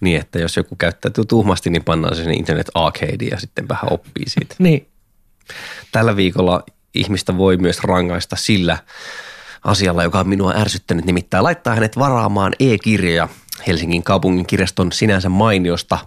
Niin, 0.01 0.21
että 0.21 0.39
jos 0.39 0.57
joku 0.57 0.77
käyttäytyy 0.77 1.25
tuhmasti, 1.25 1.71
niin 1.71 1.85
pannaan 1.85 2.17
se 2.17 2.23
sinne 2.23 2.35
internet 2.35 2.71
arcade 2.75 3.25
ja 3.25 3.41
sitten 3.41 3.69
vähän 3.69 3.93
oppii 3.93 4.25
siitä. 4.29 4.55
niin. 4.65 4.89
Tällä 5.93 6.17
viikolla 6.17 6.63
ihmistä 6.95 7.37
voi 7.37 7.57
myös 7.57 7.81
rangaista 7.81 8.37
sillä 8.37 8.79
asialla, 9.65 10.03
joka 10.03 10.21
on 10.21 10.29
minua 10.29 10.55
ärsyttänyt, 10.57 11.05
nimittäin 11.05 11.45
laittaa 11.45 11.75
hänet 11.75 11.99
varaamaan 11.99 12.53
e-kirjoja 12.61 13.29
Helsingin 13.67 14.03
kaupungin 14.03 14.47
kirjaston 14.47 14.93
sinänsä 14.93 15.29
mainiosta 15.29 15.99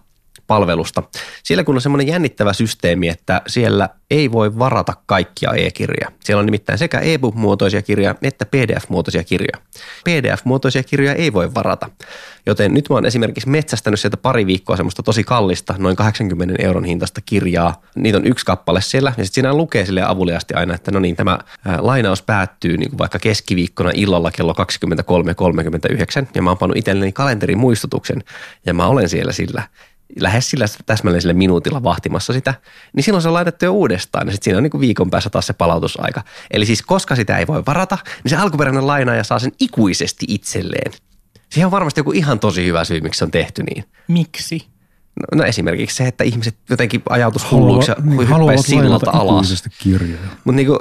palvelusta. 0.52 1.04
Siellä 1.44 1.64
kun 1.64 1.76
on 1.76 1.82
semmoinen 1.82 2.08
jännittävä 2.08 2.54
systeemi, 2.54 3.10
että 3.10 3.42
siellä 3.48 3.90
ei 4.10 4.32
voi 4.32 4.60
varata 4.60 4.94
kaikkia 5.06 5.52
e-kirjoja. 5.52 6.12
Siellä 6.24 6.40
on 6.40 6.46
nimittäin 6.46 6.80
sekä 6.80 7.00
e-book-muotoisia 7.00 7.82
kirjoja 7.82 8.16
että 8.22 8.46
PDF-muotoisia 8.46 9.24
kirjoja. 9.24 9.58
PDF-muotoisia 10.04 10.84
kirjoja 10.84 11.16
ei 11.16 11.34
voi 11.34 11.54
varata. 11.54 11.90
Joten 12.46 12.74
nyt 12.74 12.90
mä 12.90 12.96
oon 12.96 13.06
esimerkiksi 13.06 13.50
metsästänyt 13.50 14.00
sieltä 14.00 14.18
pari 14.18 14.46
viikkoa 14.46 14.78
semmoista 14.78 15.04
tosi 15.04 15.24
kallista, 15.24 15.76
noin 15.78 15.96
80 15.96 16.64
euron 16.64 16.86
hintaista 16.86 17.22
kirjaa. 17.26 17.82
Niitä 17.96 18.18
on 18.18 18.28
yksi 18.28 18.46
kappale 18.46 18.82
siellä 18.82 19.14
ja 19.18 19.26
sitten 19.26 19.34
siinä 19.34 19.54
lukee 19.54 19.86
sille 19.86 20.04
avuliasti 20.04 20.54
aina, 20.54 20.76
että 20.76 20.92
no 20.92 21.00
niin, 21.00 21.16
tämä 21.16 21.40
lainaus 21.80 22.22
päättyy 22.22 22.78
niin 22.78 22.90
kuin 22.90 22.98
vaikka 22.98 23.20
keskiviikkona 23.20 23.92
illalla 23.94 24.32
kello 24.32 24.54
23.39 26.22 26.28
ja 26.36 26.42
mä 26.42 26.50
oon 26.50 26.58
pannut 26.58 26.78
itselleni 26.78 27.12
kalenterin 27.12 27.58
muistutuksen 27.58 28.24
ja 28.66 28.74
mä 28.74 28.88
olen 28.88 29.10
siellä 29.10 29.32
sillä 29.32 29.64
lähes 30.20 30.50
sillä 30.50 30.66
täsmällisellä 30.86 31.34
minuutilla 31.34 31.84
vahtimassa 31.84 32.34
sitä, 32.34 32.54
niin 32.94 33.04
silloin 33.04 33.22
se 33.22 33.28
on 33.28 33.34
laitettu 33.34 33.66
jo 33.66 33.72
uudestaan 33.72 34.28
ja 34.28 34.32
sitten 34.32 34.44
siinä 34.44 34.58
on 34.58 34.64
niin 34.64 34.72
kuin 34.72 34.82
viikon 34.82 35.10
päässä 35.10 35.30
taas 35.30 35.48
se 35.48 35.54
palautusaika. 35.54 36.24
Eli 36.52 36.66
siis 36.66 36.82
koska 36.82 37.16
sitä 37.16 37.38
ei 37.38 37.48
voi 37.48 37.64
varata, 37.66 37.98
niin 38.24 38.30
se 38.30 38.36
alkuperäinen 38.36 38.88
lainaaja 38.88 39.24
saa 39.24 39.40
sen 39.40 39.52
ikuisesti 39.60 40.26
itselleen. 40.30 40.92
Siihen 41.50 41.66
on 41.66 41.72
varmasti 41.72 42.00
joku 42.00 42.12
ihan 42.12 42.40
tosi 42.40 42.66
hyvä 42.66 42.84
syy, 42.84 43.02
miksi 43.02 43.18
se 43.18 43.26
on 43.26 43.32
tehty 43.32 43.64
niin. 43.64 43.84
Miksi? 44.08 44.68
No, 45.20 45.38
no 45.38 45.44
esimerkiksi 45.44 45.96
se, 45.96 46.08
että 46.08 46.24
ihmiset 46.24 46.58
jotenkin 46.70 47.02
ajatus 47.10 47.52
hulluiksi 47.52 47.92
ja 47.92 47.96
niin, 47.98 48.12
hyppäisi 48.12 48.32
haluavat 48.32 48.66
sillalta 48.66 49.06
lainata 49.06 49.12
alas. 49.12 49.46
ikuisesti 49.46 49.70
kirjoja. 49.78 50.22
Mutta 50.44 50.56
niinku, 50.56 50.80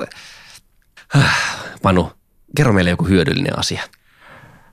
äh, 1.16 1.36
Panu, 1.82 2.12
kerro 2.56 2.72
meille 2.72 2.90
joku 2.90 3.04
hyödyllinen 3.04 3.58
asia. 3.58 3.82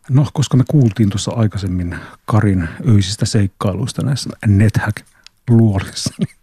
No, 0.10 0.28
koska 0.34 0.58
me 0.58 0.64
kuultiin 0.68 1.10
tuossa 1.10 1.32
aikaisemmin 1.32 1.95
Karin 2.26 2.70
öisistä 2.88 3.26
seikkailuista 3.26 4.01
näissä 4.01 4.30
NetHack-luolissa, 4.45 6.14
niin, 6.20 6.36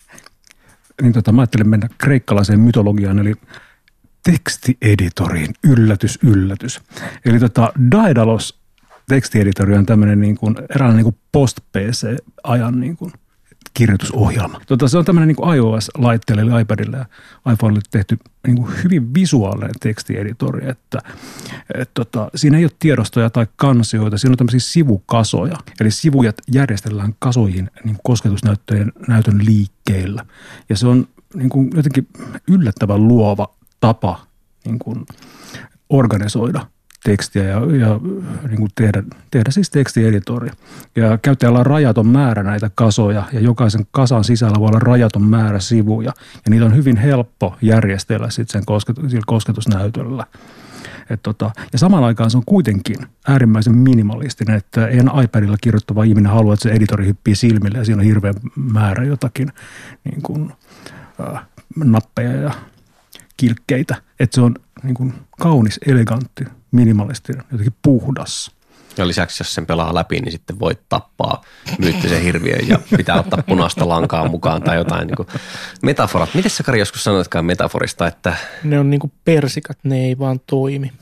niin 1.03 1.13
tota, 1.13 1.33
mä 1.33 1.41
ajattelin 1.41 1.69
mennä 1.69 1.89
kreikkalaiseen 1.99 2.61
mytologiaan, 2.61 3.19
eli 3.19 3.35
tekstieditoriin. 4.25 5.55
Yllätys, 5.65 6.19
yllätys. 6.23 6.81
Eli 7.25 7.39
tota, 7.39 7.73
Daedalus 7.91 8.59
tekstieditori 9.09 9.77
on 9.77 9.87
tämmöinen 9.87 10.21
niin 10.21 10.37
kuin, 10.37 10.57
eräänlainen 10.75 11.05
niin 11.05 11.19
post-PC-ajan 11.33 12.81
niin 12.81 12.97
kuin 12.97 13.13
kirjoitusohjelma. 13.75 14.61
Tota, 14.67 14.89
se 14.89 14.99
on 14.99 15.05
tämmöinen 15.05 15.29
niin 15.29 15.55
iOS-laitteelle, 15.55 16.43
eli 16.43 16.61
iPadille 16.61 16.97
ja 16.97 17.07
iPhonelle 17.53 17.81
tehty 17.91 18.19
niin 18.47 18.57
kuin 18.57 18.73
hyvin 18.85 19.15
visuaalinen 19.15 19.75
tekstieditori, 19.81 20.69
että 20.69 20.99
et, 21.75 21.91
tota, 21.95 22.31
siinä 22.35 22.59
ei 22.59 22.65
ole 22.65 22.73
tiedostoja 22.79 23.31
tai 23.31 23.47
kansioita, 23.57 24.19
siinä 24.19 24.33
on 24.33 24.37
tämmöisiä 24.37 24.61
sivukasoja, 24.61 25.57
eli 25.81 25.91
sivujat 25.91 26.37
järjestellään 26.53 27.15
kasoihin 27.19 27.71
niin 27.85 27.97
kosketusnäyttöjen 28.03 28.93
näytön 29.09 29.45
liikkeellä. 29.45 30.27
Ja 30.69 30.77
se 30.77 30.87
on 30.87 31.09
niin 31.35 31.49
kuin 31.51 31.71
jotenkin 31.75 32.09
yllättävän 32.49 33.09
luova 33.09 33.55
tapa 33.81 34.27
niin 34.65 34.79
kuin 34.79 35.07
organisoida 35.89 36.67
tekstiä 37.05 37.45
ja, 37.45 37.59
ja 37.79 38.01
niin 38.49 38.59
kuin 38.59 38.71
tehdä, 38.75 39.03
tehdä 39.31 39.51
siis 39.51 39.71
tekstieditori. 39.71 40.51
Ja 40.97 41.19
käyttäjällä 41.19 41.59
on 41.59 41.67
rajaton 41.67 42.07
määrä 42.07 42.43
näitä 42.43 42.71
kasoja 42.75 43.25
ja 43.33 43.41
jokaisen 43.41 43.87
kasan 43.91 44.25
sisällä 44.25 44.61
voi 44.61 44.69
olla 44.69 44.79
rajaton 44.79 45.23
määrä 45.23 45.61
sivuja. 45.61 46.13
Ja 46.35 46.51
niitä 46.51 46.65
on 46.65 46.77
hyvin 46.77 46.97
helppo 46.97 47.57
järjestellä 47.63 48.31
sitten 48.31 48.63
sen 49.09 49.23
kosketusnäytöllä. 49.27 50.27
Et 51.11 51.23
tota, 51.23 51.51
ja 51.73 51.79
samaan 51.79 52.05
aikaan 52.05 52.31
se 52.31 52.37
on 52.37 52.43
kuitenkin 52.47 52.97
äärimmäisen 53.29 53.77
minimalistinen, 53.77 54.57
että 54.57 54.87
ei 54.87 54.99
iPadilla 55.25 55.57
kirjoittava 55.61 56.05
ihminen 56.05 56.33
halua, 56.33 56.55
että 56.55 56.63
se 56.63 56.71
editori 56.75 57.07
hyppii 57.07 57.35
silmille 57.35 57.79
ja 57.79 57.85
siinä 57.85 58.01
on 58.01 58.07
hirveä 58.07 58.33
määrä 58.57 59.05
jotakin 59.05 59.53
niin 60.05 60.23
kuin, 60.23 60.53
äh, 61.35 61.43
nappeja 61.77 62.33
ja 62.33 62.51
kilkkeitä. 63.37 63.97
Että 64.21 64.35
se 64.35 64.41
on 64.41 64.55
niin 64.83 64.95
kuin 64.95 65.15
kaunis, 65.41 65.81
elegantti, 65.87 66.45
minimalistinen, 66.75 67.45
jotenkin 67.53 67.77
puhdas. 67.83 68.51
Ja 68.97 69.09
lisäksi, 69.09 69.41
jos 69.41 69.55
sen 69.55 69.67
pelaa 69.67 69.95
läpi, 69.95 70.21
niin 70.21 70.33
sitten 70.33 70.59
voit 70.59 70.81
tappaa 70.89 71.43
myyttisen 71.79 72.23
hirviön 72.23 72.69
ja 72.69 72.79
pitää 72.97 73.21
ottaa 73.21 73.43
punaista 73.43 73.89
lankaa 73.89 74.29
mukaan 74.29 74.63
tai 74.63 74.77
jotain 74.77 75.07
niin 75.07 75.17
kuin 75.17 75.29
metaforat. 75.83 76.35
Miten 76.35 76.51
sä 76.51 76.63
Kari 76.63 76.79
joskus 76.79 77.05
sanoitkaan 77.05 77.45
metaforista, 77.45 78.07
että 78.07 78.37
Ne 78.65 78.79
on 78.79 78.91
niinku 78.91 79.13
persikat, 79.25 79.79
ne 79.83 80.05
ei 80.05 80.19
vaan 80.19 80.41
toimi. 80.47 80.93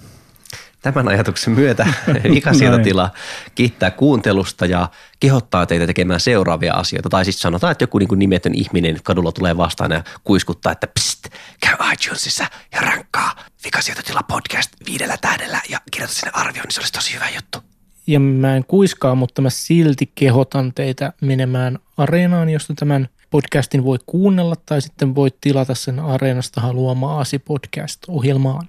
Tämän 0.83 1.09
ajatuksen 1.09 1.53
myötä 1.53 1.87
vikasietotila 2.35 3.11
kiittää 3.55 3.91
kuuntelusta 3.91 4.67
ja 4.67 4.89
kehottaa 5.21 5.67
teitä 5.67 5.87
tekemään 5.87 6.21
seuraavia 6.21 6.75
asioita. 6.75 7.09
Tai 7.09 7.25
siis 7.25 7.41
sanotaan, 7.41 7.71
että 7.73 7.83
joku 7.83 7.99
niin 7.99 8.09
kuin 8.09 8.19
nimetön 8.19 8.55
ihminen 8.55 8.99
kadulla 9.03 9.33
tulee 9.33 9.57
vastaan 9.57 9.91
ja 9.91 10.05
kuiskuttaa, 10.25 10.73
että 10.73 10.87
pst, 10.87 11.29
käy 11.61 11.77
iTunesissa 11.93 12.45
ja 12.73 12.81
rankkaa 12.81 13.35
vikasietotila 13.65 14.23
podcast 14.23 14.71
viidellä 14.87 15.17
tähdellä 15.21 15.61
ja 15.69 15.79
kirjoita 15.91 16.15
sinne 16.15 16.31
arvioon, 16.35 16.65
niin 16.65 16.73
se 16.73 16.81
olisi 16.81 16.93
tosi 16.93 17.15
hyvä 17.15 17.29
juttu. 17.35 17.59
Ja 18.07 18.21
mä 18.21 18.57
en 18.57 18.65
kuiskaa, 18.65 19.15
mutta 19.15 19.43
mä 19.43 19.51
silti 19.51 20.13
kehotan 20.15 20.73
teitä 20.75 21.13
menemään 21.21 21.79
areenaan, 21.97 22.51
josta 22.51 22.75
tämän 22.75 23.09
podcastin 23.31 23.85
voi 23.85 23.99
kuunnella 24.07 24.57
tai 24.67 24.83
sitten 24.83 25.15
voit 25.15 25.37
tilata 25.41 25.75
sen 25.75 26.01
areenasta 26.01 26.61
haluamaasi 26.61 27.39
podcast-ohjelmaan. 27.39 28.69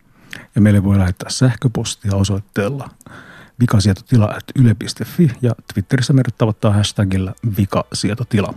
Ja 0.55 0.61
meille 0.61 0.83
voi 0.83 0.97
lähettää 0.97 1.29
sähköpostia 1.29 2.15
osoitteella 2.15 2.89
vikasietotila.yle.fi 3.59 5.31
ja 5.41 5.55
Twitterissä 5.73 6.13
meidät 6.13 6.37
tavoittaa 6.37 6.73
hashtagillä 6.73 7.33
vikasietotila. 7.57 8.53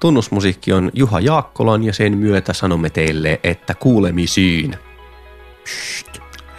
Tunnusmusiikki 0.00 0.72
on 0.72 0.90
Juha 0.94 1.20
Jaakkolan 1.20 1.82
ja 1.82 1.92
sen 1.92 2.18
myötä 2.18 2.52
sanomme 2.52 2.90
teille, 2.90 3.40
että 3.42 3.74
kuulemisiin. 3.74 4.76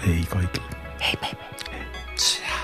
Hei 0.05 0.23
kaikille. 0.29 0.67
Hei, 0.99 1.17
hei, 1.21 1.33
hei. 1.41 2.60